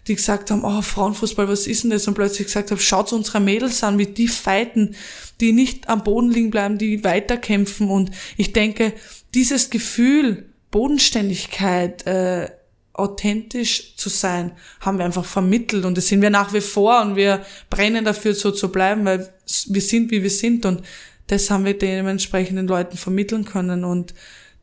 die 0.07 0.15
gesagt 0.15 0.51
haben, 0.51 0.63
oh, 0.63 0.81
Frauenfußball, 0.81 1.47
was 1.47 1.67
ist 1.67 1.83
denn 1.83 1.91
das? 1.91 2.07
Und 2.07 2.13
plötzlich 2.15 2.47
gesagt 2.47 2.71
haben, 2.71 2.79
schaut 2.79 3.13
unsere 3.13 3.39
Mädels 3.39 3.83
an, 3.83 3.97
wie 3.97 4.05
die 4.05 4.27
fighten, 4.27 4.95
die 5.39 5.53
nicht 5.53 5.87
am 5.87 6.03
Boden 6.03 6.29
liegen 6.29 6.51
bleiben, 6.51 6.77
die 6.77 7.03
weiterkämpfen. 7.03 7.89
Und 7.89 8.11
ich 8.35 8.51
denke, 8.53 8.93
dieses 9.33 9.69
Gefühl, 9.69 10.49
Bodenständigkeit, 10.71 12.05
äh, 12.05 12.49
authentisch 12.93 13.95
zu 13.95 14.09
sein, 14.09 14.51
haben 14.79 14.97
wir 14.97 15.05
einfach 15.05 15.25
vermittelt 15.25 15.85
und 15.85 15.97
das 15.97 16.07
sind 16.07 16.21
wir 16.21 16.29
nach 16.29 16.53
wie 16.53 16.61
vor 16.61 17.01
und 17.01 17.15
wir 17.15 17.43
brennen 17.69 18.05
dafür, 18.05 18.35
so 18.35 18.51
zu 18.51 18.71
bleiben, 18.71 19.03
weil 19.05 19.33
wir 19.67 19.81
sind, 19.81 20.11
wie 20.11 20.21
wir 20.21 20.29
sind 20.29 20.65
und 20.65 20.83
das 21.27 21.49
haben 21.49 21.65
wir 21.65 21.77
dementsprechend 21.77 22.57
den 22.57 22.67
Leuten 22.67 22.97
vermitteln 22.97 23.45
können 23.45 23.83
und 23.83 24.13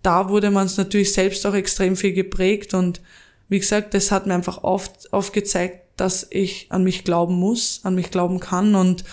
da 0.03 0.29
wurde 0.29 0.51
man 0.51 0.67
es 0.67 0.77
natürlich 0.77 1.13
selbst 1.13 1.45
auch 1.45 1.55
extrem 1.55 1.97
viel 1.97 2.13
geprägt 2.13 2.73
und 2.73 3.01
wie 3.51 3.59
gesagt, 3.59 3.93
das 3.95 4.11
hat 4.11 4.27
mir 4.27 4.35
einfach 4.35 4.63
oft 4.63 5.13
aufgezeigt, 5.13 5.83
dass 5.97 6.27
ich 6.31 6.69
an 6.71 6.85
mich 6.85 7.05
glauben 7.05 7.35
muss, 7.35 7.81
an 7.83 7.97
mich 7.97 8.11
glauben 8.11 8.41
kann 8.41 8.75
und 8.75 9.05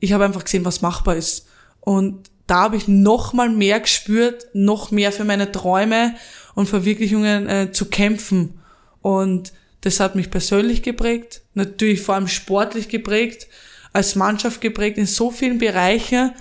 ich 0.00 0.12
habe 0.12 0.24
einfach 0.24 0.42
gesehen, 0.42 0.64
was 0.64 0.82
machbar 0.82 1.14
ist. 1.14 1.46
Und 1.80 2.30
da 2.46 2.62
habe 2.62 2.76
ich 2.76 2.88
noch 2.88 3.34
mal 3.34 3.50
mehr 3.50 3.78
gespürt, 3.78 4.46
noch 4.54 4.90
mehr 4.90 5.12
für 5.12 5.24
meine 5.24 5.52
Träume 5.52 6.16
und 6.54 6.68
Verwirklichungen 6.68 7.48
äh, 7.48 7.70
zu 7.70 7.84
kämpfen. 7.86 8.60
Und 9.02 9.52
das 9.82 10.00
hat 10.00 10.16
mich 10.16 10.30
persönlich 10.30 10.82
geprägt, 10.82 11.42
natürlich 11.54 12.00
vor 12.00 12.14
allem 12.14 12.28
sportlich 12.28 12.88
geprägt, 12.88 13.46
als 13.92 14.16
Mannschaft 14.16 14.60
geprägt 14.60 14.96
in 14.96 15.06
so 15.06 15.30
vielen 15.30 15.58
Bereichen. 15.58 16.32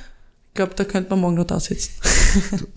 Ich 0.48 0.54
glaube, 0.56 0.74
da 0.76 0.86
könnte 0.86 1.10
man 1.12 1.20
morgen 1.20 1.36
noch 1.36 1.46
da 1.46 1.60
sitzen. 1.60 1.92
Du, 2.58 2.68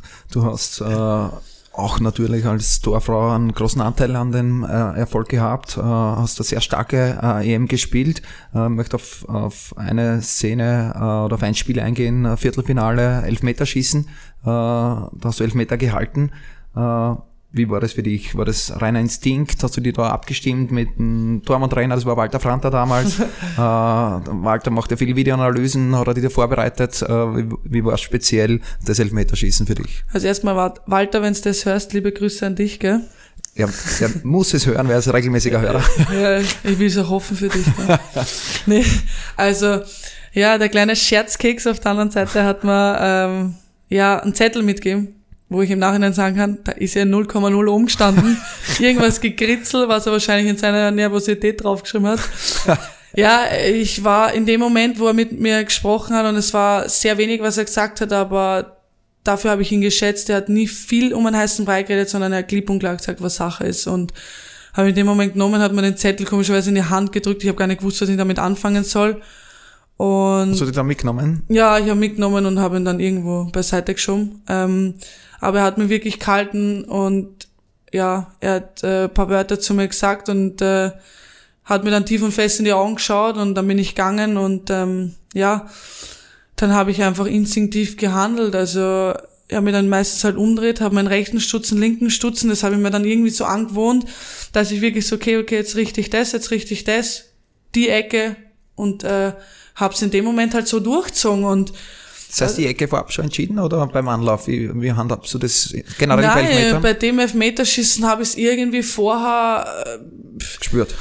du 0.41 0.45
hast 0.45 0.81
äh, 0.81 1.29
auch 1.77 2.01
natürlich 2.01 2.47
als 2.47 2.81
Torfrau 2.81 3.31
einen 3.31 3.53
großen 3.53 3.81
Anteil 3.81 4.15
an 4.17 4.33
dem 4.33 4.65
äh, 4.65 4.69
Erfolg 4.69 5.29
gehabt, 5.29 5.77
äh, 5.77 5.81
hast 5.81 6.39
eine 6.39 6.45
sehr 6.45 6.61
starke 6.61 7.19
äh, 7.23 7.53
EM 7.53 7.67
gespielt. 7.69 8.23
Äh, 8.55 8.69
möchte 8.69 8.97
auf, 8.97 9.29
auf 9.29 9.75
eine 9.77 10.23
Szene 10.23 10.93
äh, 10.95 10.99
oder 10.99 11.35
auf 11.35 11.43
ein 11.43 11.55
Spiel 11.55 11.81
eingehen, 11.81 12.25
äh, 12.25 12.37
Viertelfinale, 12.37 13.23
Elfmeterschießen. 13.23 14.05
Äh, 14.05 14.07
da 14.45 15.11
hast 15.25 15.41
du 15.41 15.45
Elfmeter 15.45 15.77
gehalten. 15.77 16.31
Äh, 16.77 17.15
wie 17.55 17.71
war 17.71 17.81
das 17.81 17.93
für 17.93 18.03
dich? 18.03 18.37
War 18.37 18.45
das 18.45 18.81
reiner 18.81 18.99
Instinkt? 18.99 19.63
Hast 19.63 19.77
du 19.77 19.81
dich 19.81 19.95
da 19.95 20.09
abgestimmt 20.09 20.73
mit 20.73 20.99
dem 20.99 21.41
Tormann-Trainer? 21.47 21.95
Das 21.95 22.05
war 22.05 22.17
Walter 22.17 22.41
Franter 22.41 22.69
damals. 22.69 23.21
äh, 23.21 23.57
Walter 23.57 24.71
macht 24.73 24.91
ja 24.91 24.97
viele 24.97 25.15
Videoanalysen, 25.15 25.97
hat 25.97 26.09
er 26.09 26.15
dich 26.15 26.25
da 26.25 26.31
vorbereitet? 26.31 27.01
Äh, 27.03 27.09
wie, 27.09 27.55
wie 27.63 27.85
war 27.85 27.95
es 27.95 28.01
speziell 28.01 28.61
das 28.85 28.99
Elfmeterschießen 28.99 29.69
für 29.69 29.77
dich? 29.77 30.03
Also 30.13 30.27
erstmal, 30.27 30.75
Walter, 30.87 31.23
wenn 31.23 31.33
du 31.33 31.41
das 31.43 31.65
hörst, 31.65 31.93
liebe 31.93 32.11
Grüße 32.11 32.45
an 32.45 32.57
dich, 32.57 32.81
gell? 32.81 33.03
Ja, 33.55 33.69
er 34.01 34.11
muss 34.25 34.53
es 34.53 34.67
hören, 34.67 34.89
weil 34.89 34.97
er 34.97 34.99
ist 34.99 35.07
ein 35.07 35.15
regelmäßiger 35.15 35.61
Hörer. 35.61 35.83
ja, 36.13 36.41
ich 36.41 36.79
will 36.79 36.89
es 36.89 36.99
auch 36.99 37.09
hoffen 37.09 37.37
für 37.37 37.49
dich. 37.49 37.67
Ne? 37.67 38.01
nee, 38.67 38.85
also, 39.37 39.81
ja, 40.33 40.59
der 40.59 40.69
kleine 40.69 40.97
Scherzkeks 40.97 41.69
auf 41.69 41.79
der 41.79 41.93
anderen 41.93 42.11
Seite 42.11 42.43
hat 42.43 42.65
mir 42.65 42.99
ähm, 43.01 43.55
ja 43.89 44.19
einen 44.19 44.35
Zettel 44.35 44.65
mitgegeben 44.65 45.15
wo 45.49 45.63
ich 45.63 45.71
im 45.71 45.79
Nachhinein 45.79 46.13
sagen 46.13 46.37
kann, 46.37 46.59
da 46.65 46.73
ist 46.73 46.97
er 46.97 47.05
0,0 47.05 47.67
umgestanden. 47.67 48.37
Irgendwas 48.79 49.21
gekritzelt, 49.21 49.89
was 49.89 50.07
er 50.07 50.13
wahrscheinlich 50.13 50.49
in 50.51 50.57
seiner 50.57 50.91
Nervosität 50.91 51.63
draufgeschrieben 51.63 52.09
hat. 52.09 52.21
Ja, 53.17 53.43
ich 53.65 54.03
war 54.03 54.33
in 54.33 54.45
dem 54.45 54.59
Moment, 54.59 54.99
wo 54.99 55.07
er 55.07 55.13
mit 55.13 55.39
mir 55.39 55.63
gesprochen 55.63 56.17
hat 56.17 56.27
und 56.27 56.35
es 56.35 56.53
war 56.53 56.89
sehr 56.89 57.17
wenig, 57.17 57.41
was 57.41 57.57
er 57.57 57.65
gesagt 57.65 58.01
hat, 58.01 58.13
aber 58.13 58.79
dafür 59.23 59.53
habe 59.53 59.63
ich 59.63 59.71
ihn 59.71 59.83
geschätzt. 59.83 60.29
Er 60.31 60.39
hat 60.39 60.49
nie 60.49 60.67
viel 60.67 61.15
um 61.15 61.25
einen 61.25 61.37
heißen 61.37 61.65
Brei 61.65 61.85
geredet, 61.85 62.09
sondern 62.09 62.33
er 62.33 62.39
hat 62.41 62.49
klipp 62.49 62.69
und 62.71 62.81
klar 62.81 62.97
gesagt, 62.97 63.23
was 63.23 63.37
Sache 63.37 63.67
ist. 63.67 63.87
Und 63.87 64.13
habe 64.73 64.89
in 64.89 64.97
dem 64.97 65.07
Moment 65.07 65.35
genommen, 65.35 65.63
hat 65.63 65.73
mir 65.73 65.83
den 65.83 65.97
Zettel 65.97 66.27
komischerweise 66.27 66.71
in 66.71 66.75
die 66.75 66.83
Hand 66.83 67.13
gedrückt. 67.13 67.45
Ich 67.45 67.49
habe 67.49 67.57
gar 67.57 67.69
nicht 67.69 67.79
gewusst, 67.79 68.01
was 68.03 68.09
ich 68.09 68.17
damit 68.17 68.41
anfangen 68.41 68.83
soll. 68.83 69.23
Und 69.97 70.51
Hast 70.51 70.61
du 70.61 70.65
den 70.65 70.75
dann 70.75 70.87
mitgenommen? 70.87 71.45
ja, 71.49 71.79
ich 71.79 71.85
habe 71.89 71.95
mitgenommen 71.95 72.47
und 72.47 72.59
habe 72.59 72.79
ihn 72.79 72.85
dann 72.85 72.99
irgendwo 72.99 73.45
beiseite 73.53 73.95
geschoben. 73.95 74.43
Ähm, 74.49 74.95
aber 75.45 75.59
er 75.59 75.65
hat 75.65 75.79
mir 75.79 75.91
wirklich 75.91 76.19
gehalten 76.19 76.85
und 76.85 77.49
ja, 77.93 78.33
er 78.41 78.55
hat 78.55 78.83
äh, 78.83 79.05
ein 79.05 79.15
paar 79.15 79.29
Wörter 79.29 79.61
zu 79.61 79.75
mir 79.75 79.87
gesagt 79.87 80.29
und 80.29 80.63
äh, 80.63 80.91
hat 81.65 81.85
mir 81.85 81.91
dann 81.91 82.07
tief 82.07 82.23
und 82.23 82.33
fest 82.33 82.59
in 82.59 82.65
die 82.65 82.73
Augen 82.73 82.97
geschaut 82.97 83.37
und 83.37 83.55
dann 83.55 83.69
bin 83.69 83.79
ich 83.79 83.91
gegangen 83.91 84.39
und 84.39 84.71
ähm, 84.71 85.15
ja, 85.35 85.69
dann 86.57 86.73
habe 86.73 86.91
ich 86.91 87.03
einfach 87.03 87.27
instinktiv 87.27 87.99
gehandelt. 87.99 88.55
Also 88.55 89.13
ich 89.47 89.55
habe 89.55 89.67
mir 89.67 89.73
dann 89.73 89.89
meistens 89.89 90.25
halt 90.25 90.37
umdreht, 90.37 90.81
habe 90.81 90.95
meinen 90.95 91.09
rechten 91.09 91.41
Stutzen, 91.41 91.79
linken 91.79 92.11
Stutzen, 92.11 92.49
das 92.49 92.63
habe 92.63 92.75
ich 92.75 92.81
mir 92.81 92.91
dann 92.91 93.05
irgendwie 93.05 93.31
so 93.31 93.45
angewohnt, 93.45 94.07
dass 94.53 94.71
ich 94.71 94.81
wirklich 94.81 95.07
so, 95.07 95.17
okay, 95.17 95.37
okay, 95.37 95.57
jetzt 95.57 95.77
richte 95.77 96.01
ich 96.01 96.09
das, 96.09 96.33
jetzt 96.33 96.51
richte 96.51 96.73
ich 96.73 96.85
das, 96.85 97.27
die 97.75 97.91
Ecke 97.91 98.37
und 98.77 99.05
äh, 99.05 99.33
habe 99.75 99.95
es 99.95 100.01
in 100.01 100.11
dem 100.11 100.25
Moment 100.25 100.55
halt 100.55 100.69
so 100.69 100.81
durchgezogen 100.81 101.45
und 101.45 101.73
Das 102.39 102.49
heißt, 102.49 102.59
die 102.59 102.67
Ecke 102.67 102.89
vorab 102.89 103.13
schon 103.13 103.27
entschieden 103.27 103.59
oder 103.59 103.87
beim 103.87 104.09
Anlauf? 104.09 104.49
Wie, 104.49 104.71
wie 104.81 104.93
handhabst 104.93 105.33
du 105.35 105.39
das 105.39 105.73
generell 105.99 106.25
bei 106.25 106.43
Nein, 106.43 106.47
Elfmetern? 106.47 106.83
bei 106.83 106.93
dem 106.95 107.19
Elfmeterschießen 107.21 108.05
habe 108.07 108.23
ich 108.23 108.31
es 108.31 108.35
irgendwie 108.37 108.83
vorher, 108.83 109.85
äh, 109.87 109.99
Gespürt. 110.59 110.95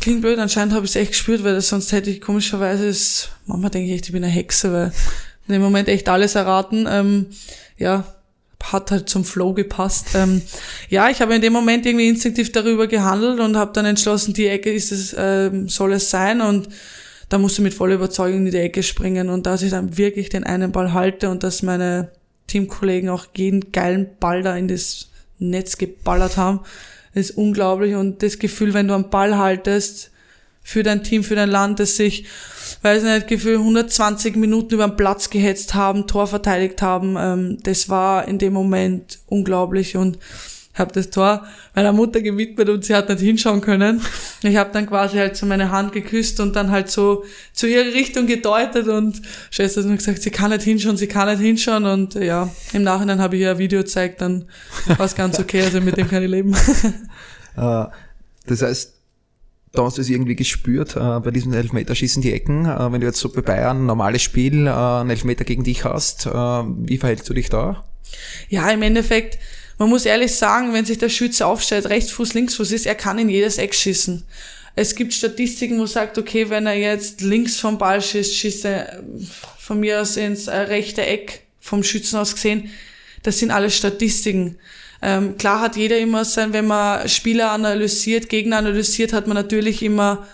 klingt 0.00 0.22
blöd, 0.22 0.38
anscheinend 0.38 0.74
habe 0.74 0.84
ich 0.84 0.90
es 0.90 0.96
echt 0.96 1.12
gespürt, 1.12 1.44
weil 1.44 1.54
das 1.54 1.68
sonst 1.68 1.92
hätte 1.92 2.10
ich 2.10 2.20
komischerweise, 2.20 2.88
es, 2.88 3.28
manchmal 3.46 3.70
denke 3.70 3.88
ich 3.88 3.94
echt, 3.94 4.06
ich 4.06 4.12
bin 4.12 4.24
eine 4.24 4.32
Hexe, 4.32 4.72
weil 4.72 4.92
in 5.46 5.52
dem 5.52 5.62
Moment 5.62 5.88
echt 5.88 6.08
alles 6.08 6.34
erraten. 6.34 6.88
Ähm, 6.90 7.26
ja, 7.78 8.04
hat 8.72 8.90
halt 8.90 9.08
zum 9.08 9.24
Flow 9.24 9.52
gepasst. 9.52 10.08
Ähm, 10.14 10.42
ja, 10.88 11.08
ich 11.08 11.20
habe 11.20 11.34
in 11.34 11.42
dem 11.42 11.52
Moment 11.52 11.86
irgendwie 11.86 12.08
instinktiv 12.08 12.50
darüber 12.52 12.86
gehandelt 12.86 13.38
und 13.40 13.56
habe 13.56 13.72
dann 13.72 13.84
entschlossen, 13.84 14.34
die 14.34 14.48
Ecke 14.48 14.72
ist 14.72 14.90
es, 14.90 15.14
ähm, 15.16 15.68
soll 15.68 15.92
es 15.92 16.10
sein 16.10 16.40
und 16.40 16.68
da 17.28 17.38
musste 17.38 17.62
mit 17.62 17.74
voller 17.74 17.96
Überzeugung 17.96 18.46
in 18.46 18.52
die 18.52 18.58
Ecke 18.58 18.82
springen 18.82 19.28
und 19.28 19.46
dass 19.46 19.62
ich 19.62 19.70
dann 19.70 19.98
wirklich 19.98 20.28
den 20.28 20.44
einen 20.44 20.72
Ball 20.72 20.92
halte 20.92 21.28
und 21.30 21.42
dass 21.42 21.62
meine 21.62 22.10
Teamkollegen 22.46 23.08
auch 23.08 23.26
jeden 23.34 23.72
geilen 23.72 24.08
Ball 24.20 24.42
da 24.42 24.56
in 24.56 24.68
das 24.68 25.08
Netz 25.38 25.78
geballert 25.78 26.36
haben, 26.36 26.60
ist 27.14 27.32
unglaublich. 27.32 27.94
Und 27.94 28.22
das 28.22 28.38
Gefühl, 28.38 28.74
wenn 28.74 28.88
du 28.88 28.94
einen 28.94 29.10
Ball 29.10 29.36
haltest 29.36 30.10
für 30.62 30.82
dein 30.82 31.02
Team, 31.02 31.24
für 31.24 31.34
dein 31.34 31.50
Land, 31.50 31.80
das 31.80 31.96
sich, 31.96 32.26
weiß 32.82 33.02
nicht, 33.02 33.28
Gefühl 33.28 33.56
120 33.56 34.36
Minuten 34.36 34.74
über 34.74 34.86
den 34.86 34.96
Platz 34.96 35.30
gehetzt 35.30 35.74
haben, 35.74 36.06
Tor 36.06 36.26
verteidigt 36.26 36.82
haben, 36.82 37.16
ähm, 37.18 37.58
das 37.62 37.88
war 37.88 38.28
in 38.28 38.38
dem 38.38 38.52
Moment 38.52 39.18
unglaublich. 39.26 39.96
Und 39.96 40.18
habe 40.78 40.92
das 40.92 41.10
Tor 41.10 41.46
meiner 41.74 41.92
Mutter 41.92 42.20
gewidmet 42.20 42.68
und 42.68 42.84
sie 42.84 42.94
hat 42.94 43.08
nicht 43.08 43.20
hinschauen 43.20 43.60
können. 43.60 44.00
Ich 44.42 44.56
habe 44.56 44.70
dann 44.72 44.86
quasi 44.86 45.16
halt 45.16 45.36
so 45.36 45.46
meine 45.46 45.70
Hand 45.70 45.92
geküsst 45.92 46.40
und 46.40 46.56
dann 46.56 46.70
halt 46.70 46.90
so 46.90 47.24
zu 47.52 47.66
ihrer 47.66 47.92
Richtung 47.92 48.26
gedeutet 48.26 48.88
und 48.88 49.22
Schwester 49.50 49.80
hat 49.80 49.88
nur 49.88 49.96
gesagt, 49.96 50.22
sie 50.22 50.30
kann 50.30 50.50
nicht 50.50 50.62
hinschauen, 50.62 50.96
sie 50.96 51.06
kann 51.06 51.28
nicht 51.28 51.40
hinschauen 51.40 51.84
und 51.86 52.14
ja, 52.14 52.48
im 52.72 52.82
Nachhinein 52.82 53.20
habe 53.20 53.36
ich 53.36 53.42
ihr 53.42 53.52
ein 53.52 53.58
Video 53.58 53.80
gezeigt, 53.80 54.20
dann 54.20 54.44
war 54.86 55.06
es 55.06 55.14
ganz 55.14 55.38
okay, 55.38 55.62
also 55.62 55.80
mit 55.80 55.96
dem 55.96 56.08
kann 56.08 56.22
ich 56.22 56.30
leben. 56.30 56.54
Äh, 57.58 57.86
das 58.46 58.60
heißt, 58.60 58.96
da 59.72 59.84
hast 59.84 59.96
du 59.96 60.02
es 60.02 60.10
irgendwie 60.10 60.36
gespürt 60.36 60.94
äh, 60.94 61.20
bei 61.20 61.30
diesem 61.30 61.54
Elfmeterschießen 61.54 62.20
die 62.20 62.34
Ecken. 62.34 62.66
Äh, 62.66 62.92
wenn 62.92 63.00
du 63.00 63.06
jetzt 63.06 63.18
so 63.18 63.30
bei 63.30 63.40
Bayern 63.40 63.82
ein 63.82 63.86
normales 63.86 64.20
Spiel, 64.20 64.66
äh, 64.66 64.70
einen 64.70 65.08
Elfmeter 65.08 65.44
gegen 65.44 65.64
dich 65.64 65.84
hast, 65.84 66.26
äh, 66.26 66.30
wie 66.30 66.98
verhältst 66.98 67.28
du 67.30 67.32
dich 67.32 67.48
da? 67.48 67.85
Ja, 68.48 68.70
im 68.70 68.82
Endeffekt, 68.82 69.38
man 69.78 69.88
muss 69.88 70.06
ehrlich 70.06 70.34
sagen, 70.34 70.72
wenn 70.72 70.84
sich 70.84 70.98
der 70.98 71.08
Schütze 71.08 71.46
aufstellt, 71.46 71.88
Rechtsfuß, 71.88 72.34
Linksfuß 72.34 72.72
ist, 72.72 72.86
er 72.86 72.94
kann 72.94 73.18
in 73.18 73.28
jedes 73.28 73.58
Eck 73.58 73.74
schießen. 73.74 74.24
Es 74.74 74.94
gibt 74.94 75.14
Statistiken, 75.14 75.78
wo 75.78 75.86
sagt, 75.86 76.18
okay, 76.18 76.50
wenn 76.50 76.66
er 76.66 76.76
jetzt 76.76 77.22
links 77.22 77.58
vom 77.58 77.78
Ball 77.78 78.02
schießt, 78.02 78.36
schießt 78.36 78.64
er 78.66 78.98
ähm, 78.98 79.26
von 79.58 79.80
mir 79.80 80.00
aus 80.00 80.16
ins 80.16 80.46
äh, 80.48 80.56
rechte 80.56 81.04
Eck 81.04 81.42
vom 81.60 81.82
Schützen 81.82 82.16
aus 82.16 82.34
gesehen. 82.34 82.70
Das 83.22 83.38
sind 83.38 83.50
alles 83.50 83.76
Statistiken. 83.76 84.58
Ähm, 85.02 85.36
klar 85.36 85.60
hat 85.60 85.76
jeder 85.76 85.98
immer 85.98 86.24
sein, 86.24 86.52
wenn 86.52 86.66
man 86.66 87.08
Spieler 87.08 87.50
analysiert, 87.52 88.28
Gegner 88.28 88.58
analysiert, 88.58 89.12
hat 89.12 89.26
man 89.26 89.34
natürlich 89.34 89.82
immer, 89.82 90.26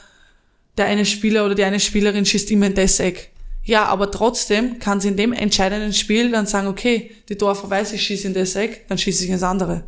der 0.76 0.86
eine 0.86 1.04
Spieler 1.04 1.44
oder 1.44 1.54
die 1.54 1.64
eine 1.64 1.80
Spielerin 1.80 2.26
schießt 2.26 2.50
immer 2.50 2.66
in 2.66 2.74
das 2.74 3.00
Eck. 3.00 3.31
Ja, 3.64 3.84
aber 3.86 4.10
trotzdem 4.10 4.78
kann 4.80 5.00
sie 5.00 5.08
in 5.08 5.16
dem 5.16 5.32
entscheidenden 5.32 5.92
Spiel 5.92 6.30
dann 6.30 6.46
sagen, 6.46 6.66
okay, 6.66 7.12
die 7.28 7.38
Dorfer 7.38 7.70
weiß, 7.70 7.92
ich 7.92 8.02
schieße 8.02 8.26
in 8.26 8.34
das 8.34 8.56
Eck, 8.56 8.88
dann 8.88 8.98
schieße 8.98 9.24
ich 9.24 9.30
ins 9.30 9.42
andere. 9.42 9.84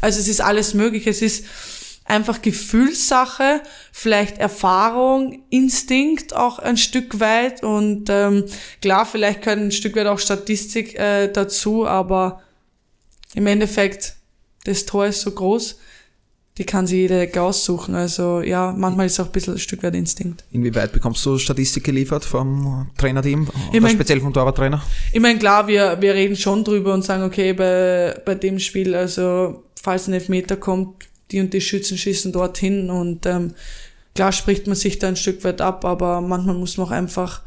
Also 0.00 0.20
es 0.20 0.28
ist 0.28 0.40
alles 0.40 0.74
möglich. 0.74 1.06
Es 1.06 1.20
ist 1.20 1.44
einfach 2.08 2.40
Gefühlssache, 2.40 3.60
vielleicht 3.92 4.38
Erfahrung, 4.38 5.42
Instinkt 5.50 6.34
auch 6.34 6.58
ein 6.58 6.78
Stück 6.78 7.20
weit 7.20 7.62
und 7.62 8.08
ähm, 8.08 8.44
klar, 8.80 9.04
vielleicht 9.04 9.42
können 9.42 9.68
ein 9.68 9.72
Stück 9.72 9.94
weit 9.94 10.06
auch 10.06 10.18
Statistik 10.18 10.98
äh, 10.98 11.28
dazu, 11.30 11.86
aber 11.86 12.42
im 13.34 13.46
Endeffekt, 13.46 14.14
das 14.64 14.86
Tor 14.86 15.06
ist 15.06 15.20
so 15.20 15.32
groß, 15.32 15.78
die 16.58 16.64
kann 16.64 16.86
sich 16.86 16.96
jede 16.98 17.20
Ecke 17.20 17.40
aussuchen. 17.40 17.94
Also 17.94 18.40
ja, 18.42 18.74
manchmal 18.76 19.06
ist 19.06 19.12
es 19.12 19.20
auch 19.20 19.26
ein 19.26 19.32
bisschen 19.32 19.54
ein 19.54 19.58
Stück 19.58 19.82
weit 19.82 19.94
Instinkt. 19.94 20.44
Inwieweit 20.50 20.92
bekommst 20.92 21.24
du 21.24 21.38
Statistik 21.38 21.84
geliefert 21.84 22.24
vom 22.24 22.88
Trainerteam 22.98 23.48
Ich 23.72 23.80
mein- 23.80 23.92
speziell 23.92 24.20
vom 24.20 24.32
Torwarttrainer? 24.32 24.82
Ich 25.12 25.20
meine, 25.20 25.38
klar, 25.38 25.68
wir, 25.68 25.98
wir 26.00 26.14
reden 26.14 26.36
schon 26.36 26.64
drüber 26.64 26.92
und 26.94 27.04
sagen, 27.04 27.22
okay, 27.22 27.52
bei, 27.52 28.20
bei 28.24 28.34
dem 28.34 28.58
Spiel, 28.58 28.94
also 28.94 29.62
falls 29.80 30.08
ein 30.08 30.14
Elfmeter 30.14 30.56
kommt, 30.56 31.04
die 31.30 31.40
und 31.40 31.52
die 31.54 31.60
Schützen 31.60 31.96
schießen 31.96 32.32
dorthin 32.32 32.90
und 32.90 33.24
ähm, 33.26 33.54
klar 34.14 34.32
spricht 34.32 34.66
man 34.66 34.74
sich 34.76 34.98
da 34.98 35.08
ein 35.08 35.16
Stück 35.16 35.44
weit 35.44 35.60
ab, 35.60 35.84
aber 35.84 36.20
manchmal 36.20 36.56
muss 36.56 36.76
man 36.76 36.86
auch 36.88 36.90
einfach 36.90 37.42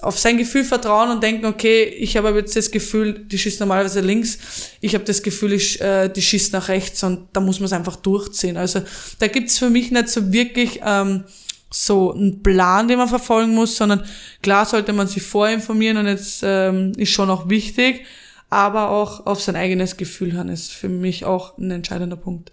auf 0.00 0.18
sein 0.18 0.38
Gefühl 0.38 0.64
vertrauen 0.64 1.10
und 1.10 1.22
denken, 1.22 1.46
okay, 1.46 1.84
ich 1.84 2.16
habe 2.16 2.30
jetzt 2.30 2.56
das 2.56 2.70
Gefühl, 2.70 3.24
die 3.26 3.38
schießt 3.38 3.60
normalerweise 3.60 4.00
links, 4.00 4.38
ich 4.80 4.94
habe 4.94 5.04
das 5.04 5.22
Gefühl, 5.22 5.52
ich, 5.52 5.80
äh, 5.80 6.08
die 6.08 6.22
schießt 6.22 6.52
nach 6.52 6.68
rechts 6.68 7.02
und 7.02 7.28
da 7.32 7.40
muss 7.40 7.60
man 7.60 7.66
es 7.66 7.72
einfach 7.72 7.96
durchziehen. 7.96 8.56
Also 8.56 8.82
da 9.18 9.26
gibt's 9.26 9.58
für 9.58 9.70
mich 9.70 9.90
nicht 9.90 10.08
so 10.08 10.32
wirklich 10.32 10.80
ähm, 10.84 11.24
so 11.70 12.12
einen 12.12 12.42
Plan, 12.42 12.88
den 12.88 12.98
man 12.98 13.08
verfolgen 13.08 13.54
muss, 13.54 13.76
sondern 13.76 14.04
klar 14.42 14.64
sollte 14.64 14.92
man 14.92 15.06
sich 15.06 15.22
vorinformieren 15.22 15.98
und 15.98 16.06
jetzt 16.06 16.40
ähm, 16.42 16.92
ist 16.96 17.10
schon 17.10 17.28
auch 17.28 17.48
wichtig, 17.48 18.04
aber 18.50 18.90
auch 18.90 19.26
auf 19.26 19.42
sein 19.42 19.56
eigenes 19.56 19.96
Gefühl 19.96 20.32
hören 20.32 20.48
ist 20.48 20.72
für 20.72 20.88
mich 20.88 21.24
auch 21.24 21.58
ein 21.58 21.70
entscheidender 21.70 22.16
Punkt. 22.16 22.52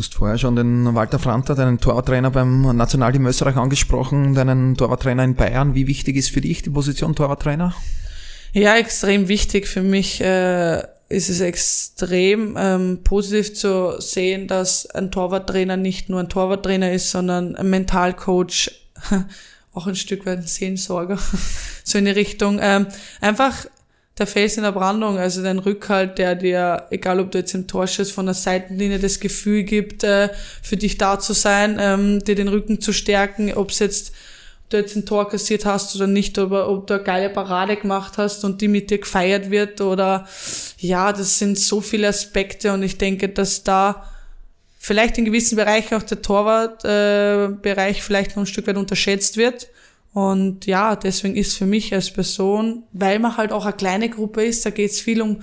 Du 0.00 0.04
hast 0.04 0.14
vorher 0.14 0.38
schon 0.38 0.56
den 0.56 0.94
Walter 0.94 1.18
Franter, 1.18 1.54
deinen 1.54 1.78
Torwarttrainer 1.78 2.30
beim 2.30 2.74
Nationalteam 2.74 3.26
Österreich 3.26 3.56
angesprochen, 3.56 4.34
deinen 4.34 4.74
Torwarttrainer 4.74 5.22
in 5.24 5.34
Bayern. 5.34 5.74
Wie 5.74 5.86
wichtig 5.86 6.16
ist 6.16 6.30
für 6.30 6.40
dich 6.40 6.62
die 6.62 6.70
Position 6.70 7.14
Torwarttrainer? 7.14 7.74
Ja, 8.54 8.76
extrem 8.76 9.28
wichtig. 9.28 9.68
Für 9.68 9.82
mich 9.82 10.22
äh, 10.22 10.78
ist 11.10 11.28
es 11.28 11.42
extrem 11.42 12.56
ähm, 12.58 13.00
positiv 13.04 13.54
zu 13.54 14.00
sehen, 14.00 14.48
dass 14.48 14.86
ein 14.86 15.10
Torwarttrainer 15.10 15.76
nicht 15.76 16.08
nur 16.08 16.20
ein 16.20 16.30
Torwarttrainer 16.30 16.90
ist, 16.92 17.10
sondern 17.10 17.54
ein 17.54 17.68
Mentalcoach, 17.68 18.70
auch 19.74 19.86
ein 19.86 19.96
Stück 19.96 20.24
weit 20.24 20.38
ein 20.38 20.46
Seelensorger, 20.46 21.18
so 21.84 21.98
in 21.98 22.06
die 22.06 22.12
Richtung. 22.12 22.58
Ähm, 22.62 22.86
einfach 23.20 23.66
der 24.20 24.26
Fels 24.26 24.56
in 24.56 24.62
der 24.62 24.72
Brandung, 24.72 25.18
also 25.18 25.42
dein 25.42 25.58
Rückhalt, 25.58 26.18
der 26.18 26.36
dir, 26.36 26.86
egal 26.90 27.18
ob 27.18 27.32
du 27.32 27.38
jetzt 27.38 27.54
im 27.54 27.66
Tor 27.66 27.86
stehst, 27.86 28.12
von 28.12 28.26
der 28.26 28.34
Seitenlinie 28.34 28.98
das 28.98 29.18
Gefühl 29.18 29.64
gibt, 29.64 30.04
äh, 30.04 30.28
für 30.62 30.76
dich 30.76 30.98
da 30.98 31.18
zu 31.18 31.32
sein, 31.32 31.78
ähm, 31.80 32.22
dir 32.22 32.34
den 32.34 32.48
Rücken 32.48 32.80
zu 32.80 32.92
stärken, 32.92 33.52
ob 33.54 33.72
jetzt 33.72 34.12
du 34.68 34.76
jetzt 34.76 34.94
ein 34.94 35.04
Tor 35.04 35.28
kassiert 35.28 35.64
hast 35.64 35.96
oder 35.96 36.06
nicht, 36.06 36.38
aber 36.38 36.68
ob 36.68 36.86
du 36.86 36.94
eine 36.94 37.02
geile 37.02 37.30
Parade 37.30 37.76
gemacht 37.76 38.18
hast 38.18 38.44
und 38.44 38.60
die 38.60 38.68
mit 38.68 38.90
dir 38.90 38.98
gefeiert 38.98 39.50
wird 39.50 39.80
oder 39.80 40.28
ja, 40.78 41.12
das 41.12 41.38
sind 41.38 41.58
so 41.58 41.80
viele 41.80 42.08
Aspekte 42.08 42.72
und 42.72 42.82
ich 42.82 42.96
denke, 42.96 43.28
dass 43.28 43.64
da 43.64 44.04
vielleicht 44.78 45.18
in 45.18 45.24
gewissen 45.24 45.56
Bereichen 45.56 45.96
auch 45.96 46.02
der 46.02 46.22
Torwartbereich 46.22 47.98
äh, 47.98 48.00
vielleicht 48.00 48.36
noch 48.36 48.44
ein 48.44 48.46
Stück 48.46 48.66
weit 48.66 48.76
unterschätzt 48.76 49.36
wird. 49.36 49.68
Und 50.12 50.66
ja, 50.66 50.96
deswegen 50.96 51.36
ist 51.36 51.56
für 51.56 51.66
mich 51.66 51.94
als 51.94 52.10
Person, 52.10 52.82
weil 52.92 53.18
man 53.18 53.36
halt 53.36 53.52
auch 53.52 53.64
eine 53.64 53.74
kleine 53.74 54.08
Gruppe 54.08 54.44
ist, 54.44 54.66
da 54.66 54.70
geht 54.70 54.90
es 54.90 55.00
viel 55.00 55.22
um 55.22 55.40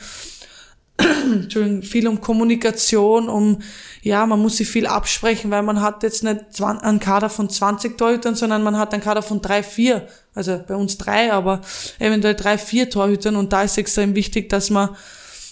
Entschuldigung, 0.97 1.83
viel 1.83 2.07
um 2.07 2.21
Kommunikation, 2.21 3.29
um, 3.29 3.59
ja, 4.01 4.25
man 4.25 4.41
muss 4.41 4.57
sich 4.57 4.67
viel 4.67 4.87
absprechen, 4.87 5.51
weil 5.51 5.61
man 5.61 5.81
hat 5.81 6.01
jetzt 6.03 6.23
nicht 6.23 6.61
einen 6.61 6.99
Kader 6.99 7.29
von 7.29 7.49
20 7.49 7.97
Torhütern, 7.97 8.35
sondern 8.35 8.63
man 8.63 8.77
hat 8.77 8.93
einen 8.93 9.03
Kader 9.03 9.21
von 9.21 9.41
drei, 9.41 9.61
vier, 9.61 10.07
also 10.33 10.59
bei 10.67 10.75
uns 10.75 10.97
drei, 10.97 11.31
aber 11.31 11.61
eventuell 11.99 12.35
drei, 12.35 12.57
vier 12.57 12.89
Torhütern. 12.89 13.35
Und 13.35 13.53
da 13.53 13.61
ist 13.61 13.77
extrem 13.77 14.15
wichtig, 14.15 14.49
dass 14.49 14.71
man, 14.71 14.95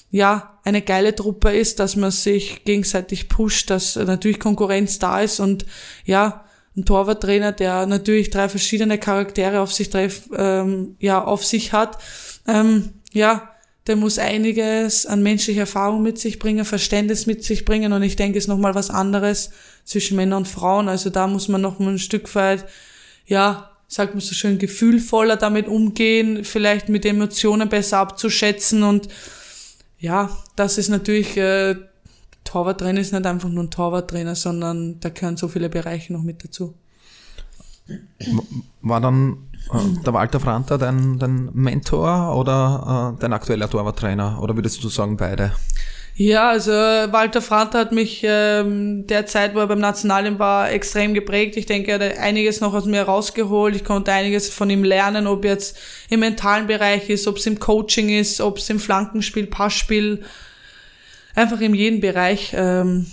ja, 0.09 0.59
eine 0.63 0.81
geile 0.81 1.13
Truppe 1.13 1.55
ist, 1.55 1.79
dass 1.79 1.95
man 1.95 2.09
sich 2.09 2.63
gegenseitig 2.63 3.29
pusht, 3.29 3.69
dass 3.69 3.95
natürlich 3.97 4.39
Konkurrenz 4.39 4.97
da 4.97 5.21
ist. 5.21 5.39
Und 5.39 5.65
ja, 6.05 6.44
ein 6.75 6.85
Torwarttrainer, 6.85 7.51
der 7.51 7.85
natürlich 7.85 8.29
drei 8.29 8.49
verschiedene 8.49 8.97
Charaktere 8.97 9.61
auf 9.61 9.71
sich 9.71 9.89
treff, 9.89 10.29
ähm, 10.35 10.95
ja, 10.99 11.23
auf 11.23 11.45
sich 11.45 11.73
hat, 11.73 11.97
ähm, 12.47 12.89
ja, 13.13 13.49
der 13.87 13.95
muss 13.95 14.17
einiges 14.17 15.05
an 15.05 15.21
menschlicher 15.21 15.61
Erfahrung 15.61 16.01
mit 16.01 16.17
sich 16.17 16.39
bringen, 16.39 16.65
Verständnis 16.65 17.27
mit 17.27 17.43
sich 17.43 17.65
bringen 17.65 17.93
und 17.93 18.01
ich 18.03 18.15
denke, 18.15 18.37
es 18.37 18.45
ist 18.45 18.47
nochmal 18.49 18.75
was 18.75 18.89
anderes 18.89 19.51
zwischen 19.83 20.17
Männern 20.17 20.39
und 20.39 20.47
Frauen. 20.47 20.89
Also 20.89 21.11
da 21.11 21.27
muss 21.27 21.47
man 21.47 21.61
noch 21.61 21.77
mal 21.77 21.93
ein 21.93 21.99
Stück 21.99 22.33
weit, 22.33 22.65
ja, 23.27 23.69
sagt 23.87 24.15
man 24.15 24.21
so 24.21 24.33
schön, 24.33 24.57
gefühlvoller 24.57 25.37
damit 25.37 25.67
umgehen, 25.67 26.43
vielleicht 26.43 26.89
mit 26.89 27.05
Emotionen 27.05 27.69
besser 27.69 27.99
abzuschätzen 27.99 28.83
und 28.83 29.07
ja, 29.99 30.35
das 30.55 30.77
ist 30.77 30.89
natürlich, 30.89 31.37
äh, 31.37 31.75
Torwarttrainer 32.45 33.01
ist 33.01 33.11
nicht 33.11 33.25
einfach 33.25 33.49
nur 33.49 33.65
ein 33.65 33.71
Torwarttrainer, 33.71 34.35
sondern 34.35 34.99
da 35.01 35.09
gehören 35.09 35.35
so 35.35 35.49
viele 35.49 35.67
Bereiche 35.67 36.13
noch 36.13 36.23
mit 36.23 36.43
dazu. 36.43 36.73
War 38.81 39.01
dann 39.01 39.49
äh, 39.73 40.03
der 40.03 40.13
Walter 40.13 40.39
Franta 40.39 40.77
dein, 40.77 41.19
dein 41.19 41.49
Mentor 41.53 42.35
oder 42.35 43.13
äh, 43.15 43.21
dein 43.21 43.33
aktueller 43.33 43.69
Torwarttrainer? 43.69 44.41
Oder 44.41 44.55
würdest 44.55 44.83
du 44.83 44.89
sagen 44.89 45.17
beide? 45.17 45.51
Ja, 46.17 46.51
also 46.51 46.71
Walter 46.71 47.41
Franta 47.41 47.77
hat 47.77 47.91
mich 47.91 48.21
ähm, 48.23 49.05
der 49.05 49.25
Zeit, 49.25 49.53
wo 49.53 49.59
er 49.59 49.67
beim 49.67 49.79
Nationalen 49.79 50.39
war, 50.39 50.71
extrem 50.71 51.13
geprägt. 51.13 51.57
Ich 51.57 51.65
denke, 51.65 51.91
er 51.91 51.99
hat 51.99 52.17
einiges 52.17 52.61
noch 52.61 52.73
aus 52.73 52.85
mir 52.85 53.01
rausgeholt. 53.01 53.75
Ich 53.75 53.83
konnte 53.83 54.13
einiges 54.13 54.47
von 54.49 54.69
ihm 54.69 54.85
lernen, 54.85 55.27
ob 55.27 55.43
jetzt 55.43 55.77
im 56.09 56.21
mentalen 56.21 56.67
Bereich 56.67 57.09
ist, 57.09 57.27
ob 57.27 57.35
es 57.35 57.45
im 57.45 57.59
Coaching 57.59 58.07
ist, 58.07 58.39
ob 58.39 58.59
es 58.59 58.69
im 58.69 58.79
Flankenspiel, 58.79 59.47
Passspiel, 59.47 60.23
einfach 61.35 61.61
in 61.61 61.75
jedem 61.75 61.99
Bereich. 61.99 62.53
Ähm, 62.55 63.05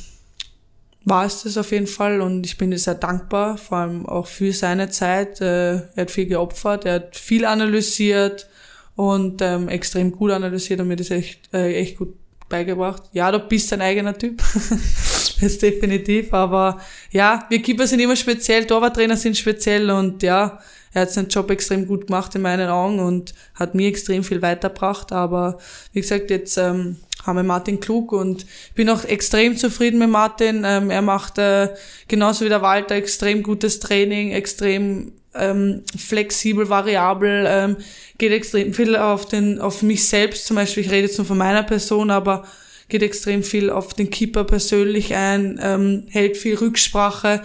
war 1.04 1.26
es 1.26 1.42
das 1.42 1.56
auf 1.56 1.72
jeden 1.72 1.86
Fall 1.86 2.20
und 2.20 2.46
ich 2.46 2.58
bin 2.58 2.76
sehr 2.76 2.94
dankbar, 2.94 3.58
vor 3.58 3.78
allem 3.78 4.06
auch 4.06 4.26
für 4.26 4.52
seine 4.52 4.88
Zeit. 4.90 5.40
Äh, 5.40 5.74
er 5.74 5.96
hat 5.96 6.10
viel 6.10 6.26
geopfert, 6.26 6.84
er 6.84 6.94
hat 6.94 7.16
viel 7.16 7.44
analysiert 7.44 8.48
und 8.94 9.42
ähm, 9.42 9.68
extrem 9.68 10.12
gut 10.12 10.30
analysiert 10.30 10.80
und 10.80 10.88
mir 10.88 10.96
das 10.96 11.10
echt, 11.10 11.52
äh, 11.52 11.74
echt 11.74 11.98
gut 11.98 12.14
beigebracht. 12.48 13.02
Ja, 13.12 13.32
du 13.32 13.40
bist 13.40 13.72
dein 13.72 13.80
eigener 13.80 14.16
Typ. 14.16 14.42
das 14.54 15.36
ist 15.40 15.62
definitiv, 15.62 16.32
aber 16.32 16.80
ja, 17.10 17.46
wir 17.48 17.60
Keeper 17.60 17.86
sind 17.86 18.00
immer 18.00 18.16
speziell, 18.16 18.66
Torwarttrainer 18.66 19.16
sind 19.16 19.36
speziell 19.36 19.90
und 19.90 20.22
ja, 20.22 20.60
er 20.92 21.02
hat 21.02 21.10
seinen 21.10 21.28
Job 21.28 21.50
extrem 21.50 21.86
gut 21.86 22.06
gemacht 22.06 22.34
in 22.34 22.42
meinen 22.42 22.68
Augen 22.68 23.00
und 23.00 23.34
hat 23.54 23.74
mir 23.74 23.88
extrem 23.88 24.22
viel 24.22 24.42
weitergebracht, 24.42 25.10
aber 25.10 25.58
wie 25.92 26.02
gesagt, 26.02 26.30
jetzt 26.30 26.58
ähm, 26.58 26.98
haben 27.24 27.36
wir 27.36 27.42
Martin 27.42 27.80
Klug 27.80 28.12
und 28.12 28.46
bin 28.74 28.88
auch 28.90 29.04
extrem 29.04 29.56
zufrieden 29.56 29.98
mit 29.98 30.10
Martin. 30.10 30.64
Ähm, 30.66 30.90
er 30.90 31.02
macht 31.02 31.38
äh, 31.38 31.68
genauso 32.08 32.44
wie 32.44 32.48
der 32.48 32.62
Walter 32.62 32.94
extrem 32.94 33.42
gutes 33.42 33.80
Training, 33.80 34.32
extrem 34.32 35.12
ähm, 35.34 35.82
flexibel, 35.96 36.68
variabel, 36.68 37.46
ähm, 37.48 37.76
geht 38.18 38.32
extrem 38.32 38.74
viel 38.74 38.96
auf 38.96 39.26
den, 39.26 39.60
auf 39.60 39.82
mich 39.82 40.06
selbst 40.06 40.46
zum 40.46 40.56
Beispiel. 40.56 40.84
Ich 40.84 40.90
rede 40.90 41.06
jetzt 41.06 41.18
nur 41.18 41.26
von 41.26 41.38
meiner 41.38 41.62
Person, 41.62 42.10
aber 42.10 42.44
geht 42.88 43.02
extrem 43.02 43.42
viel 43.42 43.70
auf 43.70 43.94
den 43.94 44.10
Keeper 44.10 44.44
persönlich 44.44 45.14
ein, 45.14 45.58
ähm, 45.62 46.04
hält 46.10 46.36
viel 46.36 46.56
Rücksprache. 46.56 47.42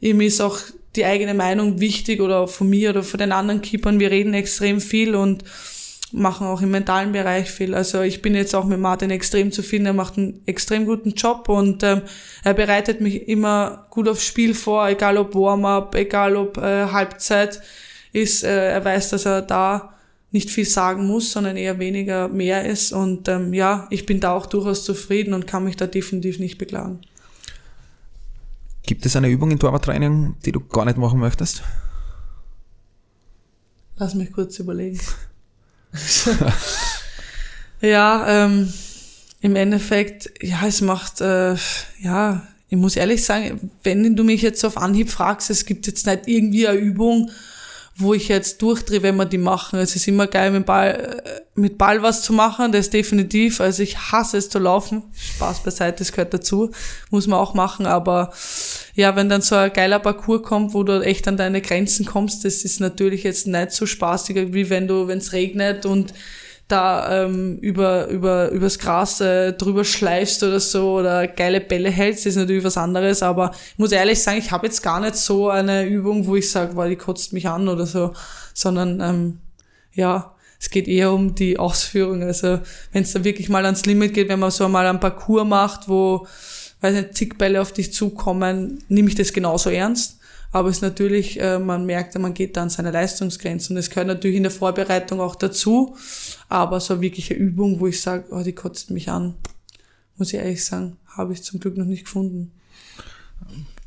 Ihm 0.00 0.20
ist 0.20 0.40
auch 0.40 0.58
die 0.94 1.04
eigene 1.04 1.34
Meinung 1.34 1.80
wichtig 1.80 2.20
oder 2.20 2.46
von 2.46 2.70
mir 2.70 2.90
oder 2.90 3.02
von 3.02 3.18
den 3.18 3.32
anderen 3.32 3.62
Keepern. 3.62 3.98
Wir 3.98 4.12
reden 4.12 4.34
extrem 4.34 4.80
viel 4.80 5.16
und 5.16 5.42
machen 6.14 6.46
auch 6.46 6.62
im 6.62 6.70
mentalen 6.70 7.12
Bereich 7.12 7.50
viel. 7.50 7.74
Also 7.74 8.02
ich 8.02 8.22
bin 8.22 8.34
jetzt 8.34 8.54
auch 8.54 8.64
mit 8.64 8.78
Martin 8.78 9.10
extrem 9.10 9.52
zufrieden. 9.52 9.86
Er 9.86 9.92
macht 9.92 10.16
einen 10.16 10.40
extrem 10.46 10.86
guten 10.86 11.10
Job 11.10 11.48
und 11.48 11.82
ähm, 11.82 12.02
er 12.42 12.54
bereitet 12.54 13.00
mich 13.00 13.28
immer 13.28 13.86
gut 13.90 14.08
aufs 14.08 14.24
Spiel 14.24 14.54
vor, 14.54 14.88
egal 14.88 15.18
ob 15.18 15.34
Warm-up, 15.34 15.94
egal 15.94 16.36
ob 16.36 16.58
äh, 16.58 16.86
Halbzeit 16.86 17.60
ist. 18.12 18.44
Äh, 18.44 18.70
er 18.70 18.84
weiß, 18.84 19.10
dass 19.10 19.26
er 19.26 19.42
da 19.42 19.94
nicht 20.30 20.50
viel 20.50 20.64
sagen 20.64 21.06
muss, 21.06 21.32
sondern 21.32 21.56
eher 21.56 21.78
weniger 21.78 22.28
mehr 22.28 22.64
ist. 22.64 22.92
Und 22.92 23.28
ähm, 23.28 23.52
ja, 23.52 23.86
ich 23.90 24.06
bin 24.06 24.20
da 24.20 24.32
auch 24.32 24.46
durchaus 24.46 24.84
zufrieden 24.84 25.34
und 25.34 25.46
kann 25.46 25.64
mich 25.64 25.76
da 25.76 25.86
definitiv 25.86 26.38
nicht 26.38 26.58
beklagen. 26.58 27.00
Gibt 28.86 29.06
es 29.06 29.16
eine 29.16 29.28
Übung 29.28 29.50
in 29.50 29.58
Torwarttraining, 29.58 30.36
die 30.44 30.52
du 30.52 30.60
gar 30.60 30.84
nicht 30.84 30.98
machen 30.98 31.18
möchtest? 31.18 31.62
Lass 33.96 34.14
mich 34.14 34.32
kurz 34.32 34.58
überlegen. 34.58 35.00
ja, 37.80 38.44
ähm, 38.44 38.72
im 39.40 39.56
Endeffekt, 39.56 40.30
ja, 40.40 40.66
es 40.66 40.80
macht, 40.80 41.20
äh, 41.20 41.54
ja, 42.00 42.46
ich 42.68 42.78
muss 42.78 42.96
ehrlich 42.96 43.24
sagen, 43.24 43.70
wenn 43.82 44.16
du 44.16 44.24
mich 44.24 44.42
jetzt 44.42 44.64
auf 44.64 44.76
Anhieb 44.76 45.10
fragst, 45.10 45.50
es 45.50 45.66
gibt 45.66 45.86
jetzt 45.86 46.06
nicht 46.06 46.26
irgendwie 46.26 46.66
eine 46.66 46.78
Übung, 46.78 47.30
wo 47.96 48.12
ich 48.12 48.28
jetzt 48.28 48.60
durchdrehe, 48.60 49.02
wenn 49.02 49.16
wir 49.16 49.24
die 49.24 49.38
machen. 49.38 49.78
Es 49.78 49.94
ist 49.94 50.08
immer 50.08 50.26
geil, 50.26 50.50
mit 50.50 50.66
Ball, 50.66 51.22
mit 51.54 51.78
Ball 51.78 52.02
was 52.02 52.22
zu 52.22 52.32
machen, 52.32 52.72
das 52.72 52.86
ist 52.86 52.94
definitiv. 52.94 53.60
Also 53.60 53.82
ich 53.82 53.96
hasse 53.96 54.36
es 54.36 54.50
zu 54.50 54.58
laufen. 54.58 55.04
Spaß 55.14 55.62
beiseite, 55.62 55.98
das 55.98 56.10
gehört 56.10 56.34
dazu. 56.34 56.70
Muss 57.10 57.28
man 57.28 57.38
auch 57.38 57.54
machen, 57.54 57.86
aber 57.86 58.32
ja, 58.94 59.14
wenn 59.14 59.28
dann 59.28 59.42
so 59.42 59.54
ein 59.54 59.72
geiler 59.72 60.00
Parcours 60.00 60.42
kommt, 60.42 60.74
wo 60.74 60.82
du 60.82 61.04
echt 61.04 61.28
an 61.28 61.36
deine 61.36 61.60
Grenzen 61.60 62.04
kommst, 62.04 62.44
das 62.44 62.64
ist 62.64 62.80
natürlich 62.80 63.22
jetzt 63.22 63.46
nicht 63.46 63.70
so 63.70 63.86
spaßig, 63.86 64.52
wie 64.52 64.70
wenn 64.70 64.88
du, 64.88 65.06
wenn 65.06 65.18
es 65.18 65.32
regnet 65.32 65.86
und 65.86 66.12
da 66.68 67.24
ähm, 67.24 67.58
über, 67.58 68.08
über, 68.08 68.48
übers 68.50 68.78
Gras 68.78 69.20
äh, 69.20 69.52
drüber 69.52 69.84
schleifst 69.84 70.42
oder 70.42 70.60
so 70.60 70.94
oder 70.94 71.26
geile 71.28 71.60
Bälle 71.60 71.90
hältst, 71.90 72.24
ist 72.26 72.36
natürlich 72.36 72.64
was 72.64 72.78
anderes. 72.78 73.22
Aber 73.22 73.52
ich 73.72 73.78
muss 73.78 73.92
ehrlich 73.92 74.22
sagen, 74.22 74.38
ich 74.38 74.50
habe 74.50 74.66
jetzt 74.66 74.82
gar 74.82 75.00
nicht 75.00 75.16
so 75.16 75.50
eine 75.50 75.84
Übung, 75.84 76.26
wo 76.26 76.36
ich 76.36 76.50
sage, 76.50 76.74
weil 76.76 76.90
die 76.90 76.96
kotzt 76.96 77.32
mich 77.32 77.48
an 77.48 77.68
oder 77.68 77.84
so, 77.86 78.14
sondern 78.54 79.00
ähm, 79.00 79.38
ja, 79.92 80.34
es 80.58 80.70
geht 80.70 80.88
eher 80.88 81.12
um 81.12 81.34
die 81.34 81.58
Ausführung. 81.58 82.22
Also 82.22 82.60
wenn 82.92 83.02
es 83.02 83.12
da 83.12 83.22
wirklich 83.24 83.50
mal 83.50 83.64
ans 83.66 83.84
Limit 83.84 84.14
geht, 84.14 84.30
wenn 84.30 84.38
man 84.38 84.50
so 84.50 84.66
mal 84.68 84.86
einen 84.86 85.00
Parcours 85.00 85.46
macht, 85.46 85.88
wo 85.88 86.26
weiß 86.80 86.94
nicht, 86.94 87.14
zig 87.14 87.38
Bälle 87.38 87.60
auf 87.60 87.72
dich 87.72 87.92
zukommen, 87.92 88.84
nehme 88.88 89.08
ich 89.08 89.14
das 89.14 89.32
genauso 89.32 89.70
ernst. 89.70 90.18
Aber 90.54 90.68
es 90.68 90.76
ist 90.76 90.82
natürlich, 90.82 91.40
äh, 91.40 91.58
man 91.58 91.84
merkt, 91.84 92.16
man 92.16 92.32
geht 92.32 92.56
da 92.56 92.62
an 92.62 92.70
seine 92.70 92.92
Leistungsgrenzen. 92.92 93.76
Es 93.76 93.90
gehört 93.90 94.06
natürlich 94.06 94.36
in 94.36 94.44
der 94.44 94.52
Vorbereitung 94.52 95.20
auch 95.20 95.34
dazu. 95.34 95.96
Aber 96.48 96.78
so 96.78 97.00
wirkliche 97.00 97.34
Übung, 97.34 97.80
wo 97.80 97.88
ich 97.88 98.00
sage, 98.00 98.26
oh, 98.30 98.40
die 98.40 98.52
kotzt 98.52 98.92
mich 98.92 99.10
an, 99.10 99.34
muss 100.16 100.32
ich 100.32 100.38
ehrlich 100.38 100.64
sagen, 100.64 100.96
habe 101.08 101.32
ich 101.32 101.42
zum 101.42 101.58
Glück 101.58 101.76
noch 101.76 101.86
nicht 101.86 102.04
gefunden. 102.04 102.52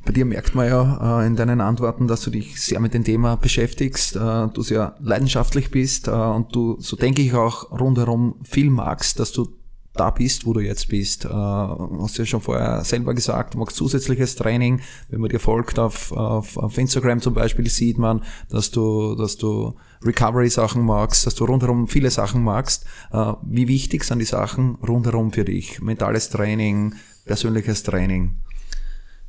Bei 0.03 0.11
dir 0.11 0.25
merkt 0.25 0.55
man 0.55 0.67
ja 0.67 1.21
äh, 1.21 1.27
in 1.27 1.37
deinen 1.37 1.61
Antworten, 1.61 2.09
dass 2.09 2.19
du 2.23 2.31
dich 2.31 2.61
sehr 2.61 2.81
mit 2.81 2.93
dem 2.93 3.05
Thema 3.05 3.37
beschäftigst, 3.37 4.17
äh, 4.17 4.47
du 4.49 4.61
sehr 4.61 4.97
leidenschaftlich 4.99 5.71
bist 5.71 6.09
und 6.09 6.53
du, 6.53 6.75
so 6.81 6.97
denke 6.97 7.21
ich 7.21 7.33
auch 7.33 7.71
rundherum 7.71 8.41
viel 8.43 8.69
magst, 8.69 9.21
dass 9.21 9.31
du 9.31 9.56
da 9.97 10.11
bist, 10.11 10.45
wo 10.45 10.53
du 10.53 10.61
jetzt 10.61 10.87
bist. 10.87 11.25
Äh, 11.25 11.29
hast 11.29 12.17
du 12.17 12.21
ja 12.21 12.25
schon 12.25 12.41
vorher 12.41 12.83
selber 12.83 13.13
gesagt, 13.13 13.53
du 13.53 13.57
magst 13.57 13.75
zusätzliches 13.75 14.35
Training. 14.35 14.81
Wenn 15.09 15.21
man 15.21 15.29
dir 15.29 15.39
folgt 15.39 15.79
auf, 15.79 16.11
auf, 16.11 16.57
auf 16.57 16.77
Instagram 16.77 17.21
zum 17.21 17.33
Beispiel, 17.33 17.69
sieht 17.69 17.97
man, 17.97 18.23
dass 18.49 18.71
du, 18.71 19.15
dass 19.15 19.37
du 19.37 19.75
Recovery-Sachen 20.03 20.85
magst, 20.85 21.25
dass 21.25 21.35
du 21.35 21.45
rundherum 21.45 21.87
viele 21.87 22.11
Sachen 22.11 22.43
magst. 22.43 22.85
Äh, 23.11 23.33
wie 23.43 23.67
wichtig 23.67 24.03
sind 24.03 24.19
die 24.19 24.25
Sachen 24.25 24.75
rundherum 24.75 25.31
für 25.31 25.45
dich? 25.45 25.81
Mentales 25.81 26.29
Training, 26.29 26.95
persönliches 27.25 27.83
Training? 27.83 28.37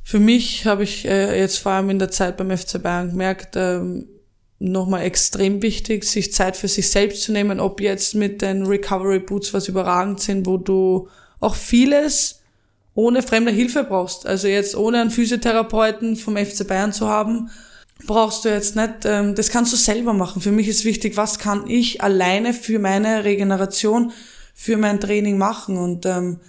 Für 0.03 0.19
mich 0.19 0.65
habe 0.65 0.83
ich 0.83 1.05
äh, 1.05 1.39
jetzt 1.39 1.57
vor 1.57 1.73
allem 1.73 1.89
in 1.89 1.99
der 1.99 2.09
Zeit 2.09 2.37
beim 2.37 2.55
FC 2.55 2.81
Bayern 2.81 3.11
gemerkt, 3.11 3.55
ähm, 3.55 4.07
nochmal 4.59 5.03
extrem 5.03 5.61
wichtig, 5.61 6.03
sich 6.03 6.33
Zeit 6.33 6.57
für 6.57 6.67
sich 6.67 6.89
selbst 6.89 7.23
zu 7.23 7.31
nehmen, 7.31 7.59
ob 7.59 7.79
jetzt 7.79 8.13
mit 8.13 8.41
den 8.41 8.65
Recovery 8.65 9.19
Boots 9.19 9.53
was 9.53 9.69
überragend 9.69 10.19
sind, 10.19 10.45
wo 10.45 10.57
du 10.57 11.07
auch 11.39 11.55
vieles 11.55 12.41
ohne 12.93 13.21
fremde 13.21 13.51
Hilfe 13.51 13.85
brauchst. 13.85 14.27
Also 14.27 14.49
jetzt 14.49 14.75
ohne 14.75 14.99
einen 14.99 15.11
Physiotherapeuten 15.11 16.17
vom 16.17 16.35
FC 16.35 16.67
Bayern 16.67 16.91
zu 16.91 17.07
haben, 17.07 17.49
brauchst 18.05 18.43
du 18.43 18.49
jetzt 18.49 18.75
nicht, 18.75 19.05
ähm, 19.05 19.35
das 19.35 19.49
kannst 19.49 19.71
du 19.71 19.77
selber 19.77 20.13
machen. 20.13 20.41
Für 20.41 20.51
mich 20.51 20.67
ist 20.67 20.83
wichtig, 20.83 21.15
was 21.15 21.39
kann 21.39 21.69
ich 21.69 22.01
alleine 22.01 22.53
für 22.53 22.79
meine 22.79 23.23
Regeneration, 23.23 24.11
für 24.53 24.75
mein 24.75 24.99
Training 24.99 25.37
machen. 25.37 25.77
Und 25.77 26.05
ähm, 26.05 26.41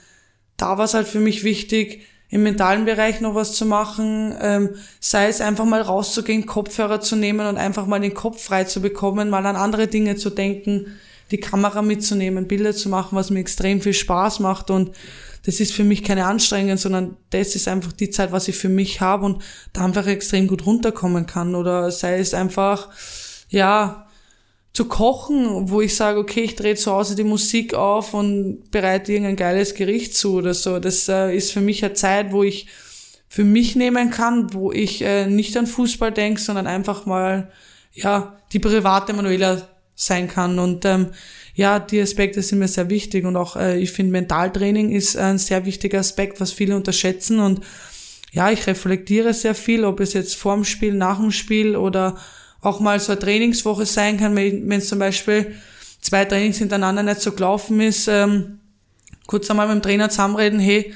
da 0.57 0.77
war 0.79 0.85
es 0.85 0.95
halt 0.95 1.07
für 1.07 1.21
mich 1.21 1.45
wichtig, 1.45 2.03
im 2.31 2.45
mentalen 2.45 2.85
Bereich 2.85 3.21
noch 3.21 3.35
was 3.35 3.55
zu 3.55 3.67
machen, 3.67 4.35
ähm, 4.41 4.71
sei 5.01 5.29
es 5.29 5.41
einfach 5.41 5.65
mal 5.65 5.83
rauszugehen, 5.83 6.47
Kopfhörer 6.47 7.01
zu 7.01 7.17
nehmen 7.17 7.47
und 7.47 7.57
einfach 7.57 7.87
mal 7.87 8.01
den 8.01 8.15
Kopf 8.15 8.43
frei 8.43 8.65
zu 8.65 8.81
bekommen, 8.81 9.31
mal 9.31 9.45
an 9.47 9.57
andere 9.57 9.89
Dinge 9.89 10.17
zu 10.17 10.31
denken, 10.31 10.87
die 11.33 11.39
Kamera 11.39 11.83
mitzunehmen, 11.83 12.47
Bilder 12.47 12.75
zu 12.75 12.89
machen, 12.89 13.17
was 13.17 13.31
mir 13.31 13.41
extrem 13.41 13.81
viel 13.81 13.95
Spaß 13.95 14.41
macht. 14.41 14.71
Und 14.71 14.93
das 15.45 15.59
ist 15.61 15.73
für 15.73 15.85
mich 15.85 16.05
keine 16.05 16.27
Anstrengung, 16.27 16.77
sondern 16.77 17.17
das 17.31 17.57
ist 17.57 17.67
einfach 17.67 17.93
die 17.93 18.11
Zeit, 18.11 18.31
was 18.33 18.49
ich 18.49 18.57
für 18.57 18.69
mich 18.69 19.01
habe 19.01 19.27
und 19.27 19.43
da 19.73 19.85
einfach 19.85 20.07
extrem 20.07 20.47
gut 20.47 20.67
runterkommen 20.67 21.27
kann. 21.27 21.55
Oder 21.55 21.91
sei 21.91 22.19
es 22.19 22.35
einfach, 22.35 22.91
ja, 23.49 24.07
zu 24.73 24.85
kochen, 24.85 25.69
wo 25.69 25.81
ich 25.81 25.97
sage, 25.97 26.19
okay, 26.19 26.43
ich 26.43 26.57
drehe 26.57 26.77
zu 26.77 26.93
Hause 26.93 27.17
die 27.17 27.25
Musik 27.25 27.75
auf 27.75 28.15
und 28.15 28.71
bereite 28.71 29.13
irgendein 29.13 29.37
geiles 29.37 29.75
Gericht 29.75 30.17
zu 30.17 30.37
oder 30.37 30.55
so. 30.55 30.79
Das 30.79 31.09
äh, 31.09 31.35
ist 31.37 31.53
für 31.53 31.61
mich 31.61 31.85
eine 31.85 31.95
Zeit, 31.95 32.33
wo 32.33 32.45
ich 32.45 32.67
für 33.29 33.45
mich 33.45 33.77
nehmen 33.77 34.11
kann, 34.11 34.53
wo 34.55 34.73
ich 34.73 35.03
äh, 35.03 35.27
nicht 35.27 35.57
an 35.57 35.67
Fußball 35.67 36.13
denke, 36.13 36.41
sondern 36.41 36.67
einfach 36.67 37.05
mal 37.07 37.51
ja 37.93 38.39
die 38.53 38.59
private 38.61 39.13
Manuela 39.13 39.69
sein 39.97 40.29
kann. 40.29 40.59
Und 40.59 40.85
ähm, 40.85 41.11
ja, 41.55 41.79
die 41.79 42.01
Aspekte 42.01 42.41
sind 42.43 42.61
mir 42.61 42.69
sehr 42.69 42.89
wichtig 42.91 43.25
und 43.25 43.37
auch 43.37 43.57
äh, 43.57 43.79
ich 43.79 43.91
finde 43.91 44.13
Mentaltraining 44.13 44.93
ist 44.93 45.17
ein 45.17 45.39
sehr 45.39 45.67
wichtiger 45.67 45.99
Aspekt, 45.99 46.41
was 46.41 46.53
viele 46.53 46.77
unterschätzen 46.77 47.41
und 47.41 47.61
ja, 48.33 48.51
ich 48.51 48.67
reflektiere 48.69 49.35
sehr 49.35 49.57
viel, 49.57 49.85
ob 49.85 49.99
es 49.99 50.13
jetzt 50.13 50.37
vorm 50.37 50.65
Spiel, 50.65 50.95
nach 50.95 51.19
dem 51.19 51.33
Spiel 51.33 51.75
oder 51.75 52.17
auch 52.63 52.81
mal 52.81 53.01
so 53.01 53.13
eine 53.13 53.21
Trainingswoche 53.21 53.87
sein 53.87 54.19
kann, 54.19 54.37
wenn 54.37 54.71
es 54.73 54.89
zum 54.89 54.99
Beispiel 54.99 55.55
zwei 56.01 56.25
Trainings 56.25 56.59
hintereinander 56.59 57.03
nicht 57.03 57.21
so 57.21 57.33
gelaufen 57.33 57.81
ist, 57.81 58.09
ähm, 58.09 58.61
kurz 59.27 59.51
einmal 59.51 59.69
mit 59.69 59.77
dem 59.77 59.83
Trainer 59.83 60.11
zusammenreden, 60.11 60.61
hey, 60.61 60.95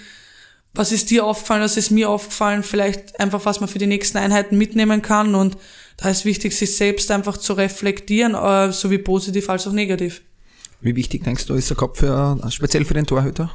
was 0.75 0.91
ist 0.93 1.11
dir 1.11 1.25
aufgefallen, 1.25 1.63
was 1.63 1.77
ist 1.77 1.91
mir 1.91 2.11
aufgefallen, 2.11 2.63
vielleicht 2.63 3.19
einfach, 3.21 3.45
was 3.45 3.61
man 3.61 3.69
für 3.69 3.79
die 3.79 3.87
nächsten 3.87 4.19
Einheiten 4.19 4.59
mitnehmen 4.59 5.03
kann 5.03 5.35
und 5.35 5.57
da 5.97 6.09
ist 6.09 6.25
wichtig, 6.25 6.57
sich 6.57 6.77
selbst 6.77 7.11
einfach 7.11 7.37
zu 7.37 7.53
reflektieren, 7.53 8.35
äh, 8.35 8.73
sowie 8.73 8.99
positiv 8.99 9.49
als 9.49 9.67
auch 9.67 9.73
negativ. 9.73 10.23
Wie 10.81 10.97
wichtig 10.97 11.23
denkst 11.23 11.47
du, 11.47 11.55
ist 11.55 11.71
der 11.71 11.77
Kopf 11.77 12.01
für, 12.01 12.39
speziell 12.51 12.85
für 12.85 12.95
den 12.95 13.07
Torhüter? 13.07 13.55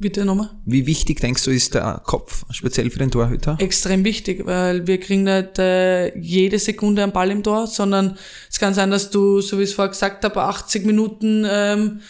Bitte 0.00 0.24
nochmal. 0.24 0.50
Wie 0.64 0.86
wichtig 0.86 1.20
denkst 1.20 1.42
du, 1.44 1.50
ist 1.50 1.74
der 1.74 2.00
Kopf 2.04 2.44
speziell 2.50 2.88
für 2.90 3.00
den 3.00 3.10
Torhüter? 3.10 3.56
Extrem 3.58 4.04
wichtig, 4.04 4.46
weil 4.46 4.86
wir 4.86 5.00
kriegen 5.00 5.24
nicht 5.24 5.58
äh, 5.58 6.16
jede 6.16 6.60
Sekunde 6.60 7.02
einen 7.02 7.12
Ball 7.12 7.30
im 7.32 7.42
Tor, 7.42 7.66
sondern 7.66 8.16
es 8.48 8.60
kann 8.60 8.74
sein, 8.74 8.92
dass 8.92 9.10
du, 9.10 9.40
so 9.40 9.58
wie 9.58 9.64
ich 9.64 9.70
es 9.70 9.74
vorher 9.74 9.90
gesagt 9.90 10.24
habe, 10.24 10.42
80 10.42 10.86
Minuten 10.86 11.44
ähm, 11.50 12.00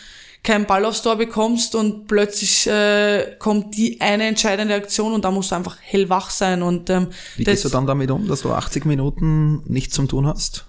keinen 0.43 0.67
Ball 0.67 0.85
aufs 0.85 1.03
Tor 1.03 1.17
bekommst 1.17 1.75
und 1.75 2.07
plötzlich 2.09 2.67
äh, 2.67 3.37
kommt 3.39 3.75
die 3.77 4.01
eine 4.03 4.27
entscheidende 4.27 4.75
Aktion 4.75 5.15
und 5.15 5.25
da 5.25 5.31
musst 5.31 5.51
du 5.51 5.57
einfach 5.57 5.79
hellwach 5.81 6.29
sein. 6.29 6.63
Und, 6.63 6.91
ähm, 6.91 7.09
wie 7.37 7.45
gehst 7.45 7.65
du 7.65 7.71
dann 7.71 7.87
damit 7.87 8.11
um, 8.11 8.29
dass 8.29 8.43
du 8.43 8.51
80 8.51 8.85
Minuten 8.85 9.63
nichts 9.65 9.95
zum 9.95 10.09
Tun 10.09 10.27
hast? 10.27 10.67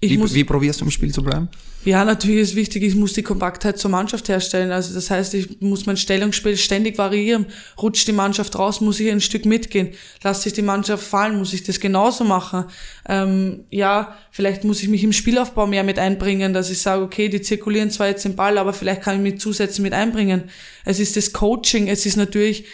Wie, 0.00 0.20
wie 0.34 0.44
probierst 0.44 0.80
du 0.80 0.84
im 0.84 0.90
Spiel 0.90 1.12
zu 1.12 1.22
bleiben? 1.22 1.48
Ja, 1.86 2.04
natürlich 2.04 2.40
ist 2.40 2.56
wichtig, 2.56 2.82
ich 2.82 2.96
muss 2.96 3.12
die 3.12 3.22
Kompaktheit 3.22 3.78
zur 3.78 3.92
Mannschaft 3.92 4.28
herstellen. 4.28 4.72
Also 4.72 4.92
das 4.92 5.08
heißt, 5.08 5.34
ich 5.34 5.60
muss 5.60 5.86
mein 5.86 5.96
Stellungsspiel 5.96 6.56
ständig 6.56 6.98
variieren. 6.98 7.46
Rutscht 7.80 8.08
die 8.08 8.12
Mannschaft 8.12 8.58
raus, 8.58 8.80
muss 8.80 8.98
ich 8.98 9.08
ein 9.08 9.20
Stück 9.20 9.44
mitgehen. 9.44 9.90
Lass 10.24 10.42
sich 10.42 10.52
die 10.52 10.62
Mannschaft 10.62 11.04
fallen, 11.04 11.38
muss 11.38 11.52
ich 11.52 11.62
das 11.62 11.78
genauso 11.78 12.24
machen. 12.24 12.64
Ähm, 13.08 13.66
ja, 13.70 14.16
vielleicht 14.32 14.64
muss 14.64 14.82
ich 14.82 14.88
mich 14.88 15.04
im 15.04 15.12
Spielaufbau 15.12 15.68
mehr 15.68 15.84
mit 15.84 16.00
einbringen, 16.00 16.52
dass 16.52 16.70
ich 16.70 16.82
sage, 16.82 17.04
okay, 17.04 17.28
die 17.28 17.40
zirkulieren 17.40 17.92
zwar 17.92 18.08
jetzt 18.08 18.24
den 18.24 18.34
Ball, 18.34 18.58
aber 18.58 18.72
vielleicht 18.72 19.02
kann 19.02 19.14
ich 19.14 19.22
mich 19.22 19.40
zusätzlich 19.40 19.84
mit 19.84 19.92
einbringen. 19.92 20.50
Es 20.84 20.98
ist 20.98 21.16
das 21.16 21.32
Coaching, 21.32 21.86
es 21.86 22.04
ist 22.04 22.16
natürlich 22.16 22.64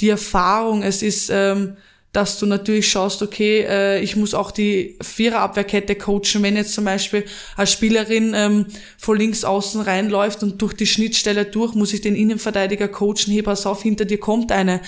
die 0.00 0.08
Erfahrung, 0.08 0.82
es 0.82 1.02
ist... 1.02 1.30
Ähm, 1.32 1.76
dass 2.16 2.38
du 2.38 2.46
natürlich 2.46 2.88
schaust, 2.90 3.20
okay, 3.20 3.66
äh, 3.68 4.00
ich 4.00 4.16
muss 4.16 4.32
auch 4.32 4.50
die 4.50 4.96
Viererabwehrkette 5.02 5.96
coachen, 5.96 6.42
wenn 6.42 6.56
jetzt 6.56 6.72
zum 6.72 6.86
Beispiel 6.86 7.26
als 7.56 7.72
Spielerin 7.72 8.32
ähm, 8.34 8.66
von 8.96 9.18
links 9.18 9.44
außen 9.44 9.82
reinläuft 9.82 10.42
und 10.42 10.62
durch 10.62 10.72
die 10.72 10.86
Schnittstelle 10.86 11.44
durch, 11.44 11.74
muss 11.74 11.92
ich 11.92 12.00
den 12.00 12.16
Innenverteidiger 12.16 12.88
coachen, 12.88 13.32
hey, 13.32 13.42
pass 13.42 13.66
auf, 13.66 13.82
hinter 13.82 14.06
dir 14.06 14.18
kommt 14.18 14.50
eine. 14.50 14.80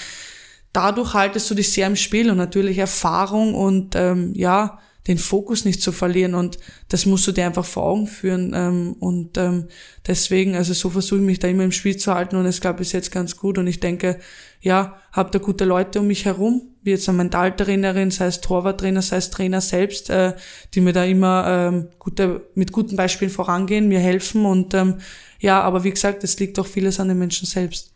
Dadurch 0.73 1.13
haltest 1.13 1.51
du 1.51 1.55
dich 1.55 1.71
sehr 1.71 1.87
im 1.87 1.97
Spiel 1.97 2.31
und 2.31 2.39
natürlich 2.39 2.79
Erfahrung 2.79 3.55
und 3.55 3.95
ähm, 3.95 4.33
ja, 4.35 4.79
den 5.09 5.17
Fokus 5.19 5.65
nicht 5.65 5.81
zu 5.81 5.91
verlieren 5.91 6.35
und 6.35 6.59
das 6.89 7.07
musst 7.07 7.27
du 7.27 7.33
dir 7.33 7.47
einfach 7.47 7.65
vor 7.65 7.85
Augen 7.85 8.07
führen 8.07 8.53
ähm, 8.55 8.93
und 9.01 9.39
ähm, 9.39 9.69
deswegen, 10.07 10.55
also 10.55 10.75
so 10.75 10.91
versuche 10.91 11.21
ich 11.21 11.27
mich 11.27 11.39
da 11.39 11.49
immer 11.49 11.65
im 11.65 11.73
Spiel 11.73 11.97
zu 11.97 12.15
halten 12.15 12.37
und 12.37 12.45
es 12.45 12.61
klappt 12.61 12.79
bis 12.79 12.93
jetzt 12.93 13.11
ganz 13.11 13.37
gut 13.37 13.57
und 13.57 13.67
ich 13.67 13.81
denke, 13.81 14.21
ja, 14.61 14.99
habe 15.11 15.31
da 15.31 15.39
gute 15.39 15.65
Leute 15.65 16.01
um 16.01 16.07
mich 16.07 16.27
herum, 16.27 16.61
wie 16.83 16.91
jetzt 16.91 17.09
eine 17.09 17.19
Mentaltrainerin, 17.19 18.11
sei 18.11 18.27
es 18.27 18.43
Torwarttrainer, 18.43 19.01
sei 19.01 19.17
es 19.17 19.31
Trainer 19.31 19.63
selbst, 19.63 20.11
äh, 20.11 20.35
die 20.75 20.83
mir 20.83 20.93
da 20.93 21.05
immer 21.05 21.47
ähm, 21.49 21.89
gute, 21.99 22.43
mit 22.55 22.73
guten 22.73 22.97
Beispielen 22.97 23.31
vorangehen, 23.31 23.89
mir 23.89 24.01
helfen 24.01 24.45
und 24.45 24.75
ähm, 24.75 24.99
ja, 25.41 25.63
aber 25.63 25.85
wie 25.85 25.91
gesagt, 25.91 26.23
es 26.23 26.39
liegt 26.39 26.59
auch 26.59 26.67
vieles 26.67 27.01
an 27.01 27.09
den 27.09 27.19
Menschen 27.19 27.47
selbst. 27.47 27.95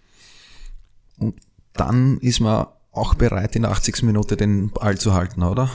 Und 1.18 1.34
dann 1.74 2.18
ist 2.18 2.40
man 2.40 2.68
auch 2.90 3.14
bereit, 3.14 3.54
in 3.54 3.66
80 3.66 4.02
Minuten 4.02 4.36
den 4.38 4.70
Ball 4.70 4.96
zu 4.96 5.12
halten, 5.12 5.42
oder? 5.42 5.70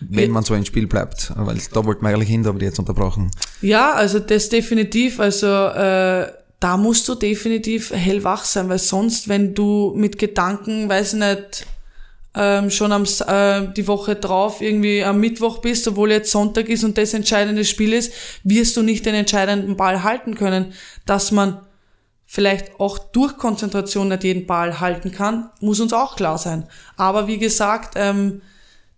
Wenn 0.00 0.30
man 0.30 0.44
so 0.44 0.54
ein 0.54 0.64
Spiel 0.64 0.86
bleibt, 0.86 1.32
weil 1.36 1.58
da 1.72 1.84
wollten 1.84 2.02
wir 2.02 2.10
eigentlich 2.10 2.28
hin, 2.28 2.42
da 2.42 2.54
ich 2.54 2.62
jetzt 2.62 2.78
unterbrochen. 2.78 3.30
Ja, 3.62 3.92
also 3.92 4.18
das 4.18 4.48
definitiv, 4.48 5.20
also 5.20 5.46
äh, 5.46 6.26
da 6.60 6.76
musst 6.76 7.08
du 7.08 7.14
definitiv 7.14 7.90
hellwach 7.90 8.44
sein, 8.44 8.68
weil 8.68 8.78
sonst, 8.78 9.28
wenn 9.28 9.54
du 9.54 9.94
mit 9.96 10.18
Gedanken, 10.18 10.88
weiß 10.88 11.14
ich 11.14 11.18
nicht, 11.20 11.66
ähm, 12.34 12.70
schon 12.70 12.92
am 12.92 13.04
äh, 13.26 13.72
die 13.74 13.88
Woche 13.88 14.14
drauf 14.14 14.60
irgendwie 14.60 15.02
am 15.02 15.18
Mittwoch 15.18 15.58
bist, 15.58 15.88
obwohl 15.88 16.12
jetzt 16.12 16.30
Sonntag 16.30 16.68
ist 16.68 16.84
und 16.84 16.96
das 16.96 17.14
entscheidende 17.14 17.64
Spiel 17.64 17.92
ist, 17.92 18.12
wirst 18.44 18.76
du 18.76 18.82
nicht 18.82 19.04
den 19.06 19.14
entscheidenden 19.14 19.76
Ball 19.76 20.04
halten 20.04 20.36
können, 20.36 20.72
dass 21.06 21.32
man 21.32 21.60
vielleicht 22.26 22.78
auch 22.78 22.98
durch 22.98 23.36
Konzentration 23.36 24.08
nicht 24.08 24.22
jeden 24.22 24.46
Ball 24.46 24.78
halten 24.78 25.10
kann, 25.10 25.50
muss 25.60 25.80
uns 25.80 25.92
auch 25.92 26.14
klar 26.14 26.38
sein. 26.38 26.68
Aber 26.96 27.26
wie 27.26 27.38
gesagt, 27.38 27.94
ähm, 27.96 28.42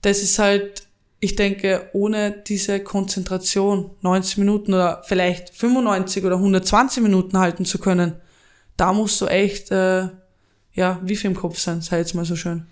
das 0.03 0.23
ist 0.23 0.39
halt, 0.39 0.87
ich 1.21 1.37
denke, 1.37 1.89
ohne 1.93 2.33
diese 2.33 2.81
Konzentration 2.81 3.91
90 4.03 4.39
Minuten 4.39 4.75
oder 4.75 5.03
vielleicht 5.07 5.51
95 5.51 6.25
oder 6.25 6.37
120 6.37 7.03
Minuten 7.03 7.39
halten 7.39 7.65
zu 7.65 7.79
können, 7.79 8.17
da 8.77 8.93
musst 8.93 9.21
du 9.21 9.27
echt, 9.27 9.71
äh, 9.71 10.09
ja, 10.75 11.01
wie 11.03 11.17
viel 11.17 11.31
im 11.31 11.37
Kopf 11.37 11.59
sein, 11.59 11.81
sei 11.81 11.99
jetzt 11.99 12.15
mal 12.15 12.25
so 12.25 12.37
schön. 12.37 12.67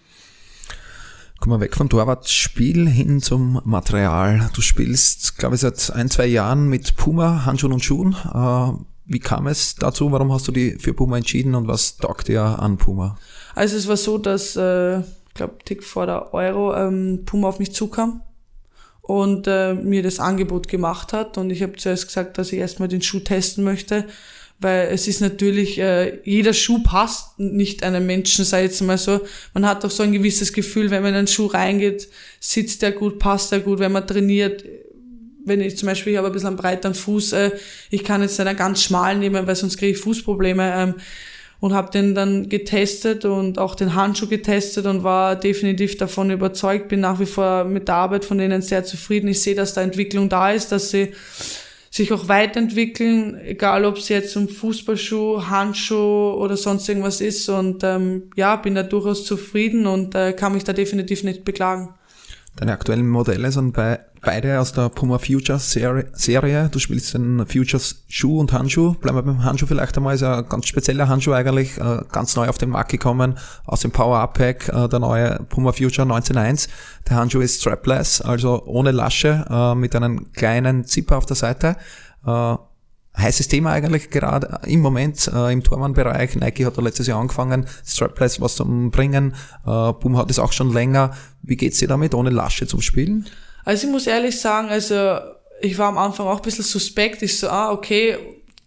Kommen 1.39 1.57
wir 1.57 1.65
weg 1.65 1.75
vom 1.75 1.89
Torwartspiel 1.89 2.87
hin 2.87 3.23
zum 3.23 3.63
Material. 3.65 4.51
Du 4.53 4.61
spielst, 4.61 5.39
glaube 5.39 5.55
ich, 5.55 5.63
seit 5.63 5.91
ein, 5.91 6.11
zwei 6.11 6.27
Jahren 6.27 6.69
mit 6.69 6.97
Puma, 6.97 7.47
Handschuhen 7.47 7.73
und 7.73 7.85
Schuhen. 7.85 8.15
Äh, 8.35 8.73
wie 9.07 9.21
kam 9.21 9.47
es 9.47 9.75
dazu? 9.75 10.13
Warum 10.13 10.33
hast 10.33 10.49
du 10.49 10.53
die 10.53 10.73
für 10.79 10.93
Puma 10.93 11.17
entschieden 11.17 11.55
und 11.55 11.67
was 11.67 11.97
taugt 11.97 12.29
dir 12.29 12.43
an 12.43 12.77
Puma? 12.77 13.17
Also 13.55 13.77
es 13.77 13.89
war 13.89 13.97
so, 13.97 14.19
dass 14.19 14.55
äh, 14.57 15.03
glaube, 15.35 15.57
Tick 15.65 15.85
vor 15.85 16.07
der 16.07 16.35
Euro, 16.35 16.75
ähm, 16.75 17.23
Puma 17.25 17.49
auf 17.49 17.59
mich 17.59 17.73
zukam 17.73 18.23
und 19.03 19.47
äh, 19.47 19.75
mir 19.75 20.03
das 20.03 20.21
Angebot 20.21 20.69
gemacht 20.69 21.13
hat. 21.13 21.37
Und 21.39 21.51
ich 21.51 21.63
habe 21.63 21.77
zuerst 21.77 22.07
gesagt, 22.07 22.39
dass 22.39 22.53
ich 22.53 22.59
erstmal 22.59 22.89
den 22.89 23.03
Schuh 23.03 23.21
testen 23.21 23.65
möchte, 23.65 24.07
weil 24.61 24.89
es 24.89 25.09
ist 25.09 25.21
natürlich, 25.21 25.79
äh, 25.79 26.21
jeder 26.25 26.53
Schuh 26.53 26.83
passt 26.83 27.39
nicht 27.39 27.83
einem 27.83 28.07
Menschen, 28.07 28.45
sei 28.45 28.65
jetzt 28.65 28.81
mal 28.83 28.99
so. 28.99 29.21
Man 29.55 29.67
hat 29.67 29.85
doch 29.85 29.91
so 29.91 30.03
ein 30.03 30.13
gewisses 30.13 30.53
Gefühl, 30.53 30.91
wenn 30.91 31.03
man 31.03 31.13
in 31.13 31.19
einen 31.19 31.27
Schuh 31.27 31.47
reingeht, 31.47 32.09
sitzt 32.39 32.83
der 32.83 32.93
gut, 32.93 33.19
passt 33.19 33.53
der 33.53 33.61
gut, 33.61 33.79
wenn 33.79 33.93
man 33.93 34.07
trainiert. 34.07 34.65
Wenn 35.45 35.63
ich 35.63 35.79
zum 35.79 35.89
Beispiel, 35.89 36.13
ich 36.13 36.19
habe 36.19 36.29
ein 36.29 36.33
bisschen 36.33 36.49
einen 36.49 36.57
breiteren 36.57 36.95
Fuß, 36.95 37.33
äh, 37.33 37.51
ich 37.91 38.05
kann 38.05 38.23
jetzt 38.23 38.39
einen 38.39 38.57
ganz 38.57 38.83
schmalen 38.83 39.19
nehmen, 39.19 39.47
weil 39.47 39.57
sonst 39.57 39.79
kriege 39.79 39.93
ich 39.93 39.99
Fußprobleme. 39.99 40.73
Ähm, 40.77 40.95
und 41.61 41.75
habe 41.75 41.91
den 41.91 42.15
dann 42.15 42.49
getestet 42.49 43.25
und 43.25 43.59
auch 43.59 43.75
den 43.75 43.95
Handschuh 43.95 44.29
getestet 44.29 44.87
und 44.87 45.05
war 45.05 45.37
definitiv 45.37 45.99
davon 45.99 46.31
überzeugt, 46.31 46.89
bin 46.89 47.01
nach 47.01 47.21
wie 47.21 47.27
vor 47.27 47.65
mit 47.65 47.89
der 47.89 47.97
Arbeit 47.97 48.25
von 48.25 48.39
denen 48.39 48.63
sehr 48.63 48.85
zufrieden. 48.85 49.29
Ich 49.29 49.43
sehe, 49.43 49.55
dass 49.55 49.75
da 49.75 49.83
Entwicklung 49.83 50.29
da 50.29 50.51
ist, 50.51 50.73
dass 50.73 50.91
sie 50.91 51.13
sich 51.91 52.13
auch 52.13 52.29
weiterentwickeln, 52.29 53.39
egal 53.45 53.85
ob 53.85 53.97
es 53.97 54.09
jetzt 54.09 54.37
um 54.37 54.49
Fußballschuh, 54.49 55.49
Handschuh 55.49 56.35
oder 56.35 56.57
sonst 56.57 56.89
irgendwas 56.89 57.21
ist. 57.21 57.49
Und 57.49 57.83
ähm, 57.83 58.31
ja, 58.37 58.57
bin 58.57 58.77
da 58.77 58.83
durchaus 58.85 59.25
zufrieden 59.25 59.87
und 59.87 60.15
äh, 60.15 60.33
kann 60.33 60.53
mich 60.53 60.65
da 60.65 60.73
definitiv 60.73 61.25
nicht 61.25 61.45
beklagen. 61.45 61.95
Deine 62.57 62.73
aktuellen 62.73 63.09
Modelle 63.09 63.51
sind 63.53 63.73
bei, 63.73 64.01
beide 64.21 64.61
aus 64.61 64.73
der 64.73 64.89
Puma 64.89 65.19
Futures 65.19 65.71
Serie. 65.71 66.69
Du 66.71 66.79
spielst 66.79 67.15
den 67.15 67.47
Futures 67.47 68.05
Schuh 68.09 68.41
und 68.41 68.53
Handschuh. 68.53 68.95
Bleiben 68.95 69.17
wir 69.17 69.23
beim 69.23 69.45
Handschuh 69.45 69.67
vielleicht 69.67 69.97
einmal. 69.97 70.15
Ist 70.15 70.23
ein 70.23 70.47
ganz 70.49 70.67
spezieller 70.67 71.09
Handschuh 71.09 71.33
eigentlich, 71.33 71.79
äh, 71.79 72.03
ganz 72.13 72.37
neu 72.37 72.49
auf 72.49 72.59
den 72.59 72.71
Markt 72.71 72.91
gekommen, 72.91 73.39
aus 73.65 73.81
dem 73.81 73.93
Power-Up 73.93 74.35
Pack, 74.35 74.69
äh, 74.69 74.89
der 74.89 74.99
neue 74.99 75.39
Puma 75.49 75.73
Future 75.73 76.07
19.1. 76.07 76.69
Der 77.09 77.17
Handschuh 77.17 77.41
ist 77.41 77.61
strapless, 77.61 78.21
also 78.21 78.63
ohne 78.67 78.91
Lasche, 78.91 79.47
äh, 79.49 79.75
mit 79.75 79.95
einem 79.97 80.33
kleinen 80.33 80.85
Zipper 80.85 81.17
auf 81.17 81.27
der 81.27 81.37
Seite 81.37 81.77
heißes 83.17 83.49
Thema 83.49 83.73
eigentlich 83.73 84.11
gerade 84.11 84.61
im 84.67 84.81
Moment 84.81 85.31
äh, 85.33 85.53
im 85.53 85.63
Tormann-Bereich. 85.63 86.37
Nike 86.37 86.65
hat 86.65 86.79
da 86.79 86.83
letztes 86.83 87.07
Jahr 87.07 87.21
angefangen, 87.21 87.67
Strapless 87.87 88.41
was 88.41 88.57
zum 88.57 88.91
Bringen. 88.91 89.35
Äh, 89.67 89.93
Boom 89.93 90.17
hat 90.17 90.31
es 90.31 90.39
auch 90.39 90.53
schon 90.53 90.73
länger. 90.73 91.17
Wie 91.43 91.57
geht's 91.57 91.79
dir 91.79 91.89
damit, 91.89 92.15
ohne 92.15 92.31
Lasche 92.31 92.67
zum 92.67 92.81
Spielen? 92.81 93.27
Also 93.65 93.87
ich 93.87 93.93
muss 93.93 94.07
ehrlich 94.07 94.41
sagen, 94.41 94.69
also 94.69 95.19
ich 95.61 95.77
war 95.79 95.89
am 95.89 95.99
Anfang 95.99 96.27
auch 96.27 96.37
ein 96.37 96.43
bisschen 96.43 96.65
suspekt. 96.65 97.23
Ich 97.23 97.39
so, 97.39 97.49
ah, 97.49 97.71
okay, 97.73 98.17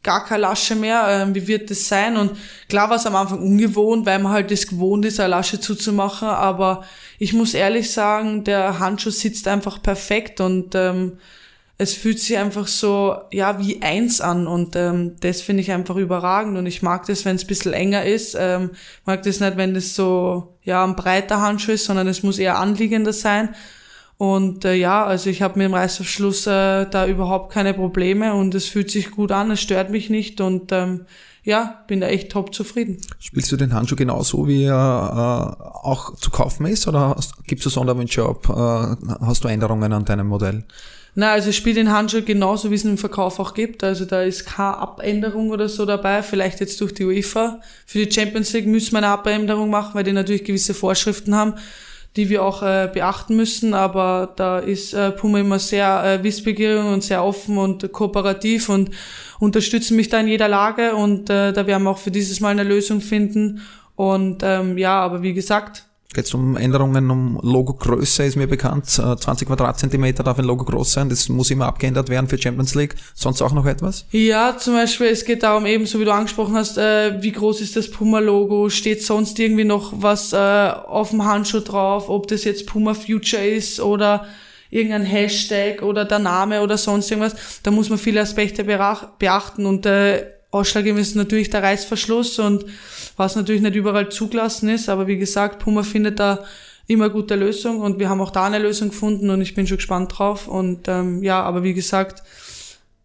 gar 0.03 0.25
keine 0.25 0.41
Lasche 0.41 0.75
mehr, 0.75 1.05
ähm, 1.09 1.33
wie 1.33 1.47
wird 1.47 1.71
das 1.71 1.87
sein? 1.87 2.17
Und 2.17 2.33
klar 2.67 2.89
war 2.89 2.97
es 2.97 3.05
am 3.05 3.15
Anfang 3.15 3.39
ungewohnt, 3.39 4.05
weil 4.05 4.19
man 4.19 4.33
halt 4.33 4.51
das 4.51 4.67
gewohnt 4.67 5.05
ist, 5.05 5.19
eine 5.19 5.29
Lasche 5.29 5.59
zuzumachen, 5.59 6.27
aber 6.27 6.83
ich 7.19 7.33
muss 7.33 7.53
ehrlich 7.53 7.89
sagen, 7.89 8.43
der 8.43 8.79
Handschuh 8.79 9.11
sitzt 9.11 9.47
einfach 9.47 9.81
perfekt 9.81 10.41
und 10.41 10.75
ähm, 10.75 11.19
es 11.77 11.93
fühlt 11.93 12.19
sich 12.19 12.37
einfach 12.37 12.67
so, 12.67 13.17
ja, 13.31 13.59
wie 13.59 13.81
eins 13.81 14.21
an 14.21 14.47
und 14.47 14.75
ähm, 14.75 15.15
das 15.19 15.41
finde 15.41 15.61
ich 15.61 15.71
einfach 15.71 15.95
überragend 15.95 16.57
und 16.57 16.67
ich 16.67 16.81
mag 16.83 17.05
das, 17.07 17.25
wenn 17.25 17.35
es 17.35 17.43
ein 17.43 17.47
bisschen 17.47 17.73
enger 17.73 18.05
ist. 18.05 18.37
Ähm, 18.39 18.71
mag 19.05 19.23
das 19.23 19.39
nicht, 19.39 19.57
wenn 19.57 19.73
das 19.73 19.95
so, 19.95 20.55
ja, 20.63 20.83
ein 20.83 20.95
breiter 20.95 21.41
Handschuh 21.41 21.71
ist, 21.71 21.85
sondern 21.85 22.07
es 22.07 22.21
muss 22.21 22.37
eher 22.37 22.59
anliegender 22.59 23.11
sein. 23.11 23.49
Und 24.17 24.63
äh, 24.65 24.75
ja, 24.75 25.03
also 25.03 25.29
ich 25.29 25.41
habe 25.41 25.57
mit 25.57 25.65
dem 25.65 25.73
Reißverschluss 25.73 26.45
äh, 26.45 26.85
da 26.85 27.07
überhaupt 27.07 27.51
keine 27.51 27.73
Probleme 27.73 28.35
und 28.35 28.53
es 28.53 28.67
fühlt 28.67 28.91
sich 28.91 29.11
gut 29.11 29.31
an, 29.31 29.49
es 29.51 29.59
stört 29.59 29.89
mich 29.89 30.11
nicht 30.11 30.39
und 30.39 30.71
ähm, 30.71 31.07
ja, 31.43 31.83
bin 31.87 31.99
da 31.99 32.07
echt 32.07 32.31
top 32.31 32.53
zufrieden. 32.53 33.01
Spielst 33.19 33.51
du 33.51 33.57
den 33.57 33.73
Handschuh 33.73 33.95
genauso, 33.95 34.47
wie 34.47 34.63
er 34.63 35.57
äh, 35.59 35.63
auch 35.85 36.15
zu 36.15 36.29
kaufen 36.29 36.67
ist 36.67 36.87
oder 36.87 37.17
gibst 37.47 37.65
du 37.65 37.69
Sonderwünsche 37.69 38.23
ab? 38.23 38.47
Äh, 38.47 39.25
hast 39.25 39.43
du 39.43 39.47
Änderungen 39.47 39.91
an 39.91 40.05
deinem 40.05 40.27
Modell? 40.27 40.63
Na, 41.15 41.31
also 41.31 41.51
ich 41.51 41.57
spiele 41.57 41.75
den 41.75 41.91
Handschuh 41.91 42.23
genauso, 42.23 42.71
wie 42.71 42.75
es 42.75 42.85
im 42.85 42.97
Verkauf 42.97 43.39
auch 43.39 43.53
gibt. 43.53 43.83
Also 43.83 44.05
da 44.05 44.23
ist 44.23 44.45
keine 44.45 44.77
Abänderung 44.77 45.51
oder 45.51 45.69
so 45.69 45.85
dabei. 45.85 46.23
Vielleicht 46.23 46.59
jetzt 46.59 46.81
durch 46.81 46.93
die 46.93 47.05
UEFA. 47.05 47.59
Für 47.85 48.03
die 48.03 48.11
Champions 48.11 48.51
League 48.53 48.65
müssen 48.65 48.93
wir 48.93 48.97
eine 48.97 49.09
Abänderung 49.09 49.69
machen, 49.69 49.91
weil 49.93 50.03
die 50.03 50.11
natürlich 50.11 50.43
gewisse 50.43 50.73
Vorschriften 50.73 51.35
haben, 51.35 51.53
die 52.15 52.29
wir 52.29 52.43
auch 52.43 52.63
äh, 52.63 52.89
beachten 52.91 53.35
müssen. 53.35 53.75
Aber 53.75 54.33
da 54.35 54.57
ist 54.57 54.95
äh, 54.95 55.11
Puma 55.11 55.39
immer 55.39 55.59
sehr 55.59 56.03
äh, 56.03 56.23
wissbegierig 56.23 56.83
und 56.83 57.03
sehr 57.03 57.23
offen 57.23 57.59
und 57.59 57.91
kooperativ 57.91 58.69
und 58.69 58.89
unterstützen 59.39 59.95
mich 59.97 60.09
da 60.09 60.19
in 60.19 60.27
jeder 60.27 60.47
Lage. 60.47 60.95
Und 60.95 61.29
äh, 61.29 61.53
da 61.53 61.67
werden 61.67 61.83
wir 61.83 61.91
auch 61.91 61.99
für 61.99 62.11
dieses 62.11 62.39
Mal 62.39 62.49
eine 62.49 62.63
Lösung 62.63 63.01
finden. 63.01 63.61
Und 63.95 64.41
ähm, 64.41 64.79
ja, 64.79 64.99
aber 64.99 65.21
wie 65.21 65.35
gesagt, 65.35 65.85
Geht 66.13 66.25
es 66.25 66.33
um 66.33 66.55
Änderungen 66.57 67.09
um 67.09 67.39
Logogröße, 67.41 68.23
ist 68.23 68.35
mir 68.35 68.47
bekannt. 68.47 68.85
20 68.87 69.47
Quadratzentimeter 69.47 70.23
darf 70.23 70.37
ein 70.37 70.45
Logo 70.45 70.63
groß 70.63 70.93
sein. 70.93 71.09
Das 71.09 71.27
muss 71.27 71.49
immer 71.49 71.65
abgeändert 71.65 72.09
werden 72.09 72.27
für 72.27 72.39
Champions 72.39 72.75
League. 72.75 72.95
Sonst 73.15 73.41
auch 73.41 73.51
noch 73.51 73.65
etwas? 73.65 74.05
Ja, 74.11 74.55
zum 74.57 74.75
Beispiel, 74.75 75.07
es 75.07 75.25
geht 75.25 75.41
darum, 75.41 75.65
eben 75.65 75.85
so 75.87 75.99
wie 75.99 76.05
du 76.05 76.13
angesprochen 76.13 76.55
hast, 76.55 76.77
äh, 76.77 77.21
wie 77.21 77.31
groß 77.31 77.61
ist 77.61 77.75
das 77.75 77.89
Puma-Logo? 77.89 78.69
Steht 78.69 79.03
sonst 79.03 79.39
irgendwie 79.39 79.63
noch 79.63 79.91
was 79.95 80.33
äh, 80.33 80.37
auf 80.37 81.09
dem 81.09 81.25
Handschuh 81.25 81.61
drauf? 81.61 82.09
Ob 82.09 82.27
das 82.27 82.43
jetzt 82.43 82.67
Puma 82.67 82.93
Future 82.93 83.43
ist 83.43 83.79
oder 83.79 84.27
irgendein 84.69 85.05
Hashtag 85.05 85.83
oder 85.83 86.03
der 86.03 86.19
Name 86.19 86.61
oder 86.61 86.77
sonst 86.77 87.09
irgendwas. 87.11 87.35
Da 87.61 87.71
muss 87.71 87.89
man 87.89 87.99
viele 87.99 88.21
Aspekte 88.21 88.63
beachten 88.63 89.65
und 89.65 89.85
äh, 89.85 90.25
ausschlaggebend 90.49 91.01
ist 91.01 91.15
natürlich 91.15 91.49
der 91.49 91.63
Reißverschluss 91.63 92.39
und 92.39 92.65
was 93.17 93.35
natürlich 93.35 93.61
nicht 93.61 93.75
überall 93.75 94.09
zugelassen 94.09 94.69
ist, 94.69 94.89
aber 94.89 95.07
wie 95.07 95.17
gesagt, 95.17 95.59
Puma 95.59 95.83
findet 95.83 96.19
da 96.19 96.43
immer 96.87 97.09
gute 97.09 97.35
Lösung 97.35 97.79
und 97.79 97.99
wir 97.99 98.09
haben 98.09 98.21
auch 98.21 98.31
da 98.31 98.45
eine 98.45 98.59
Lösung 98.59 98.89
gefunden 98.89 99.29
und 99.29 99.41
ich 99.41 99.55
bin 99.55 99.67
schon 99.67 99.77
gespannt 99.77 100.17
drauf 100.17 100.47
und 100.47 100.87
ähm, 100.87 101.23
ja, 101.23 101.41
aber 101.41 101.63
wie 101.63 101.73
gesagt, 101.73 102.23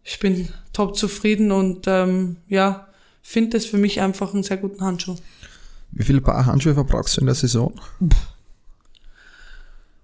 ich 0.03 0.19
bin 0.19 0.49
top 0.73 0.97
zufrieden 0.97 1.51
und 1.51 1.85
ähm, 1.87 2.37
ja, 2.47 2.87
finde 3.21 3.57
es 3.57 3.65
für 3.65 3.77
mich 3.77 4.01
einfach 4.01 4.33
einen 4.33 4.43
sehr 4.43 4.57
guten 4.57 4.83
Handschuh. 4.83 5.15
Wie 5.91 6.03
viele 6.03 6.21
Paar 6.21 6.45
Handschuhe 6.45 6.73
verbrauchst 6.73 7.17
du 7.17 7.21
in 7.21 7.27
der 7.27 7.35
Saison? 7.35 7.73
Pff 8.05 8.38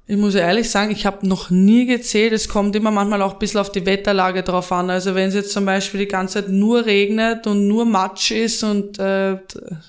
ich 0.08 0.18
muss 0.18 0.36
ehrlich 0.36 0.70
sagen, 0.70 0.92
ich 0.92 1.08
habe 1.08 1.28
noch 1.28 1.50
nie 1.50 1.88
gezählt. 1.88 2.32
Es 2.32 2.48
kommt 2.48 2.76
immer 2.76 2.92
manchmal 2.92 3.24
auch 3.24 3.34
ein 3.34 3.40
bisschen 3.40 3.60
auf 3.60 3.72
die 3.72 3.88
Wetterlage 3.88 4.44
drauf 4.44 4.72
an. 4.72 4.92
Also 4.92 5.16
wenn 5.16 5.30
es 5.30 5.34
jetzt 5.34 5.52
zum 5.52 5.66
Beispiel 5.66 6.02
die 6.02 6.08
ganze 6.08 6.36
Zeit 6.36 6.50
nur 6.50 6.86
regnet 6.86 7.48
und 7.48 7.68
nur 7.68 7.86
Matsch 7.86 8.30
ist 8.30 8.64
und 8.64 9.00
äh, 9.00 9.38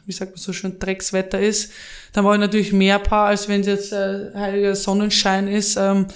wie 0.06 0.12
sagt 0.12 0.32
man 0.32 0.38
so 0.38 0.54
schön 0.54 0.78
Dreckswetter 0.78 1.38
ist, 1.38 1.70
dann 2.14 2.24
brauche 2.24 2.36
ich 2.36 2.40
natürlich 2.40 2.72
mehr 2.72 2.98
Paar, 2.98 3.26
als 3.26 3.46
wenn 3.48 3.60
es 3.60 3.66
jetzt 3.66 3.92
äh, 3.92 4.30
heiliger 4.34 4.74
Sonnenschein 4.74 5.48
ist. 5.48 5.76
Ähm, 5.76 6.06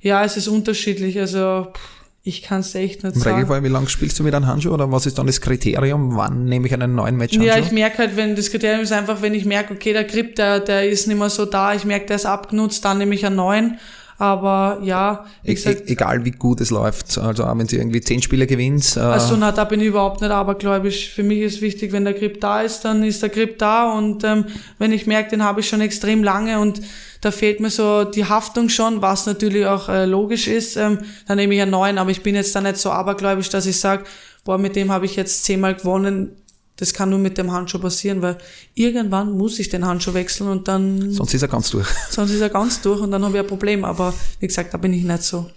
ja, 0.00 0.24
es 0.24 0.36
ist 0.36 0.48
unterschiedlich. 0.48 1.20
Also 1.20 1.68
pff, 1.72 1.93
ich 2.26 2.40
kann 2.40 2.60
es 2.60 2.74
echt 2.74 3.04
nicht 3.04 3.16
Im 3.16 3.20
sagen. 3.20 3.36
Regelfall, 3.36 3.62
wie 3.62 3.68
lange 3.68 3.86
spielst 3.86 4.18
du 4.18 4.22
mit 4.22 4.34
einem 4.34 4.46
Handschuh 4.46 4.70
oder 4.70 4.90
was 4.90 5.04
ist 5.04 5.18
dann 5.18 5.26
das 5.26 5.42
Kriterium? 5.42 6.16
Wann 6.16 6.46
nehme 6.46 6.66
ich 6.66 6.72
einen 6.72 6.94
neuen 6.94 7.18
Matchhandschuh? 7.18 7.46
Ja, 7.46 7.58
ich 7.58 7.70
merke 7.70 7.98
halt, 7.98 8.16
wenn 8.16 8.34
das 8.34 8.50
Kriterium 8.50 8.80
ist 8.80 8.92
einfach, 8.92 9.20
wenn 9.20 9.34
ich 9.34 9.44
merke, 9.44 9.74
okay, 9.74 9.92
der 9.92 10.04
Grip, 10.04 10.34
der, 10.36 10.60
der 10.60 10.88
ist 10.88 11.06
nicht 11.06 11.18
mehr 11.18 11.28
so 11.28 11.44
da, 11.44 11.74
ich 11.74 11.84
merke, 11.84 12.06
der 12.06 12.16
ist 12.16 12.24
abgenutzt, 12.24 12.82
dann 12.86 12.96
nehme 12.96 13.14
ich 13.14 13.26
einen 13.26 13.36
neuen. 13.36 13.78
Aber 14.16 14.78
ja, 14.82 15.24
wie 15.42 15.50
e 15.50 15.54
gesagt, 15.54 15.82
egal 15.86 16.24
wie 16.24 16.30
gut 16.30 16.60
es 16.60 16.70
läuft. 16.70 17.18
Also 17.18 17.44
auch 17.44 17.58
wenn 17.58 17.66
sie 17.66 17.76
irgendwie 17.76 18.00
zehn 18.00 18.22
Spiele 18.22 18.46
gewinnt. 18.46 18.96
Äh 18.96 19.00
also 19.00 19.36
na, 19.36 19.50
da 19.50 19.64
bin 19.64 19.80
ich 19.80 19.88
überhaupt 19.88 20.20
nicht 20.20 20.30
abergläubisch. 20.30 21.10
Für 21.10 21.22
mich 21.22 21.40
ist 21.40 21.60
wichtig, 21.60 21.92
wenn 21.92 22.04
der 22.04 22.14
Grip 22.14 22.40
da 22.40 22.60
ist, 22.60 22.84
dann 22.84 23.02
ist 23.02 23.22
der 23.22 23.28
Grip 23.28 23.58
da 23.58 23.92
und 23.92 24.22
ähm, 24.22 24.46
wenn 24.78 24.92
ich 24.92 25.06
merke, 25.06 25.30
den 25.30 25.42
habe 25.42 25.60
ich 25.60 25.68
schon 25.68 25.80
extrem 25.80 26.22
lange 26.22 26.60
und 26.60 26.80
da 27.20 27.30
fehlt 27.30 27.60
mir 27.60 27.70
so 27.70 28.04
die 28.04 28.26
Haftung 28.26 28.68
schon, 28.68 29.02
was 29.02 29.26
natürlich 29.26 29.66
auch 29.66 29.88
äh, 29.88 30.04
logisch 30.04 30.46
ist, 30.46 30.76
ähm, 30.76 30.98
dann 31.26 31.38
nehme 31.38 31.54
ich 31.54 31.62
einen 31.62 31.70
neuen, 31.70 31.98
aber 31.98 32.10
ich 32.10 32.22
bin 32.22 32.34
jetzt 32.34 32.54
da 32.54 32.60
nicht 32.60 32.76
so 32.76 32.90
abergläubisch, 32.90 33.48
dass 33.48 33.66
ich 33.66 33.80
sage, 33.80 34.04
boah, 34.44 34.58
mit 34.58 34.76
dem 34.76 34.92
habe 34.92 35.06
ich 35.06 35.16
jetzt 35.16 35.44
zehnmal 35.44 35.74
gewonnen, 35.74 36.36
das 36.76 36.92
kann 36.92 37.10
nur 37.10 37.18
mit 37.18 37.38
dem 37.38 37.52
Handschuh 37.52 37.78
passieren, 37.78 38.20
weil 38.20 38.38
irgendwann 38.74 39.32
muss 39.32 39.58
ich 39.58 39.68
den 39.68 39.86
Handschuh 39.86 40.14
wechseln 40.14 40.48
und 40.48 40.66
dann. 40.66 41.12
Sonst 41.12 41.34
ist 41.34 41.42
er 41.42 41.48
ganz 41.48 41.70
durch. 41.70 41.86
Sonst 42.10 42.32
ist 42.32 42.40
er 42.40 42.50
ganz 42.50 42.80
durch 42.80 43.00
und 43.00 43.10
dann 43.10 43.24
habe 43.24 43.36
ich 43.36 43.40
ein 43.40 43.46
Problem. 43.46 43.84
Aber 43.84 44.12
wie 44.40 44.46
gesagt, 44.46 44.74
da 44.74 44.78
bin 44.78 44.92
ich 44.92 45.04
nicht 45.04 45.22
so. 45.22 45.50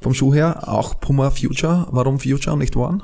Vom 0.00 0.14
Schuh 0.14 0.34
her 0.34 0.68
auch 0.68 0.98
Puma 1.00 1.30
Future. 1.30 1.86
Warum 1.90 2.18
Future 2.18 2.52
und 2.52 2.58
nicht 2.58 2.74
One? 2.74 3.02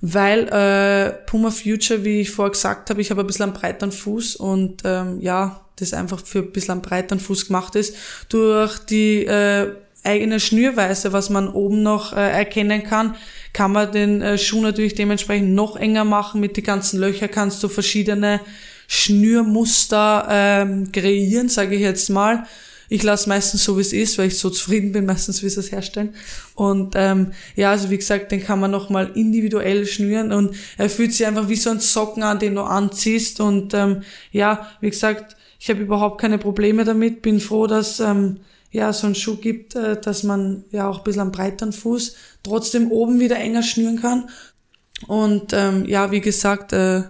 Weil 0.00 0.48
äh, 0.48 1.12
Puma 1.26 1.50
Future, 1.50 2.04
wie 2.04 2.22
ich 2.22 2.30
vorher 2.30 2.50
gesagt 2.50 2.90
habe, 2.90 3.00
ich 3.00 3.10
habe 3.10 3.20
ein 3.20 3.26
bisschen 3.26 3.44
einen 3.44 3.52
breiteren 3.52 3.92
Fuß 3.92 4.36
und 4.36 4.82
ähm, 4.84 5.20
ja, 5.20 5.60
das 5.76 5.94
einfach 5.94 6.24
für 6.24 6.40
ein 6.40 6.52
bisschen 6.52 6.72
einen 6.72 6.82
breiteren 6.82 7.20
Fuß 7.20 7.46
gemacht 7.46 7.76
ist. 7.76 7.94
Durch 8.28 8.78
die 8.80 9.24
äh, 9.24 9.72
eigene 10.02 10.40
Schnürweise, 10.40 11.12
was 11.12 11.30
man 11.30 11.48
oben 11.48 11.82
noch 11.82 12.12
äh, 12.12 12.30
erkennen 12.30 12.82
kann, 12.82 13.14
kann 13.56 13.72
man 13.72 13.90
den 13.90 14.20
äh, 14.20 14.36
Schuh 14.36 14.60
natürlich 14.60 14.96
dementsprechend 14.96 15.54
noch 15.54 15.76
enger 15.76 16.04
machen. 16.04 16.42
Mit 16.42 16.58
die 16.58 16.62
ganzen 16.62 17.00
Löcher 17.00 17.26
kannst 17.26 17.62
du 17.62 17.68
verschiedene 17.68 18.42
Schnürmuster 18.86 20.28
ähm, 20.28 20.92
kreieren, 20.92 21.48
sage 21.48 21.74
ich 21.76 21.80
jetzt 21.80 22.10
mal. 22.10 22.44
Ich 22.90 23.02
lasse 23.02 23.30
meistens 23.30 23.64
so, 23.64 23.78
wie 23.78 23.80
es 23.80 23.94
ist, 23.94 24.18
weil 24.18 24.28
ich 24.28 24.38
so 24.38 24.50
zufrieden 24.50 24.92
bin, 24.92 25.06
meistens, 25.06 25.42
wie 25.42 25.48
sie 25.48 25.60
es 25.60 25.72
herstellen. 25.72 26.14
Und 26.54 26.92
ähm, 26.96 27.32
ja, 27.54 27.70
also 27.70 27.88
wie 27.88 27.96
gesagt, 27.96 28.30
den 28.30 28.44
kann 28.44 28.60
man 28.60 28.70
nochmal 28.70 29.12
individuell 29.14 29.86
schnüren 29.86 30.32
und 30.32 30.54
er 30.76 30.90
fühlt 30.90 31.14
sich 31.14 31.26
einfach 31.26 31.48
wie 31.48 31.56
so 31.56 31.70
ein 31.70 31.80
Socken 31.80 32.24
an, 32.24 32.38
den 32.38 32.56
du 32.56 32.60
anziehst. 32.60 33.40
Und 33.40 33.72
ähm, 33.72 34.02
ja, 34.32 34.68
wie 34.82 34.90
gesagt, 34.90 35.34
ich 35.58 35.70
habe 35.70 35.80
überhaupt 35.80 36.20
keine 36.20 36.36
Probleme 36.36 36.84
damit, 36.84 37.22
bin 37.22 37.40
froh, 37.40 37.66
dass 37.66 38.00
ähm, 38.00 38.36
ja, 38.76 38.92
so 38.92 39.06
einen 39.06 39.14
Schuh 39.14 39.36
gibt, 39.36 39.74
äh, 39.74 39.98
dass 39.98 40.22
man 40.22 40.64
ja 40.70 40.86
auch 40.86 40.98
ein 40.98 41.04
bisschen 41.04 41.22
am 41.22 41.32
breiteren 41.32 41.72
Fuß 41.72 42.14
trotzdem 42.42 42.92
oben 42.92 43.20
wieder 43.20 43.38
enger 43.38 43.62
schnüren 43.62 44.00
kann. 44.02 44.28
Und 45.06 45.54
ähm, 45.54 45.86
ja, 45.86 46.10
wie 46.10 46.20
gesagt, 46.20 46.74
äh, 46.74 47.04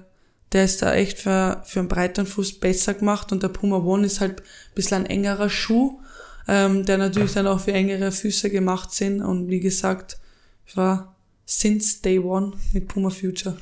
der 0.53 0.65
ist 0.65 0.83
da 0.83 0.95
echt 0.95 1.19
für, 1.19 1.63
für 1.65 1.81
einen 1.81 1.89
breiteren 1.89 2.27
Fuß 2.27 2.61
besser 2.61 2.95
gemacht 2.95 3.33
und 3.33 3.43
der 3.43 3.49
Puma 3.49 3.79
One 3.79 4.07
ist 4.07 4.21
halt 4.21 4.41
ein 4.43 4.75
bisschen 4.77 4.99
ein 4.99 5.07
engerer 5.07 5.51
Schuh, 5.51 5.99
ähm, 6.47 6.85
der 6.85 6.99
natürlich 6.99 7.33
dann 7.33 7.49
auch 7.49 7.59
für 7.59 7.73
engere 7.73 8.13
Füße 8.13 8.49
gemacht 8.51 8.93
sind. 8.93 9.21
Und 9.21 9.49
wie 9.49 9.61
gesagt, 9.61 10.19
ich 10.67 10.77
war 10.77 11.16
since 11.47 12.03
day 12.03 12.19
one 12.19 12.53
mit 12.73 12.89
Puma 12.89 13.09
Future. 13.09 13.57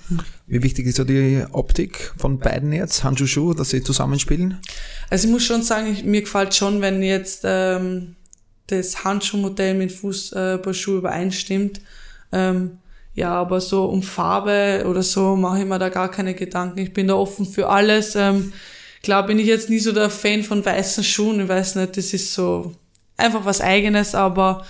Wie 0.47 0.62
wichtig 0.62 0.87
ist 0.87 0.97
so 0.97 1.05
die 1.05 1.45
Optik 1.53 2.12
von 2.16 2.39
beiden 2.39 2.72
jetzt, 2.72 3.05
Handschuh, 3.05 3.26
Schuh, 3.26 3.53
dass 3.53 3.70
sie 3.70 3.82
zusammenspielen? 3.82 4.59
Also 5.11 5.28
ich 5.28 5.32
muss 5.32 5.45
schon 5.45 5.62
sagen, 5.62 5.93
ich, 5.93 6.03
mir 6.03 6.22
gefällt 6.22 6.55
schon, 6.55 6.80
wenn 6.80 7.03
jetzt 7.03 7.43
ähm, 7.45 8.16
das 8.68 9.05
Handschuhmodell 9.05 9.74
mit 9.74 9.93
Fußballschuh 9.93 10.97
übereinstimmt. 10.99 11.82
Ähm, 12.32 12.78
ja, 13.14 13.32
aber 13.35 13.61
so 13.61 13.85
um 13.85 14.03
Farbe 14.03 14.85
oder 14.89 15.03
so 15.03 15.37
mache 15.37 15.61
ich 15.61 15.66
mir 15.66 15.78
da 15.78 15.91
gar 15.91 16.11
keine 16.11 16.35
Gedanken. 16.35 16.80
Ich 16.80 16.93
bin 16.93 17.07
da 17.07 17.14
offen 17.14 17.47
für 17.47 17.68
alles. 17.68 18.16
Ähm, 18.16 18.53
klar 19.03 19.26
bin 19.26 19.39
ich 19.39 19.47
jetzt 19.47 19.68
nie 19.68 19.78
so 19.78 19.93
der 19.93 20.11
Fan 20.11 20.43
von 20.43 20.64
weißen 20.64 21.05
Schuhen. 21.05 21.41
Ich 21.41 21.49
weiß 21.49 21.76
nicht, 21.76 21.97
das 21.97 22.12
ist 22.14 22.32
so 22.32 22.74
einfach 23.16 23.45
was 23.45 23.61
eigenes, 23.61 24.14
aber 24.14 24.64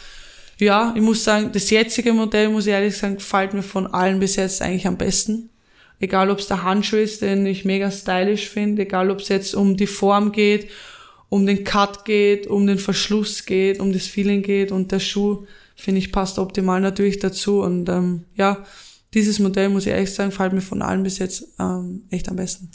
ja, 0.59 0.93
ich 0.95 1.03
muss 1.03 1.25
sagen, 1.25 1.51
das 1.53 1.71
jetzige 1.71 2.13
Modell, 2.13 2.49
muss 2.49 2.67
ich 2.67 2.73
ehrlich 2.73 2.97
sagen, 2.97 3.17
gefällt 3.17 3.55
mir 3.55 3.63
von 3.63 3.87
allen 3.87 4.21
bis 4.21 4.37
jetzt 4.37 4.63
eigentlich 4.63 4.87
am 4.87 4.97
besten. 4.97 5.51
Egal, 6.01 6.31
ob 6.31 6.39
es 6.39 6.49
der 6.49 6.63
Handschuh 6.63 6.97
ist, 6.97 7.23
den 7.23 7.47
ich 7.47 7.65
mega 7.65 7.91
stylisch 7.91 8.49
finde, 8.49 8.83
egal, 8.83 9.11
ob 9.11 9.21
es 9.21 9.29
jetzt 9.29 9.55
um 9.55 9.77
die 9.77 9.87
Form 9.87 10.33
geht, 10.33 10.69
um 11.29 11.47
den 11.47 11.65
Cut 11.65 12.05
geht, 12.05 12.47
um 12.47 12.67
den 12.67 12.79
Verschluss 12.79 13.47
geht, 13.47 13.81
um 13.81 13.93
das 13.93 14.07
Feeling 14.07 14.43
geht 14.43 14.71
und 14.71 14.93
der 14.93 15.01
Schuh, 15.01 15.47
finde 15.75 15.99
ich, 15.99 16.13
passt 16.13 16.39
optimal 16.39 16.81
natürlich 16.81 17.19
dazu. 17.19 17.61
Und 17.61 17.89
ähm, 17.89 18.25
ja, 18.37 18.65
dieses 19.15 19.39
Modell, 19.39 19.69
muss 19.69 19.87
ich 19.87 19.93
ehrlich 19.93 20.13
sagen, 20.13 20.31
gefällt 20.31 20.53
mir 20.53 20.61
von 20.61 20.83
allen 20.83 21.03
bis 21.03 21.19
jetzt 21.19 21.49
ähm, 21.59 22.03
echt 22.11 22.29
am 22.29 22.37
besten. 22.37 22.71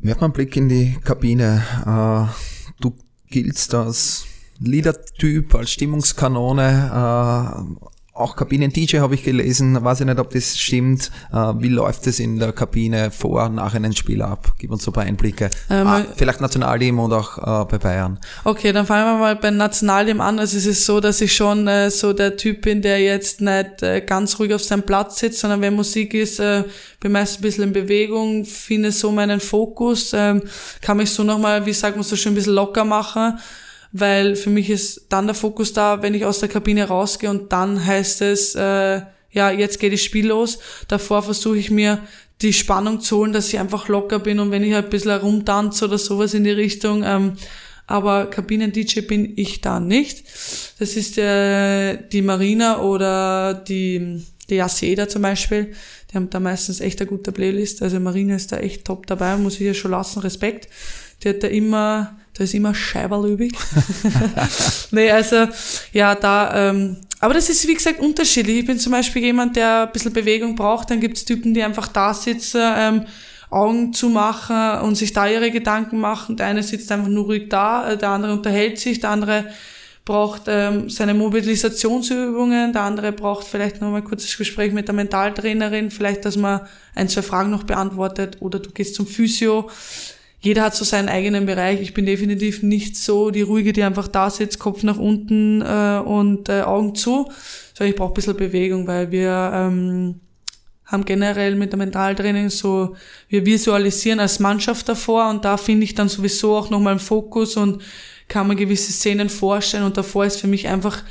Werf 0.00 0.20
mal 0.20 0.26
einen 0.26 0.32
Blick 0.32 0.56
in 0.56 0.68
die 0.68 0.96
Kabine. 1.02 1.64
Äh, 1.84 2.80
du 2.80 2.94
giltst 3.28 3.74
als 3.74 4.26
Liedertyp, 4.60 5.54
als 5.54 5.70
Stimmungskanone, 5.70 7.78
äh, 7.78 7.88
auch 8.18 8.34
Kabinen-DJ 8.34 8.98
habe 8.98 9.14
ich 9.14 9.22
gelesen, 9.22 9.82
weiß 9.82 10.00
ich 10.00 10.06
nicht, 10.06 10.18
ob 10.18 10.30
das 10.30 10.58
stimmt. 10.58 11.10
Äh, 11.32 11.36
wie 11.58 11.68
läuft 11.68 12.06
es 12.08 12.18
in 12.18 12.38
der 12.38 12.52
Kabine 12.52 13.10
vor 13.10 13.44
und 13.44 13.54
nach 13.54 13.74
einem 13.74 13.92
Spiel 13.92 14.22
ab? 14.22 14.54
Gib 14.58 14.72
uns 14.72 14.82
so 14.82 14.90
ein 14.90 14.94
paar 14.94 15.04
Einblicke. 15.04 15.50
Ähm, 15.70 15.86
ah, 15.86 16.04
vielleicht 16.16 16.40
Nationalteam 16.40 16.98
und 16.98 17.12
auch 17.12 17.38
äh, 17.38 17.64
bei 17.66 17.78
Bayern. 17.78 18.18
Okay, 18.44 18.72
dann 18.72 18.86
fangen 18.86 19.06
wir 19.06 19.20
mal 19.20 19.36
beim 19.36 19.56
Nationalteam 19.56 20.20
an. 20.20 20.38
Also 20.38 20.56
es 20.56 20.66
ist 20.66 20.84
so, 20.84 21.00
dass 21.00 21.20
ich 21.20 21.34
schon 21.34 21.68
äh, 21.68 21.90
so 21.90 22.12
der 22.12 22.36
Typ 22.36 22.62
bin, 22.62 22.82
der 22.82 23.00
jetzt 23.00 23.40
nicht 23.40 23.82
äh, 23.82 24.00
ganz 24.00 24.38
ruhig 24.38 24.52
auf 24.52 24.64
seinem 24.64 24.82
Platz 24.82 25.20
sitzt, 25.20 25.38
sondern 25.38 25.60
wenn 25.60 25.74
Musik 25.74 26.12
ist, 26.14 26.40
äh, 26.40 26.64
bin 26.98 27.12
meist 27.12 27.38
ein 27.38 27.42
bisschen 27.42 27.64
in 27.64 27.72
Bewegung, 27.72 28.44
finde 28.44 28.90
so 28.90 29.12
meinen 29.12 29.38
Fokus, 29.38 30.12
äh, 30.12 30.40
kann 30.80 30.96
mich 30.96 31.10
so 31.10 31.22
nochmal, 31.22 31.64
wie 31.66 31.72
sagt 31.72 31.96
man 31.96 32.02
so 32.02 32.16
schön, 32.16 32.32
ein 32.32 32.34
bisschen 32.34 32.54
locker 32.54 32.84
machen 32.84 33.38
weil 33.92 34.36
für 34.36 34.50
mich 34.50 34.70
ist 34.70 35.06
dann 35.08 35.26
der 35.26 35.34
Fokus 35.34 35.72
da, 35.72 36.02
wenn 36.02 36.14
ich 36.14 36.24
aus 36.24 36.40
der 36.40 36.48
Kabine 36.48 36.84
rausgehe 36.84 37.30
und 37.30 37.52
dann 37.52 37.84
heißt 37.84 38.22
es, 38.22 38.54
äh, 38.54 39.02
ja, 39.30 39.50
jetzt 39.50 39.80
geht 39.80 39.92
das 39.92 40.02
Spiel 40.02 40.28
los. 40.28 40.58
Davor 40.88 41.22
versuche 41.22 41.58
ich 41.58 41.70
mir 41.70 42.02
die 42.40 42.52
Spannung 42.52 43.00
zu 43.00 43.18
holen, 43.18 43.32
dass 43.32 43.48
ich 43.48 43.58
einfach 43.58 43.88
locker 43.88 44.18
bin 44.18 44.38
und 44.38 44.50
wenn 44.50 44.62
ich 44.62 44.74
halt 44.74 44.86
ein 44.86 44.90
bisschen 44.90 45.10
herumtanze 45.10 45.86
oder 45.86 45.98
sowas 45.98 46.34
in 46.34 46.44
die 46.44 46.50
Richtung, 46.50 47.02
ähm, 47.04 47.36
aber 47.88 48.26
Kabinen-DJ 48.26 49.00
bin 49.00 49.32
ich 49.36 49.62
da 49.62 49.80
nicht. 49.80 50.24
Das 50.78 50.94
ist 50.94 51.16
äh, 51.16 51.96
die 52.12 52.20
Marina 52.20 52.82
oder 52.82 53.54
die, 53.54 54.22
die 54.50 54.56
Yasieda 54.56 55.08
zum 55.08 55.22
Beispiel. 55.22 55.72
Die 56.10 56.16
haben 56.16 56.28
da 56.28 56.38
meistens 56.38 56.80
echt 56.80 57.00
eine 57.00 57.08
gute 57.08 57.32
Playlist. 57.32 57.82
Also 57.82 57.98
Marina 57.98 58.36
ist 58.36 58.52
da 58.52 58.58
echt 58.58 58.84
top 58.84 59.06
dabei, 59.06 59.36
muss 59.38 59.54
ich 59.54 59.66
ja 59.66 59.74
schon 59.74 59.92
lassen, 59.92 60.20
Respekt. 60.20 60.68
Die 61.24 61.30
hat 61.30 61.42
da 61.42 61.48
immer, 61.48 62.18
da 62.38 62.44
ist 62.44 62.54
immer 62.54 62.72
Scheiberl 62.72 63.32
übrig. 63.32 63.52
nee, 64.92 65.10
also, 65.10 65.48
ja, 65.92 66.14
da, 66.14 66.70
ähm, 66.70 66.96
aber 67.18 67.34
das 67.34 67.50
ist, 67.50 67.66
wie 67.66 67.74
gesagt, 67.74 67.98
unterschiedlich. 67.98 68.58
Ich 68.58 68.66
bin 68.66 68.78
zum 68.78 68.92
Beispiel 68.92 69.22
jemand, 69.22 69.56
der 69.56 69.86
ein 69.86 69.92
bisschen 69.92 70.12
Bewegung 70.12 70.54
braucht. 70.54 70.88
Dann 70.88 71.00
gibt's 71.00 71.24
Typen, 71.24 71.52
die 71.52 71.64
einfach 71.64 71.88
da 71.88 72.14
sitzen, 72.14 72.60
ähm, 72.62 73.06
Augen 73.50 73.92
zu 73.92 74.08
machen 74.08 74.82
und 74.82 74.94
sich 74.94 75.12
da 75.12 75.26
ihre 75.26 75.50
Gedanken 75.50 75.98
machen. 75.98 76.36
Der 76.36 76.46
eine 76.46 76.62
sitzt 76.62 76.92
einfach 76.92 77.08
nur 77.08 77.24
ruhig 77.24 77.48
da, 77.48 77.90
äh, 77.90 77.98
der 77.98 78.10
andere 78.10 78.32
unterhält 78.34 78.78
sich, 78.78 79.00
der 79.00 79.10
andere 79.10 79.46
braucht 80.04 80.42
ähm, 80.46 80.88
seine 80.88 81.12
Mobilisationsübungen, 81.12 82.72
der 82.72 82.82
andere 82.82 83.10
braucht 83.10 83.46
vielleicht 83.48 83.80
noch 83.80 83.90
mal 83.90 83.98
ein 83.98 84.04
kurzes 84.04 84.38
Gespräch 84.38 84.72
mit 84.72 84.86
der 84.86 84.94
Mentaltrainerin, 84.94 85.90
vielleicht, 85.90 86.24
dass 86.24 86.36
man 86.36 86.60
ein, 86.94 87.08
zwei 87.08 87.22
Fragen 87.22 87.50
noch 87.50 87.64
beantwortet 87.64 88.36
oder 88.40 88.60
du 88.60 88.70
gehst 88.70 88.94
zum 88.94 89.06
Physio. 89.06 89.68
Jeder 90.40 90.62
hat 90.62 90.74
so 90.74 90.84
seinen 90.84 91.08
eigenen 91.08 91.46
Bereich. 91.46 91.80
Ich 91.80 91.94
bin 91.94 92.06
definitiv 92.06 92.62
nicht 92.62 92.96
so 92.96 93.30
die 93.30 93.42
ruhige, 93.42 93.72
die 93.72 93.82
einfach 93.82 94.06
da 94.06 94.30
sitzt, 94.30 94.60
Kopf 94.60 94.84
nach 94.84 94.98
unten 94.98 95.62
äh, 95.62 96.00
und 96.04 96.48
äh, 96.48 96.62
Augen 96.62 96.94
zu, 96.94 97.30
sondern 97.74 97.90
ich 97.90 97.96
brauche 97.96 98.12
ein 98.12 98.14
bisschen 98.14 98.36
Bewegung, 98.36 98.86
weil 98.86 99.10
wir 99.10 99.50
ähm, 99.52 100.20
haben 100.84 101.04
generell 101.04 101.56
mit 101.56 101.72
dem 101.72 101.80
Mentaltraining 101.80 102.50
so, 102.50 102.96
wir 103.28 103.44
visualisieren 103.44 104.20
als 104.20 104.38
Mannschaft 104.38 104.88
davor 104.88 105.28
und 105.28 105.44
da 105.44 105.56
finde 105.56 105.84
ich 105.84 105.94
dann 105.94 106.08
sowieso 106.08 106.56
auch 106.56 106.70
nochmal 106.70 106.92
einen 106.92 107.00
Fokus 107.00 107.56
und 107.56 107.82
kann 108.28 108.46
mir 108.46 108.56
gewisse 108.56 108.92
Szenen 108.92 109.28
vorstellen 109.28 109.84
und 109.84 109.96
davor 109.96 110.24
ist 110.24 110.40
für 110.40 110.46
mich 110.46 110.68
einfach 110.68 111.02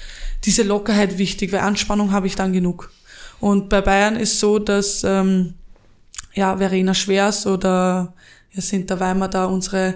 diese 0.46 0.64
Lockerheit 0.64 1.18
wichtig, 1.18 1.52
weil 1.52 1.60
Anspannung 1.60 2.12
habe 2.12 2.28
ich 2.28 2.36
dann 2.36 2.54
genug. 2.54 2.92
Und 3.40 3.70
bei 3.70 3.82
Bayern 3.82 4.16
ist 4.16 4.40
so, 4.40 4.58
dass 4.58 5.04
ähm, 5.04 5.54
ja 6.34 6.58
Verena 6.58 6.94
Schwers 6.94 7.46
oder 7.46 8.14
ja, 8.52 8.62
sind 8.62 8.90
der 8.90 9.00
Weimar 9.00 9.30
da 9.30 9.46
unsere 9.46 9.96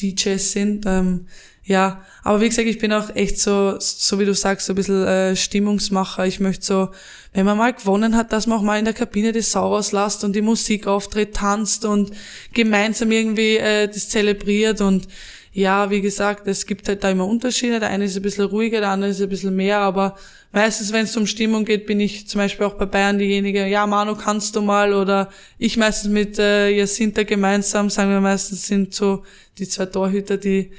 DJs 0.00 0.52
sind. 0.52 0.84
Ähm, 0.86 1.26
ja, 1.62 2.04
aber 2.24 2.40
wie 2.40 2.48
gesagt, 2.48 2.66
ich 2.66 2.78
bin 2.78 2.92
auch 2.92 3.14
echt 3.14 3.38
so, 3.38 3.76
so 3.78 4.18
wie 4.18 4.24
du 4.24 4.34
sagst, 4.34 4.66
so 4.66 4.72
ein 4.72 4.76
bisschen 4.76 5.06
äh, 5.06 5.36
Stimmungsmacher. 5.36 6.26
Ich 6.26 6.40
möchte 6.40 6.64
so, 6.64 6.88
wenn 7.32 7.46
man 7.46 7.58
mal 7.58 7.72
gewonnen 7.72 8.16
hat, 8.16 8.32
dass 8.32 8.46
man 8.46 8.58
auch 8.58 8.62
mal 8.62 8.78
in 8.78 8.86
der 8.86 8.94
Kabine 8.94 9.32
die 9.32 9.40
Sau 9.40 9.68
rauslässt 9.74 10.24
und 10.24 10.34
die 10.34 10.42
Musik 10.42 10.86
auftritt, 10.86 11.34
tanzt 11.36 11.84
und 11.84 12.10
gemeinsam 12.54 13.12
irgendwie 13.12 13.58
äh, 13.58 13.86
das 13.86 14.08
zelebriert 14.08 14.80
und 14.80 15.06
ja, 15.52 15.90
wie 15.90 16.00
gesagt, 16.00 16.46
es 16.46 16.64
gibt 16.64 16.86
halt 16.88 17.02
da 17.02 17.10
immer 17.10 17.26
Unterschiede. 17.26 17.80
Der 17.80 17.90
eine 17.90 18.04
ist 18.04 18.16
ein 18.16 18.22
bisschen 18.22 18.44
ruhiger, 18.44 18.80
der 18.80 18.90
andere 18.90 19.10
ist 19.10 19.20
ein 19.20 19.28
bisschen 19.28 19.54
mehr, 19.56 19.78
aber 19.78 20.16
meistens, 20.52 20.92
wenn 20.92 21.04
es 21.04 21.16
um 21.16 21.26
Stimmung 21.26 21.64
geht, 21.64 21.86
bin 21.86 21.98
ich 21.98 22.28
zum 22.28 22.40
Beispiel 22.40 22.66
auch 22.66 22.74
bei 22.74 22.86
Bayern 22.86 23.18
diejenige, 23.18 23.66
ja, 23.66 23.86
Manu, 23.86 24.14
kannst 24.14 24.54
du 24.54 24.62
mal? 24.62 24.94
Oder 24.94 25.28
ich 25.58 25.76
meistens 25.76 26.10
mit 26.10 26.38
äh, 26.38 26.70
Jacinta 26.70 27.24
gemeinsam, 27.24 27.90
sagen 27.90 28.10
wir 28.10 28.20
meistens, 28.20 28.66
sind 28.66 28.94
so 28.94 29.24
die 29.58 29.68
zwei 29.68 29.86
Torhüter, 29.86 30.36
die, 30.36 30.70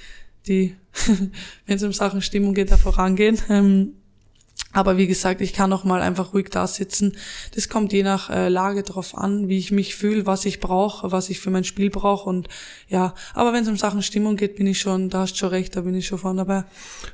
die 0.48 0.76
wenn 1.66 1.76
es 1.76 1.84
um 1.84 1.94
Sachen 1.94 2.22
Stimmung 2.22 2.54
geht, 2.54 2.72
da 2.72 2.78
vorangehen. 2.78 3.38
Ähm, 3.50 3.94
aber 4.74 4.98
wie 4.98 5.08
gesagt, 5.08 5.42
ich 5.42 5.54
kann 5.54 5.74
auch 5.74 5.84
mal 5.84 6.02
einfach 6.02 6.34
ruhig 6.34 6.50
da 6.50 6.68
sitzen. 6.68 7.18
Das 7.56 7.70
kommt 7.70 7.94
je 7.94 8.04
nach 8.04 8.30
äh, 8.30 8.50
Lage 8.50 8.84
drauf 8.84 9.18
an, 9.18 9.48
wie 9.48 9.58
ich 9.58 9.72
mich 9.72 9.96
fühle, 9.96 10.26
was 10.26 10.46
ich 10.46 10.60
brauche, 10.60 11.12
was 11.12 11.30
ich 11.30 11.40
für 11.40 11.50
mein 11.50 11.64
Spiel 11.64 11.90
brauche. 11.90 12.30
Und 12.30 12.48
ja, 12.88 13.14
aber 13.34 13.54
wenn 13.54 13.64
es 13.64 13.70
um 13.70 13.78
Sachen 13.78 14.02
Stimmung 14.02 14.38
geht, 14.38 14.56
bin 14.56 14.68
ich 14.68 14.80
schon, 14.80 15.10
da 15.10 15.22
hast 15.22 15.34
du 15.34 15.38
schon 15.38 15.50
recht, 15.50 15.76
da 15.76 15.82
bin 15.82 15.96
ich 15.96 16.08
schon 16.08 16.18
vorne 16.18 16.46
dabei. 16.46 16.64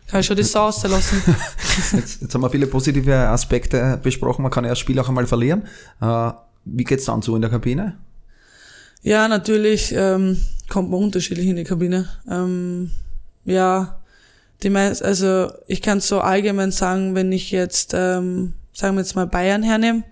Kann 0.07 0.19
ich 0.19 0.25
schon 0.25 0.37
das 0.37 0.51
Sau 0.51 0.67
auslassen. 0.67 1.21
jetzt, 1.93 2.21
jetzt 2.21 2.33
haben 2.33 2.41
wir 2.41 2.49
viele 2.49 2.67
positive 2.67 3.15
Aspekte 3.15 3.99
besprochen. 4.01 4.43
Man 4.43 4.51
kann 4.51 4.63
ja 4.63 4.71
das 4.71 4.79
Spiel 4.79 4.99
auch 4.99 5.09
einmal 5.09 5.27
verlieren. 5.27 5.63
Äh, 6.01 6.31
wie 6.65 6.83
geht's 6.83 7.05
dann 7.05 7.21
so 7.21 7.35
in 7.35 7.41
der 7.41 7.49
Kabine? 7.49 7.97
Ja, 9.01 9.27
natürlich 9.27 9.93
ähm, 9.95 10.37
kommt 10.69 10.89
man 10.89 11.01
unterschiedlich 11.01 11.47
in 11.47 11.55
die 11.55 11.63
Kabine. 11.63 12.09
Ähm, 12.29 12.91
ja, 13.45 13.96
die 14.63 14.69
meist, 14.69 15.03
also 15.03 15.51
ich 15.67 15.81
kann 15.81 15.99
so 15.99 16.19
allgemein 16.19 16.71
sagen, 16.71 17.15
wenn 17.15 17.31
ich 17.31 17.51
jetzt, 17.51 17.93
ähm, 17.93 18.53
sagen 18.73 18.95
wir 18.95 19.01
jetzt 19.01 19.15
mal 19.15 19.27
Bayern 19.27 19.63
hernehme, 19.63 20.03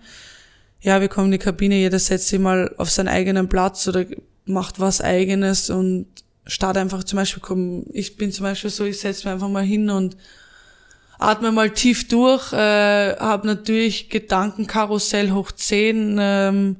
ja, 0.80 1.00
wir 1.00 1.08
kommen 1.08 1.26
in 1.26 1.32
die 1.32 1.38
Kabine, 1.38 1.76
jeder 1.76 1.98
setzt 1.98 2.28
sich 2.28 2.38
mal 2.38 2.72
auf 2.76 2.90
seinen 2.90 3.08
eigenen 3.08 3.48
Platz 3.48 3.88
oder 3.88 4.04
macht 4.44 4.78
was 4.78 5.00
eigenes 5.00 5.70
und 5.70 6.06
start 6.46 6.76
einfach 6.76 7.02
zum 7.02 7.16
Beispiel, 7.16 7.42
komm, 7.42 7.86
ich 7.92 8.16
bin 8.16 8.30
zum 8.30 8.44
Beispiel 8.44 8.70
so, 8.70 8.84
ich 8.84 9.00
setze 9.00 9.26
mich 9.26 9.32
einfach 9.32 9.48
mal 9.48 9.64
hin 9.64 9.90
und 9.90 10.16
atme 11.18 11.50
mal 11.50 11.70
tief 11.70 12.06
durch, 12.08 12.52
äh, 12.52 13.16
habe 13.16 13.46
natürlich 13.46 14.10
Gedankenkarussell 14.10 15.32
hoch 15.32 15.50
10, 15.50 16.18
ähm, 16.20 16.76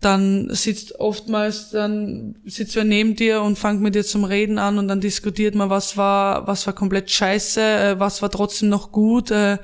dann 0.00 0.48
sitzt 0.54 0.98
oftmals, 0.98 1.70
dann 1.70 2.34
sitzt 2.46 2.74
wer 2.74 2.84
neben 2.84 3.16
dir 3.16 3.42
und 3.42 3.58
fängt 3.58 3.82
mit 3.82 3.94
dir 3.94 4.04
zum 4.04 4.24
Reden 4.24 4.58
an 4.58 4.78
und 4.78 4.88
dann 4.88 5.00
diskutiert 5.00 5.54
man, 5.54 5.68
was 5.68 5.96
war, 5.96 6.46
was 6.46 6.66
war 6.66 6.72
komplett 6.72 7.10
scheiße, 7.10 7.60
äh, 7.60 8.00
was 8.00 8.22
war 8.22 8.30
trotzdem 8.30 8.70
noch 8.70 8.92
gut, 8.92 9.30
äh, 9.30 9.58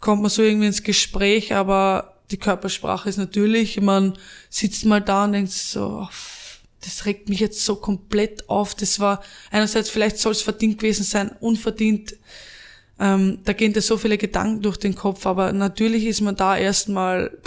kommt 0.00 0.22
man 0.22 0.30
so 0.30 0.42
irgendwie 0.42 0.66
ins 0.66 0.82
Gespräch, 0.82 1.54
aber 1.54 2.16
die 2.32 2.38
Körpersprache 2.38 3.08
ist 3.08 3.18
natürlich, 3.18 3.80
man 3.80 4.18
sitzt 4.50 4.84
mal 4.84 5.00
da 5.00 5.24
und 5.24 5.32
denkt 5.32 5.52
so, 5.52 6.02
oh, 6.02 6.08
das 6.84 7.06
regt 7.06 7.28
mich 7.28 7.38
jetzt 7.38 7.64
so 7.64 7.76
komplett 7.76 8.48
auf, 8.48 8.74
das 8.74 8.98
war, 8.98 9.22
einerseits 9.52 9.90
vielleicht 9.90 10.18
soll 10.18 10.32
es 10.32 10.42
verdient 10.42 10.78
gewesen 10.78 11.04
sein, 11.04 11.30
unverdient, 11.38 12.16
ähm, 12.98 13.38
da 13.44 13.52
gehen 13.52 13.72
dir 13.72 13.80
so 13.80 13.96
viele 13.96 14.18
Gedanken 14.18 14.60
durch 14.60 14.76
den 14.76 14.96
Kopf, 14.96 15.24
aber 15.24 15.52
natürlich 15.52 16.04
ist 16.04 16.20
man 16.20 16.34
da 16.34 16.56
erstmal, 16.56 17.38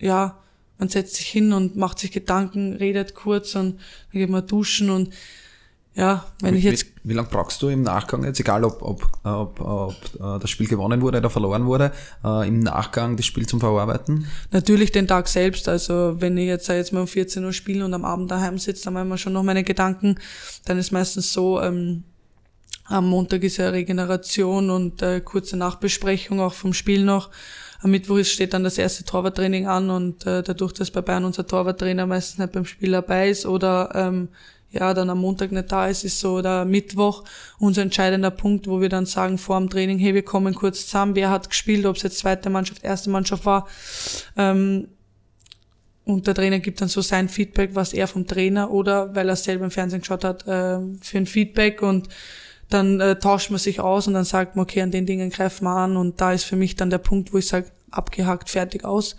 ja, 0.00 0.40
man 0.78 0.88
setzt 0.88 1.16
sich 1.16 1.26
hin 1.26 1.52
und 1.52 1.76
macht 1.76 1.98
sich 1.98 2.12
Gedanken, 2.12 2.74
redet 2.74 3.14
kurz 3.14 3.54
und 3.54 3.78
dann 4.12 4.20
geht 4.20 4.30
man 4.30 4.46
duschen 4.46 4.90
und 4.90 5.10
ja, 5.96 6.26
wenn 6.40 6.54
wie, 6.54 6.58
ich 6.58 6.64
jetzt. 6.64 6.86
Wie, 7.04 7.10
wie 7.10 7.12
lange 7.12 7.28
brauchst 7.30 7.62
du 7.62 7.68
im 7.68 7.82
Nachgang 7.82 8.24
jetzt, 8.24 8.40
egal 8.40 8.64
ob, 8.64 8.82
ob, 8.82 9.08
ob, 9.22 9.60
ob 9.60 9.94
äh, 10.14 10.40
das 10.40 10.50
Spiel 10.50 10.66
gewonnen 10.66 11.00
wurde 11.02 11.18
oder 11.18 11.30
verloren 11.30 11.66
wurde, 11.66 11.92
äh, 12.24 12.48
im 12.48 12.58
Nachgang 12.60 13.16
das 13.16 13.26
Spiel 13.26 13.46
zum 13.46 13.60
Verarbeiten? 13.60 14.26
Natürlich 14.50 14.90
den 14.90 15.06
Tag 15.06 15.28
selbst. 15.28 15.68
Also 15.68 16.16
wenn 16.20 16.36
ich 16.36 16.46
jetzt, 16.46 16.66
jetzt 16.66 16.92
mal 16.92 17.02
um 17.02 17.06
14 17.06 17.44
Uhr 17.44 17.52
spiele 17.52 17.84
und 17.84 17.94
am 17.94 18.04
Abend 18.04 18.28
daheim 18.28 18.58
sitze, 18.58 18.86
dann 18.86 18.98
haben 18.98 19.08
wir 19.08 19.18
schon 19.18 19.34
noch 19.34 19.44
meine 19.44 19.62
Gedanken. 19.62 20.16
Dann 20.64 20.78
ist 20.78 20.90
meistens 20.90 21.32
so, 21.32 21.60
ähm, 21.60 22.02
am 22.86 23.08
Montag 23.08 23.44
ist 23.44 23.58
ja 23.58 23.68
Regeneration 23.68 24.70
und 24.70 25.00
äh, 25.00 25.20
kurze 25.20 25.56
Nachbesprechung 25.56 26.40
auch 26.40 26.54
vom 26.54 26.74
Spiel 26.74 27.04
noch. 27.04 27.30
Am 27.84 27.90
Mittwoch 27.90 28.24
steht 28.24 28.54
dann 28.54 28.64
das 28.64 28.78
erste 28.78 29.04
Torwarttraining 29.04 29.66
an 29.66 29.90
und 29.90 30.24
äh, 30.24 30.42
dadurch, 30.42 30.72
dass 30.72 30.90
bei 30.90 31.02
Bayern 31.02 31.26
unser 31.26 31.46
Torwarttrainer 31.46 32.06
meistens 32.06 32.38
nicht 32.38 32.52
beim 32.52 32.64
Spiel 32.64 32.92
dabei 32.92 33.28
ist 33.28 33.44
oder 33.44 33.90
ähm, 33.94 34.28
ja 34.70 34.94
dann 34.94 35.10
am 35.10 35.18
Montag 35.18 35.52
nicht 35.52 35.70
da 35.70 35.86
ist, 35.86 36.02
ist 36.02 36.18
so 36.18 36.40
der 36.40 36.64
Mittwoch 36.64 37.24
unser 37.58 37.82
entscheidender 37.82 38.30
Punkt, 38.30 38.66
wo 38.68 38.80
wir 38.80 38.88
dann 38.88 39.04
sagen 39.04 39.36
vor 39.36 39.60
dem 39.60 39.68
Training, 39.68 39.98
hey, 39.98 40.14
wir 40.14 40.24
kommen 40.24 40.54
kurz 40.54 40.86
zusammen, 40.86 41.14
wer 41.14 41.28
hat 41.28 41.50
gespielt, 41.50 41.84
ob 41.84 41.96
es 41.96 42.02
jetzt 42.02 42.20
zweite 42.20 42.48
Mannschaft, 42.48 42.82
erste 42.82 43.10
Mannschaft 43.10 43.44
war. 43.44 43.68
Ähm, 44.38 44.88
und 46.06 46.26
der 46.26 46.34
Trainer 46.34 46.60
gibt 46.60 46.80
dann 46.80 46.88
so 46.88 47.02
sein 47.02 47.28
Feedback, 47.28 47.74
was 47.74 47.92
er 47.92 48.08
vom 48.08 48.26
Trainer 48.26 48.70
oder 48.70 49.14
weil 49.14 49.28
er 49.28 49.36
selber 49.36 49.66
im 49.66 49.70
Fernsehen 49.70 50.00
geschaut 50.00 50.24
hat, 50.24 50.48
äh, 50.48 50.78
für 51.02 51.18
ein 51.18 51.26
Feedback 51.26 51.82
und 51.82 52.08
dann 52.68 53.00
äh, 53.00 53.18
tauscht 53.18 53.50
man 53.50 53.58
sich 53.58 53.80
aus 53.80 54.06
und 54.06 54.14
dann 54.14 54.24
sagt 54.24 54.56
man, 54.56 54.64
okay, 54.64 54.82
an 54.82 54.90
den 54.90 55.06
Dingen 55.06 55.30
greifen 55.30 55.64
wir 55.64 55.76
an 55.76 55.96
und 55.96 56.20
da 56.20 56.32
ist 56.32 56.44
für 56.44 56.56
mich 56.56 56.76
dann 56.76 56.90
der 56.90 56.98
Punkt, 56.98 57.32
wo 57.32 57.38
ich 57.38 57.46
sage, 57.46 57.66
abgehakt, 57.90 58.50
fertig 58.50 58.84
aus. 58.84 59.16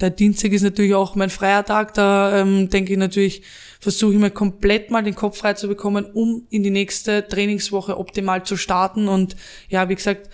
Der 0.00 0.10
Dienstag 0.10 0.52
ist 0.52 0.62
natürlich 0.62 0.94
auch 0.94 1.16
mein 1.16 1.30
freier 1.30 1.64
Tag, 1.64 1.94
da 1.94 2.40
ähm, 2.40 2.70
denke 2.70 2.92
ich 2.92 2.98
natürlich, 2.98 3.42
versuche 3.80 4.12
ich 4.12 4.18
mir 4.18 4.30
komplett 4.30 4.90
mal 4.90 5.02
den 5.02 5.16
Kopf 5.16 5.38
frei 5.38 5.54
zu 5.54 5.66
bekommen, 5.66 6.04
um 6.04 6.46
in 6.50 6.62
die 6.62 6.70
nächste 6.70 7.26
Trainingswoche 7.26 7.98
optimal 7.98 8.44
zu 8.44 8.56
starten 8.56 9.08
und 9.08 9.36
ja, 9.68 9.88
wie 9.88 9.96
gesagt, 9.96 10.28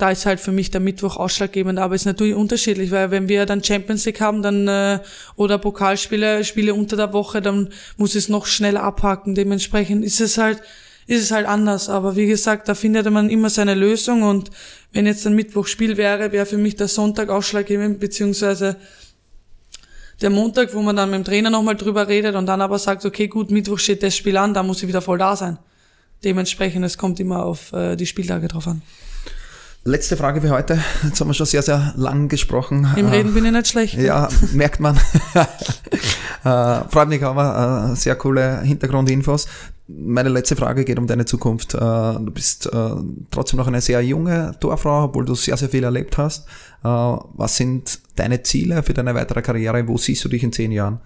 da 0.00 0.10
ist 0.10 0.24
halt 0.24 0.40
für 0.40 0.50
mich 0.50 0.70
der 0.70 0.80
Mittwoch 0.80 1.16
ausschlaggebend, 1.18 1.78
aber 1.78 1.94
es 1.94 2.02
ist 2.02 2.06
natürlich 2.06 2.34
unterschiedlich, 2.34 2.90
weil 2.90 3.10
wenn 3.10 3.28
wir 3.28 3.44
dann 3.44 3.62
Champions 3.62 4.06
League 4.06 4.20
haben, 4.20 4.42
dann 4.42 4.66
äh, 4.66 5.00
oder 5.36 5.58
Pokalspiele, 5.58 6.42
Spiele 6.42 6.74
unter 6.74 6.96
der 6.96 7.12
Woche, 7.12 7.42
dann 7.42 7.68
muss 7.98 8.14
es 8.14 8.30
noch 8.30 8.46
schneller 8.46 8.82
abhaken. 8.82 9.34
Dementsprechend 9.34 10.02
ist 10.02 10.20
es 10.20 10.38
halt 10.38 10.62
ist 11.10 11.22
es 11.24 11.30
halt 11.32 11.46
anders. 11.46 11.88
Aber 11.88 12.14
wie 12.14 12.26
gesagt, 12.26 12.68
da 12.68 12.74
findet 12.74 13.10
man 13.10 13.30
immer 13.30 13.50
seine 13.50 13.74
Lösung 13.74 14.22
und 14.22 14.50
wenn 14.92 15.06
jetzt 15.06 15.26
ein 15.26 15.34
Mittwoch 15.34 15.66
Spiel 15.66 15.96
wäre, 15.96 16.30
wäre 16.30 16.46
für 16.46 16.56
mich 16.56 16.76
der 16.76 16.86
Sonntag 16.86 17.30
ausschlaggebend, 17.30 17.98
beziehungsweise 17.98 18.76
der 20.20 20.30
Montag, 20.30 20.72
wo 20.72 20.82
man 20.82 20.94
dann 20.94 21.10
mit 21.10 21.18
dem 21.18 21.24
Trainer 21.24 21.50
nochmal 21.50 21.74
drüber 21.74 22.06
redet 22.06 22.36
und 22.36 22.46
dann 22.46 22.60
aber 22.60 22.78
sagt, 22.78 23.04
okay, 23.04 23.26
gut, 23.26 23.50
Mittwoch 23.50 23.80
steht 23.80 24.04
das 24.04 24.16
Spiel 24.16 24.36
an, 24.36 24.54
da 24.54 24.62
muss 24.62 24.82
ich 24.82 24.88
wieder 24.88 25.02
voll 25.02 25.18
da 25.18 25.34
sein. 25.34 25.58
dementsprechend, 26.22 26.84
es 26.84 26.96
kommt 26.96 27.18
immer 27.18 27.44
auf 27.44 27.72
äh, 27.72 27.96
die 27.96 28.06
Spieltage 28.06 28.46
drauf 28.46 28.68
an. 28.68 28.82
Letzte 29.82 30.16
Frage 30.16 30.42
für 30.42 30.50
heute. 30.50 30.78
Jetzt 31.02 31.20
haben 31.20 31.28
wir 31.28 31.34
schon 31.34 31.46
sehr, 31.46 31.62
sehr 31.62 31.94
lang 31.96 32.28
gesprochen. 32.28 32.86
Im 32.96 33.08
Reden 33.08 33.32
bin 33.32 33.46
ich 33.46 33.52
nicht 33.52 33.66
schlecht. 33.66 33.94
Ja, 33.94 34.28
merkt 34.52 34.78
man. 34.78 34.96
äh, 36.44 36.80
freut 36.88 37.08
mich 37.08 37.24
aber, 37.24 37.90
äh, 37.90 37.96
sehr 37.96 38.14
coole 38.14 38.60
Hintergrundinfos. 38.60 39.48
Meine 39.96 40.28
letzte 40.28 40.56
Frage 40.56 40.84
geht 40.84 40.98
um 40.98 41.06
deine 41.06 41.24
Zukunft. 41.24 41.74
Äh, 41.74 41.78
du 41.78 42.30
bist 42.32 42.66
äh, 42.66 42.90
trotzdem 43.30 43.56
noch 43.58 43.66
eine 43.66 43.80
sehr 43.80 44.02
junge 44.02 44.52
Torfrau, 44.60 45.04
obwohl 45.04 45.24
du 45.24 45.34
sehr, 45.34 45.56
sehr 45.56 45.68
viel 45.68 45.84
erlebt 45.84 46.18
hast. 46.18 46.46
Äh, 46.84 46.88
was 46.88 47.56
sind 47.56 48.00
deine 48.16 48.42
Ziele 48.42 48.82
für 48.82 48.94
deine 48.94 49.14
weitere 49.14 49.42
Karriere? 49.42 49.86
Wo 49.88 49.96
siehst 49.96 50.24
du 50.24 50.28
dich 50.28 50.42
in 50.42 50.52
zehn 50.52 50.72
Jahren? 50.72 51.00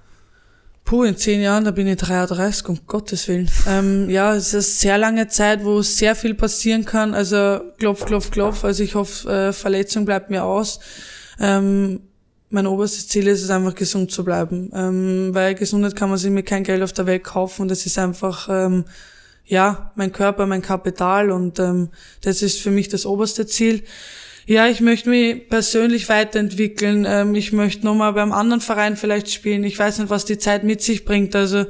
Puh, 0.84 1.04
in 1.04 1.16
zehn 1.16 1.40
Jahren, 1.40 1.64
da 1.64 1.70
bin 1.70 1.86
ich 1.86 1.96
33, 1.96 2.68
um 2.68 2.78
Gottes 2.86 3.26
Willen. 3.28 3.48
Ähm, 3.66 4.10
ja, 4.10 4.34
es 4.34 4.48
ist 4.48 4.54
eine 4.54 4.62
sehr 4.62 4.98
lange 4.98 5.28
Zeit, 5.28 5.64
wo 5.64 5.80
sehr 5.80 6.14
viel 6.14 6.34
passieren 6.34 6.84
kann. 6.84 7.14
Also 7.14 7.60
klopf, 7.78 8.04
klopf, 8.04 8.30
klopf. 8.30 8.64
Also 8.64 8.82
ich 8.82 8.94
hoffe, 8.94 9.52
Verletzung 9.54 10.04
bleibt 10.04 10.28
mir 10.28 10.44
aus. 10.44 10.80
Ähm, 11.40 12.00
mein 12.54 12.66
oberstes 12.66 13.08
Ziel 13.08 13.26
ist 13.26 13.42
es 13.42 13.50
einfach, 13.50 13.74
gesund 13.74 14.12
zu 14.12 14.24
bleiben. 14.24 14.70
Ähm, 14.74 15.30
weil 15.32 15.54
Gesundheit 15.54 15.96
kann 15.96 16.08
man 16.08 16.18
sich 16.18 16.30
mit 16.30 16.46
kein 16.46 16.62
Geld 16.62 16.82
auf 16.82 16.92
der 16.92 17.06
Welt 17.06 17.24
kaufen 17.24 17.62
und 17.62 17.68
das 17.68 17.84
ist 17.84 17.98
einfach, 17.98 18.48
ähm, 18.48 18.84
ja, 19.44 19.92
mein 19.96 20.12
Körper, 20.12 20.46
mein 20.46 20.62
Kapital 20.62 21.30
und 21.30 21.58
ähm, 21.58 21.90
das 22.22 22.42
ist 22.42 22.60
für 22.60 22.70
mich 22.70 22.88
das 22.88 23.04
oberste 23.04 23.46
Ziel. 23.46 23.82
Ja, 24.46 24.68
ich 24.68 24.80
möchte 24.80 25.10
mich 25.10 25.48
persönlich 25.48 26.08
weiterentwickeln. 26.08 27.04
Ähm, 27.08 27.34
ich 27.34 27.52
möchte 27.52 27.84
nochmal 27.84 28.12
beim 28.12 28.32
anderen 28.32 28.60
Verein 28.60 28.96
vielleicht 28.96 29.30
spielen. 29.30 29.64
Ich 29.64 29.78
weiß 29.78 29.98
nicht, 29.98 30.10
was 30.10 30.24
die 30.24 30.38
Zeit 30.38 30.64
mit 30.64 30.80
sich 30.80 31.04
bringt. 31.04 31.34
Also 31.34 31.66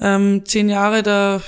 ähm, 0.00 0.44
zehn 0.46 0.70
Jahre, 0.70 1.02
da 1.02 1.42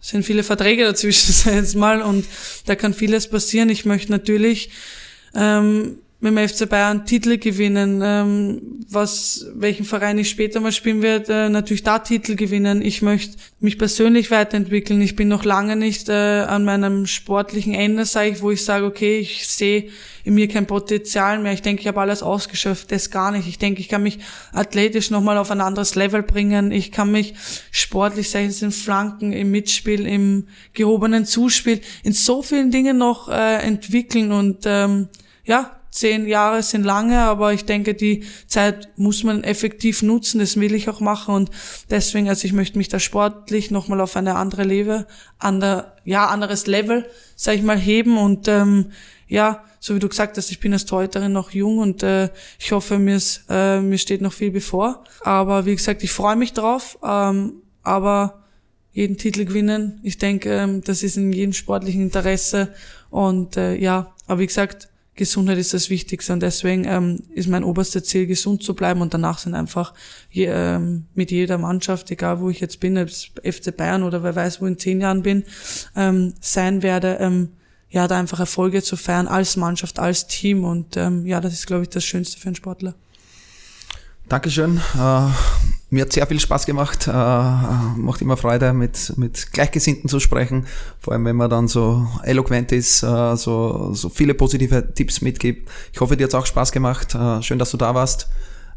sind 0.00 0.24
viele 0.24 0.42
Verträge 0.42 0.84
dazwischen, 0.84 1.32
sag 1.32 1.52
ich 1.52 1.58
jetzt 1.60 1.76
mal, 1.76 2.02
und 2.02 2.26
da 2.66 2.74
kann 2.74 2.92
vieles 2.92 3.28
passieren. 3.28 3.70
Ich 3.70 3.84
möchte 3.84 4.10
natürlich 4.10 4.70
ähm, 5.34 5.98
mit 6.18 6.34
dem 6.34 6.48
FC 6.48 6.68
Bayern 6.68 7.04
Titel 7.04 7.36
gewinnen, 7.36 8.00
ähm, 8.02 8.62
was 8.88 9.46
welchen 9.54 9.84
Verein 9.84 10.16
ich 10.18 10.30
später 10.30 10.60
mal 10.60 10.72
spielen 10.72 11.02
werde, 11.02 11.32
äh, 11.32 11.48
natürlich 11.50 11.82
da 11.82 11.98
Titel 11.98 12.36
gewinnen. 12.36 12.80
Ich 12.80 13.02
möchte 13.02 13.36
mich 13.60 13.78
persönlich 13.78 14.30
weiterentwickeln. 14.30 15.02
Ich 15.02 15.14
bin 15.14 15.28
noch 15.28 15.44
lange 15.44 15.76
nicht 15.76 16.08
äh, 16.08 16.12
an 16.12 16.64
meinem 16.64 17.06
sportlichen 17.06 17.74
Ende, 17.74 18.06
sage 18.06 18.30
ich, 18.30 18.40
wo 18.40 18.50
ich 18.50 18.64
sage, 18.64 18.86
okay, 18.86 19.18
ich 19.18 19.46
sehe 19.46 19.90
in 20.24 20.34
mir 20.34 20.48
kein 20.48 20.66
Potenzial 20.66 21.38
mehr. 21.38 21.52
Ich 21.52 21.62
denke, 21.62 21.82
ich 21.82 21.88
habe 21.88 22.00
alles 22.00 22.22
ausgeschöpft. 22.22 22.90
Das 22.90 23.10
gar 23.10 23.30
nicht. 23.30 23.46
Ich 23.46 23.58
denke, 23.58 23.80
ich 23.80 23.88
kann 23.88 24.02
mich 24.02 24.18
athletisch 24.52 25.10
nochmal 25.10 25.36
auf 25.36 25.50
ein 25.50 25.60
anderes 25.60 25.96
Level 25.96 26.22
bringen. 26.22 26.72
Ich 26.72 26.92
kann 26.92 27.12
mich 27.12 27.34
sportlich, 27.70 28.30
sei 28.30 28.46
es 28.46 28.62
in 28.62 28.72
Flanken, 28.72 29.32
im 29.32 29.50
Mitspiel, 29.50 30.06
im 30.06 30.48
gehobenen 30.72 31.26
Zuspiel, 31.26 31.82
in 32.02 32.14
so 32.14 32.42
vielen 32.42 32.70
Dingen 32.70 32.96
noch 32.96 33.28
äh, 33.28 33.58
entwickeln 33.58 34.32
und 34.32 34.64
ähm, 34.64 35.08
ja, 35.44 35.76
zehn 35.96 36.26
Jahre 36.26 36.62
sind 36.62 36.84
lange, 36.84 37.20
aber 37.20 37.54
ich 37.54 37.64
denke, 37.64 37.94
die 37.94 38.24
Zeit 38.46 38.90
muss 38.96 39.24
man 39.24 39.42
effektiv 39.44 40.02
nutzen. 40.02 40.38
Das 40.38 40.60
will 40.60 40.74
ich 40.74 40.88
auch 40.90 41.00
machen 41.00 41.34
und 41.34 41.50
deswegen, 41.90 42.28
also 42.28 42.44
ich 42.44 42.52
möchte 42.52 42.76
mich 42.76 42.88
da 42.88 43.00
sportlich 43.00 43.70
nochmal 43.70 44.00
auf 44.02 44.14
eine 44.14 44.36
andere 44.36 44.64
Level, 44.64 45.06
ander, 45.38 45.96
ja, 46.04 46.26
anderes 46.26 46.66
Level, 46.66 47.06
sag 47.34 47.56
ich 47.56 47.62
mal, 47.62 47.78
heben 47.78 48.18
und 48.18 48.46
ähm, 48.46 48.92
ja, 49.26 49.64
so 49.80 49.94
wie 49.94 49.98
du 49.98 50.08
gesagt 50.08 50.36
hast, 50.36 50.50
ich 50.50 50.60
bin 50.60 50.72
als 50.74 50.84
Torhüterin 50.84 51.32
noch 51.32 51.50
jung 51.52 51.78
und 51.78 52.02
äh, 52.02 52.28
ich 52.58 52.72
hoffe, 52.72 52.98
mir, 52.98 53.18
äh, 53.48 53.80
mir 53.80 53.98
steht 53.98 54.20
noch 54.20 54.32
viel 54.32 54.50
bevor. 54.50 55.02
Aber 55.22 55.64
wie 55.64 55.74
gesagt, 55.74 56.02
ich 56.02 56.12
freue 56.12 56.36
mich 56.36 56.52
drauf, 56.52 56.98
ähm, 57.02 57.62
aber 57.82 58.44
jeden 58.92 59.16
Titel 59.16 59.46
gewinnen, 59.46 60.00
ich 60.02 60.18
denke, 60.18 60.50
ähm, 60.50 60.82
das 60.82 61.02
ist 61.02 61.16
in 61.16 61.32
jedem 61.32 61.54
sportlichen 61.54 62.02
Interesse 62.02 62.74
und 63.08 63.56
äh, 63.56 63.76
ja, 63.76 64.14
aber 64.26 64.40
wie 64.40 64.46
gesagt, 64.46 64.88
Gesundheit 65.16 65.58
ist 65.58 65.72
das 65.74 65.88
Wichtigste 65.90 66.32
und 66.32 66.40
deswegen 66.40 66.84
ähm, 66.84 67.22
ist 67.34 67.48
mein 67.48 67.64
oberstes 67.64 68.04
Ziel, 68.04 68.26
gesund 68.26 68.62
zu 68.62 68.74
bleiben 68.74 69.00
und 69.00 69.14
danach 69.14 69.38
sind 69.38 69.54
einfach 69.54 69.94
je, 70.30 70.46
ähm, 70.46 71.06
mit 71.14 71.30
jeder 71.30 71.56
Mannschaft, 71.58 72.10
egal 72.10 72.40
wo 72.40 72.50
ich 72.50 72.60
jetzt 72.60 72.80
bin, 72.80 72.98
ob 72.98 73.08
FC 73.08 73.74
Bayern 73.74 74.02
oder 74.02 74.22
wer 74.22 74.36
weiß, 74.36 74.60
wo 74.60 74.66
in 74.66 74.78
zehn 74.78 75.00
Jahren 75.00 75.22
bin, 75.22 75.44
ähm, 75.96 76.34
sein 76.40 76.82
werde, 76.82 77.16
ähm, 77.20 77.48
ja, 77.88 78.06
da 78.06 78.18
einfach 78.18 78.40
Erfolge 78.40 78.82
zu 78.82 78.96
feiern 78.96 79.26
als 79.26 79.56
Mannschaft, 79.56 79.98
als 79.98 80.26
Team 80.26 80.64
und 80.64 80.96
ähm, 80.96 81.24
ja, 81.24 81.40
das 81.40 81.54
ist, 81.54 81.66
glaube 81.66 81.84
ich, 81.84 81.88
das 81.88 82.04
Schönste 82.04 82.38
für 82.38 82.48
einen 82.48 82.56
Sportler. 82.56 82.94
Dankeschön. 84.28 84.80
Äh, 84.98 85.28
mir 85.88 86.02
hat 86.02 86.12
sehr 86.12 86.26
viel 86.26 86.40
Spaß 86.40 86.66
gemacht. 86.66 87.06
Äh, 87.06 87.10
macht 87.10 88.20
immer 88.20 88.36
Freude, 88.36 88.72
mit, 88.72 89.12
mit 89.16 89.52
Gleichgesinnten 89.52 90.08
zu 90.08 90.20
sprechen. 90.20 90.66
Vor 90.98 91.12
allem, 91.12 91.24
wenn 91.24 91.36
man 91.36 91.50
dann 91.50 91.68
so 91.68 92.06
eloquent 92.22 92.72
ist, 92.72 93.02
äh, 93.02 93.36
so, 93.36 93.92
so 93.92 94.08
viele 94.08 94.34
positive 94.34 94.92
Tipps 94.94 95.20
mitgibt. 95.20 95.70
Ich 95.92 96.00
hoffe, 96.00 96.16
dir 96.16 96.24
hat 96.24 96.30
es 96.30 96.34
auch 96.34 96.46
Spaß 96.46 96.72
gemacht. 96.72 97.14
Äh, 97.14 97.42
schön, 97.42 97.58
dass 97.58 97.70
du 97.70 97.76
da 97.76 97.94
warst. 97.94 98.28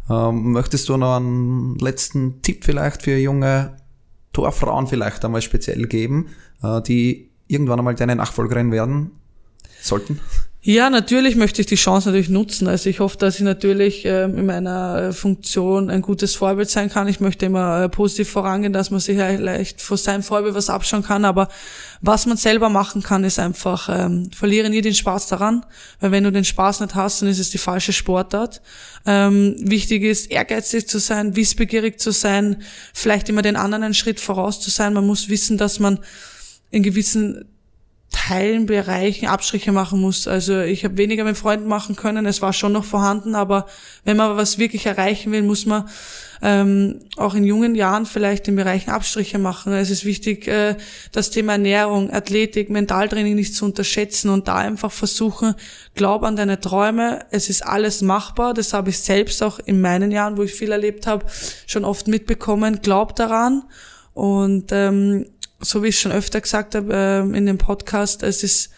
Ähm, 0.09 0.51
möchtest 0.51 0.89
du 0.89 0.97
noch 0.97 1.15
einen 1.15 1.77
letzten 1.79 2.41
Tipp 2.41 2.63
vielleicht 2.63 3.03
für 3.03 3.17
junge 3.17 3.77
Torfrauen 4.33 4.87
vielleicht 4.87 5.23
einmal 5.25 5.41
speziell 5.41 5.87
geben, 5.87 6.27
äh, 6.63 6.81
die 6.81 7.29
irgendwann 7.47 7.79
einmal 7.79 7.95
deine 7.95 8.15
Nachfolgerin 8.15 8.71
werden 8.71 9.11
sollten? 9.81 10.19
Ja, 10.61 10.89
natürlich 10.89 11.37
möchte 11.37 11.61
ich 11.61 11.67
die 11.67 11.75
Chance 11.75 12.09
natürlich 12.09 12.27
nutzen. 12.27 12.67
Also 12.67 12.89
ich 12.89 12.99
hoffe, 12.99 13.17
dass 13.17 13.35
ich 13.35 13.43
natürlich 13.43 14.03
ähm, 14.03 14.37
in 14.39 14.45
meiner 14.45 14.97
äh, 14.97 15.13
Funktion 15.13 15.89
ein 15.89 16.01
gutes 16.01 16.35
Vorbild 16.35 16.69
sein 16.69 16.89
kann. 16.89 17.07
Ich 17.07 17.21
möchte 17.21 17.45
immer 17.45 17.83
äh, 17.83 17.87
positiv 17.87 18.29
vorangehen, 18.29 18.73
dass 18.73 18.91
man 18.91 18.99
sich 18.99 19.17
vielleicht 19.17 19.81
vor 19.81 19.95
seinem 19.95 20.21
Vorbild 20.21 20.55
was 20.55 20.69
abschauen 20.69 21.01
kann. 21.01 21.23
Aber 21.23 21.47
was 22.01 22.25
man 22.25 22.35
selber 22.35 22.67
machen 22.67 23.01
kann, 23.01 23.23
ist 23.23 23.39
einfach, 23.39 23.87
ähm, 23.89 24.29
verliere 24.35 24.69
nie 24.69 24.81
den 24.81 24.93
Spaß 24.93 25.27
daran. 25.27 25.65
Weil 26.01 26.11
wenn 26.11 26.25
du 26.25 26.31
den 26.31 26.43
Spaß 26.43 26.81
nicht 26.81 26.93
hast, 26.93 27.21
dann 27.21 27.29
ist 27.29 27.39
es 27.39 27.51
die 27.51 27.57
falsche 27.57 27.93
Sportart. 27.93 28.61
Ähm, 29.05 29.55
wichtig 29.59 30.03
ist, 30.03 30.29
ehrgeizig 30.29 30.89
zu 30.89 30.99
sein, 30.99 31.37
wissbegierig 31.37 32.01
zu 32.01 32.11
sein, 32.11 32.63
vielleicht 32.93 33.29
immer 33.29 33.43
den 33.43 33.55
anderen 33.55 33.83
einen 33.85 33.93
Schritt 33.93 34.19
voraus 34.19 34.59
zu 34.59 34.69
sein. 34.71 34.91
Man 34.91 35.07
muss 35.07 35.29
wissen, 35.29 35.57
dass 35.57 35.79
man 35.79 35.99
in 36.69 36.83
gewissen 36.83 37.45
Teilen, 38.11 38.65
Bereichen 38.65 39.27
Abstriche 39.27 39.71
machen 39.71 40.01
muss. 40.01 40.27
Also 40.27 40.59
ich 40.61 40.83
habe 40.83 40.97
weniger 40.97 41.23
mit 41.23 41.37
Freunden 41.37 41.67
machen 41.67 41.95
können, 41.95 42.25
es 42.25 42.41
war 42.41 42.53
schon 42.53 42.71
noch 42.71 42.85
vorhanden, 42.85 43.35
aber 43.35 43.67
wenn 44.03 44.17
man 44.17 44.35
was 44.35 44.57
wirklich 44.57 44.85
erreichen 44.85 45.31
will, 45.31 45.43
muss 45.43 45.65
man 45.65 45.87
ähm, 46.41 47.01
auch 47.17 47.35
in 47.35 47.43
jungen 47.43 47.75
Jahren 47.75 48.05
vielleicht 48.05 48.47
in 48.47 48.55
Bereichen 48.55 48.89
Abstriche 48.89 49.37
machen. 49.37 49.73
Es 49.73 49.89
ist 49.89 50.05
wichtig, 50.05 50.47
äh, 50.47 50.75
das 51.11 51.31
Thema 51.31 51.53
Ernährung, 51.53 52.11
Athletik, 52.11 52.69
Mentaltraining 52.69 53.35
nicht 53.35 53.55
zu 53.55 53.65
unterschätzen 53.65 54.29
und 54.29 54.47
da 54.47 54.55
einfach 54.55 54.91
versuchen, 54.91 55.55
glaub 55.95 56.23
an 56.23 56.35
deine 56.35 56.59
Träume, 56.59 57.25
es 57.31 57.49
ist 57.49 57.65
alles 57.65 58.01
machbar. 58.01 58.53
Das 58.53 58.73
habe 58.73 58.89
ich 58.89 58.99
selbst 58.99 59.43
auch 59.43 59.59
in 59.59 59.81
meinen 59.81 60.11
Jahren, 60.11 60.37
wo 60.37 60.43
ich 60.43 60.53
viel 60.53 60.71
erlebt 60.71 61.07
habe, 61.07 61.25
schon 61.67 61.83
oft 61.83 62.07
mitbekommen. 62.07 62.79
Glaub 62.81 63.15
daran 63.15 63.63
und 64.13 64.71
ähm, 64.71 65.25
so 65.61 65.83
wie 65.83 65.89
ich 65.89 65.99
schon 65.99 66.11
öfter 66.11 66.41
gesagt 66.41 66.75
habe 66.75 66.93
äh, 66.93 67.37
in 67.37 67.45
dem 67.45 67.57
Podcast, 67.57 68.23
es 68.23 68.43
ist 68.43 68.69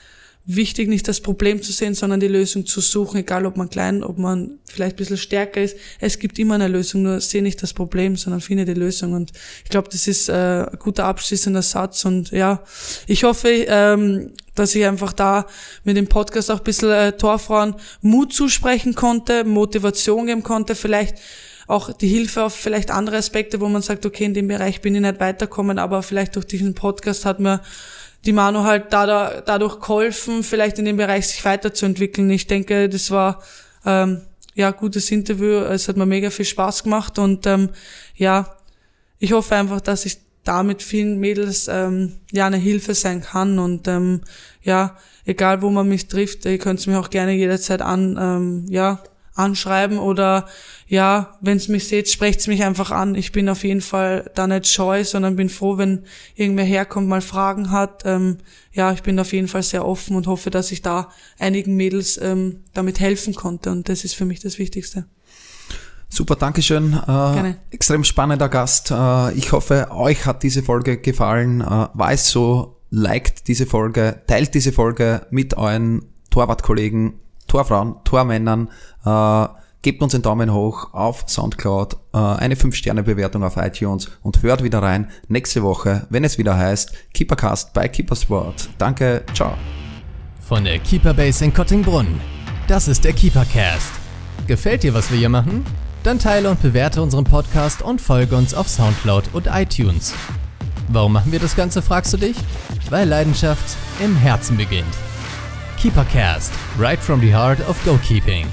wichtig, 0.45 0.89
nicht 0.89 1.07
das 1.07 1.21
Problem 1.21 1.61
zu 1.61 1.71
sehen, 1.71 1.93
sondern 1.93 2.19
die 2.19 2.27
Lösung 2.27 2.65
zu 2.65 2.81
suchen, 2.81 3.17
egal 3.17 3.45
ob 3.45 3.57
man 3.57 3.69
klein, 3.69 4.03
ob 4.03 4.17
man 4.17 4.59
vielleicht 4.65 4.95
ein 4.95 4.97
bisschen 4.97 5.17
stärker 5.17 5.61
ist. 5.61 5.77
Es 5.99 6.17
gibt 6.17 6.39
immer 6.39 6.55
eine 6.55 6.67
Lösung, 6.67 7.03
nur 7.03 7.21
sehe 7.21 7.43
nicht 7.43 7.61
das 7.61 7.73
Problem, 7.73 8.15
sondern 8.15 8.41
finde 8.41 8.65
die 8.65 8.73
Lösung. 8.73 9.13
Und 9.13 9.31
ich 9.63 9.69
glaube, 9.69 9.89
das 9.91 10.07
ist 10.07 10.29
äh, 10.29 10.33
ein 10.33 10.79
guter 10.79 11.05
abschließender 11.05 11.61
Satz. 11.61 12.05
Und 12.05 12.31
ja, 12.31 12.63
ich 13.05 13.23
hoffe, 13.23 13.49
ähm, 13.49 14.31
dass 14.55 14.73
ich 14.75 14.85
einfach 14.85 15.13
da 15.13 15.45
mit 15.83 15.95
dem 15.95 16.07
Podcast 16.07 16.49
auch 16.49 16.57
ein 16.57 16.63
bisschen 16.63 16.91
äh, 16.91 17.11
Torfrauen 17.13 17.75
Mut 18.01 18.33
zusprechen 18.33 18.95
konnte, 18.95 19.43
Motivation 19.43 20.25
geben 20.25 20.43
konnte, 20.43 20.75
vielleicht 20.75 21.17
auch 21.71 21.93
die 21.93 22.07
Hilfe 22.07 22.43
auf 22.43 22.53
vielleicht 22.53 22.91
andere 22.91 23.17
Aspekte, 23.17 23.61
wo 23.61 23.69
man 23.69 23.81
sagt, 23.81 24.05
okay, 24.05 24.25
in 24.25 24.33
dem 24.33 24.47
Bereich 24.47 24.81
bin 24.81 24.93
ich 24.93 25.01
nicht 25.01 25.19
weiterkommen, 25.19 25.79
aber 25.79 26.03
vielleicht 26.03 26.35
durch 26.35 26.45
diesen 26.45 26.73
Podcast 26.75 27.25
hat 27.25 27.39
mir 27.39 27.61
die 28.25 28.33
Manu 28.33 28.63
halt 28.63 28.91
dadurch 28.91 29.79
geholfen, 29.79 30.43
vielleicht 30.43 30.77
in 30.79 30.85
dem 30.85 30.97
Bereich 30.97 31.27
sich 31.27 31.43
weiterzuentwickeln. 31.45 32.29
Ich 32.29 32.45
denke, 32.45 32.89
das 32.89 33.09
war 33.09 33.41
ähm, 33.85 34.21
ja 34.53 34.71
gutes 34.71 35.09
Interview. 35.11 35.59
Es 35.61 35.87
hat 35.87 35.95
mir 35.95 36.05
mega 36.05 36.29
viel 36.29 36.45
Spaß 36.45 36.83
gemacht 36.83 37.17
und 37.17 37.47
ähm, 37.47 37.69
ja, 38.15 38.53
ich 39.19 39.31
hoffe 39.31 39.55
einfach, 39.55 39.79
dass 39.79 40.05
ich 40.05 40.17
damit 40.43 40.81
vielen 40.81 41.19
Mädels 41.19 41.69
ähm, 41.69 42.17
ja 42.31 42.47
eine 42.47 42.57
Hilfe 42.57 42.95
sein 42.95 43.21
kann 43.21 43.59
und 43.59 43.87
ähm, 43.87 44.21
ja, 44.61 44.97
egal 45.25 45.61
wo 45.61 45.69
man 45.69 45.87
mich 45.87 46.07
trifft, 46.07 46.45
ihr 46.45 46.57
könnt 46.57 46.85
mir 46.85 46.99
auch 46.99 47.09
gerne 47.09 47.31
jederzeit 47.31 47.81
an, 47.81 48.17
ähm, 48.19 48.65
ja, 48.69 49.01
anschreiben 49.41 49.97
oder 49.99 50.47
ja, 50.87 51.37
wenn 51.41 51.57
es 51.57 51.67
mich 51.67 51.87
seht, 51.87 52.09
sprecht's 52.09 52.47
mich 52.47 52.63
einfach 52.63 52.91
an. 52.91 53.15
Ich 53.15 53.31
bin 53.31 53.47
auf 53.49 53.63
jeden 53.63 53.81
Fall 53.81 54.29
da 54.35 54.47
nicht 54.47 54.67
scheu, 54.67 55.03
sondern 55.03 55.35
bin 55.35 55.49
froh, 55.49 55.77
wenn 55.77 56.03
irgendwer 56.35 56.65
herkommt, 56.65 57.07
mal 57.07 57.21
Fragen 57.21 57.71
hat. 57.71 58.03
Ähm, 58.05 58.37
ja, 58.73 58.91
ich 58.91 59.01
bin 59.01 59.19
auf 59.19 59.31
jeden 59.31 59.47
Fall 59.47 59.63
sehr 59.63 59.85
offen 59.85 60.15
und 60.15 60.27
hoffe, 60.27 60.49
dass 60.49 60.71
ich 60.71 60.81
da 60.81 61.09
einigen 61.39 61.75
Mädels 61.75 62.19
ähm, 62.21 62.63
damit 62.73 62.99
helfen 62.99 63.35
konnte 63.35 63.71
und 63.71 63.87
das 63.89 64.03
ist 64.03 64.15
für 64.15 64.25
mich 64.25 64.39
das 64.41 64.59
Wichtigste. 64.59 65.05
Super, 66.13 66.35
Dankeschön. 66.35 66.91
Äh, 66.91 67.05
Gerne. 67.05 67.57
Extrem 67.69 68.03
spannender 68.03 68.49
Gast. 68.49 68.91
Äh, 68.91 69.33
ich 69.33 69.53
hoffe, 69.53 69.87
euch 69.91 70.25
hat 70.25 70.43
diese 70.43 70.61
Folge 70.61 70.97
gefallen. 70.97 71.61
Äh, 71.61 71.65
war 71.65 72.11
es 72.11 72.29
so, 72.29 72.81
liked 72.89 73.47
diese 73.47 73.65
Folge, 73.65 74.21
teilt 74.27 74.53
diese 74.53 74.73
Folge 74.73 75.25
mit 75.31 75.55
euren 75.55 76.05
Torwartkollegen, 76.29 77.13
Torfrauen, 77.51 77.95
Tormännern, 78.05 78.69
äh, 79.05 79.47
gebt 79.81 80.01
uns 80.01 80.13
einen 80.13 80.23
Daumen 80.23 80.53
hoch 80.53 80.93
auf 80.93 81.25
Soundcloud, 81.27 81.97
äh, 82.13 82.17
eine 82.17 82.55
5-Sterne-Bewertung 82.55 83.43
auf 83.43 83.57
iTunes 83.57 84.09
und 84.23 84.41
hört 84.41 84.63
wieder 84.63 84.81
rein 84.81 85.09
nächste 85.27 85.61
Woche, 85.61 86.07
wenn 86.09 86.23
es 86.23 86.37
wieder 86.37 86.55
heißt 86.55 86.93
Keepercast 87.13 87.73
bei 87.73 87.89
Keepersport. 87.89 88.69
Danke, 88.77 89.23
ciao. 89.33 89.55
Von 90.39 90.63
der 90.63 90.79
Keeper 90.79 91.13
Base 91.13 91.43
in 91.43 91.53
Kottingbrunn. 91.53 92.21
Das 92.69 92.87
ist 92.87 93.03
der 93.03 93.11
Keepercast. 93.11 93.91
Gefällt 94.47 94.83
dir, 94.83 94.93
was 94.93 95.11
wir 95.11 95.17
hier 95.17 95.29
machen? 95.29 95.65
Dann 96.03 96.19
teile 96.19 96.49
und 96.49 96.61
bewerte 96.61 97.01
unseren 97.01 97.25
Podcast 97.25 97.81
und 97.81 97.99
folge 97.99 98.37
uns 98.37 98.53
auf 98.53 98.69
Soundcloud 98.69 99.25
und 99.33 99.47
iTunes. 99.47 100.13
Warum 100.87 101.13
machen 101.13 101.33
wir 101.33 101.39
das 101.39 101.57
Ganze, 101.57 101.81
fragst 101.81 102.13
du 102.13 102.17
dich? 102.17 102.37
Weil 102.89 103.09
Leidenschaft 103.09 103.75
im 104.01 104.15
Herzen 104.15 104.55
beginnt. 104.55 104.95
KeeperCast, 105.81 106.77
right 106.77 106.99
from 106.99 107.19
the 107.19 107.31
heart 107.31 107.59
of 107.61 107.75
goalkeeping. 107.79 108.45